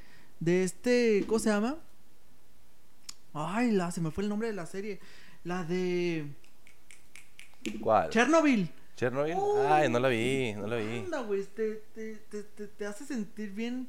de 0.41 0.63
este, 0.65 1.25
¿cómo 1.27 1.39
se 1.39 1.51
llama? 1.51 1.79
Ay, 3.33 3.71
la, 3.71 3.91
se 3.91 4.01
me 4.01 4.11
fue 4.11 4.25
el 4.25 4.31
nombre 4.31 4.49
de 4.49 4.55
la 4.55 4.67
serie. 4.67 5.01
La 5.45 5.65
de 5.65 6.27
¿Cuál? 7.81 8.11
Chernobyl. 8.11 8.71
¿Chernobyl? 8.97 9.37
Ay, 9.69 9.89
no 9.89 9.99
la 9.99 10.09
vi, 10.09 10.55
no 10.55 10.67
la 10.67 10.77
vi. 10.77 10.99
Anda, 10.99 11.21
güey, 11.23 11.45
te, 11.45 11.83
te, 11.95 12.17
te, 12.31 12.43
te, 12.43 12.67
te 12.67 12.87
hace 12.87 13.05
sentir 13.05 13.51
bien. 13.53 13.89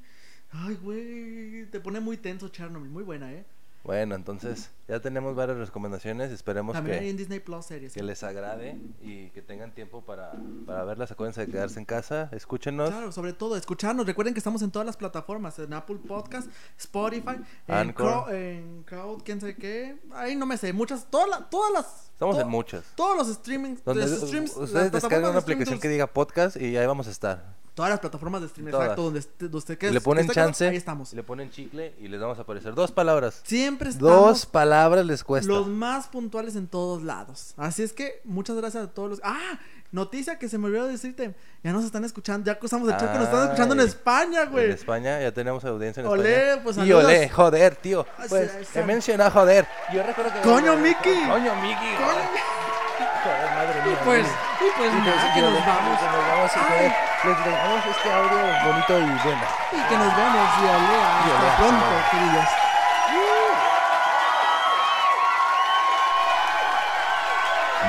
Ay, 0.52 0.76
güey, 0.76 1.66
te 1.72 1.80
pone 1.80 2.00
muy 2.00 2.18
tenso 2.18 2.50
Chernobyl. 2.50 2.90
Muy 2.90 3.04
buena, 3.04 3.32
¿eh? 3.34 3.46
Bueno, 3.88 4.14
entonces 4.16 4.70
ya 4.88 5.00
tenemos 5.00 5.34
varias 5.36 5.58
recomendaciones. 5.58 6.30
Esperemos 6.32 6.74
También 6.74 7.00
hay 7.00 7.06
que, 7.06 7.10
en 7.10 7.18
Disney 7.18 7.40
Plus 7.40 7.66
series. 7.66 7.94
que 7.94 8.04
les 8.04 8.22
agrade 8.22 8.78
y 9.02 9.30
que 9.30 9.42
tengan 9.42 9.74
tiempo 9.74 10.02
para, 10.06 10.34
para 10.66 10.84
verlas. 10.84 11.10
Acuérdense 11.12 11.46
de 11.46 11.52
quedarse 11.52 11.80
en 11.80 11.86
casa. 11.86 12.30
Escúchenos. 12.34 12.90
Claro, 12.90 13.12
sobre 13.12 13.34
todo, 13.34 13.56
escucharnos. 13.58 14.06
Recuerden 14.06 14.34
que 14.34 14.40
estamos 14.40 14.62
en 14.62 14.70
todas 14.72 14.86
las 14.86 14.98
plataformas: 14.98 15.58
en 15.58 15.74
Apple 15.74 15.98
Podcast, 16.08 16.50
Spotify, 16.78 17.38
en. 17.68 17.94
Crow, 17.94 18.28
en 18.30 18.84
Crowd, 18.84 19.24
quién 19.24 19.40
sabe 19.40 19.56
qué. 19.56 19.98
Ahí 20.12 20.36
no 20.36 20.46
me 20.46 20.58
sé, 20.58 20.74
muchas, 20.74 21.08
todas, 21.10 21.30
las 21.30 21.50
todas 21.50 21.72
las. 21.74 22.10
Estamos 22.12 22.36
to- 22.36 22.42
en 22.42 22.48
muchas. 22.50 22.84
Todos 22.96 23.18
los 23.18 23.30
streaming. 23.30 23.76
Donde 23.86 24.06
los 24.06 24.20
streams, 24.22 24.56
ustedes 24.58 24.92
descargan 24.92 25.32
una 25.32 25.40
aplicación 25.40 25.80
que 25.80 25.88
diga 25.88 26.08
podcast 26.08 26.58
y 26.58 26.76
ahí 26.78 26.86
vamos 26.86 27.08
a 27.08 27.12
estar. 27.12 27.56
Todas 27.78 27.92
las 27.92 28.00
plataformas 28.00 28.42
de 28.42 28.48
streaming, 28.48 28.74
exacto. 28.74 29.04
Donde, 29.04 29.20
usted 29.56 29.78
que 29.78 29.92
le 29.92 30.02
ponen 30.02 30.28
chance, 30.30 30.68
Ahí 30.68 30.76
estamos. 30.76 31.14
le 31.14 31.22
ponen 31.22 31.52
chicle 31.52 31.94
y 32.00 32.08
les 32.08 32.20
vamos 32.20 32.40
a 32.40 32.42
aparecer. 32.42 32.74
Dos 32.74 32.92
palabras. 32.92 33.42
Siempre 33.44 33.90
estamos. 33.90 34.12
Dos 34.12 34.46
palabras 34.48 35.06
les 35.06 35.24
cuesta. 35.24 35.48
Los 35.48 35.68
más 35.68 36.08
puntuales 36.08 36.56
en 36.56 36.66
todos 36.68 37.04
lados. 37.04 37.54
Así 37.56 37.84
es 37.84 37.94
que 37.94 38.20
muchas 38.24 38.56
gracias 38.56 38.84
a 38.86 38.88
todos 38.88 39.12
los. 39.12 39.22
¡Ah! 39.24 39.60
Noticia 39.92 40.40
que 40.40 40.50
se 40.50 40.58
me 40.58 40.66
olvidó 40.66 40.88
decirte. 40.88 41.36
Ya 41.64 41.72
nos 41.72 41.86
están 41.86 42.04
escuchando. 42.04 42.48
Ya 42.48 42.58
cruzamos 42.58 42.90
el 42.90 42.98
chat 42.98 43.12
que 43.12 43.20
nos 43.20 43.28
están 43.28 43.44
escuchando 43.44 43.76
en. 43.76 43.82
España, 43.82 44.42
En 44.42 44.52
güey. 44.52 44.72
España 44.72 45.22
ya 45.22 45.32
tenemos 45.32 45.64
audiencia 45.64 46.02
en 46.02 46.08
Olé, 46.08 46.50
España. 46.54 46.64
pues, 46.64 46.78
y 46.80 46.92
olé, 46.94 47.30
joder, 47.30 47.76
tío. 47.76 48.08
Pues 48.28 48.52
sí, 48.74 48.80
he 48.80 48.84
mencionado 48.86 49.30
joder. 49.30 49.68
Yo 49.94 50.02
recuerdo 50.02 50.34
que 50.34 50.40
¡Coño, 50.42 50.76
Miki! 50.78 51.14
Coño, 51.30 51.56
Miki. 51.62 51.96
Joder, 51.96 53.50
madre 53.56 53.84
mía. 53.86 54.00
Y 54.02 54.04
pues. 54.04 54.28
Y 54.60 54.70
pues 54.78 54.92
Y 54.92 54.96
nada, 55.02 55.34
que 55.34 55.42
nos 55.42 55.52
olé, 55.52 55.62
vamos. 55.66 56.00
que 56.00 56.06
nos 56.06 56.28
vamos 56.28 56.52
y 56.56 56.60
Ay. 56.60 56.66
joder, 56.68 56.92
les 57.24 57.46
dejamos 57.46 57.86
este 57.86 58.14
audio 58.14 58.38
bonito 58.66 58.94
y 59.00 59.06
bueno. 59.24 59.46
Y 59.72 59.82
que 59.90 59.98
nos 59.98 60.16
vemos. 60.18 60.50
Y 60.58 60.64
olé, 60.66 60.98
hasta 61.04 61.58
pronto, 61.58 61.86
queridos. 62.12 62.50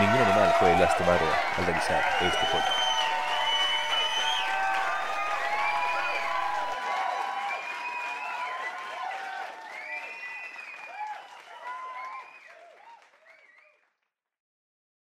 Ningún 0.00 0.22
animal 0.22 0.54
fue 0.60 0.76
lastimado 0.76 1.26
al 1.58 1.66
realizar 1.66 2.02
este 2.20 2.44
podcast. 2.52 2.87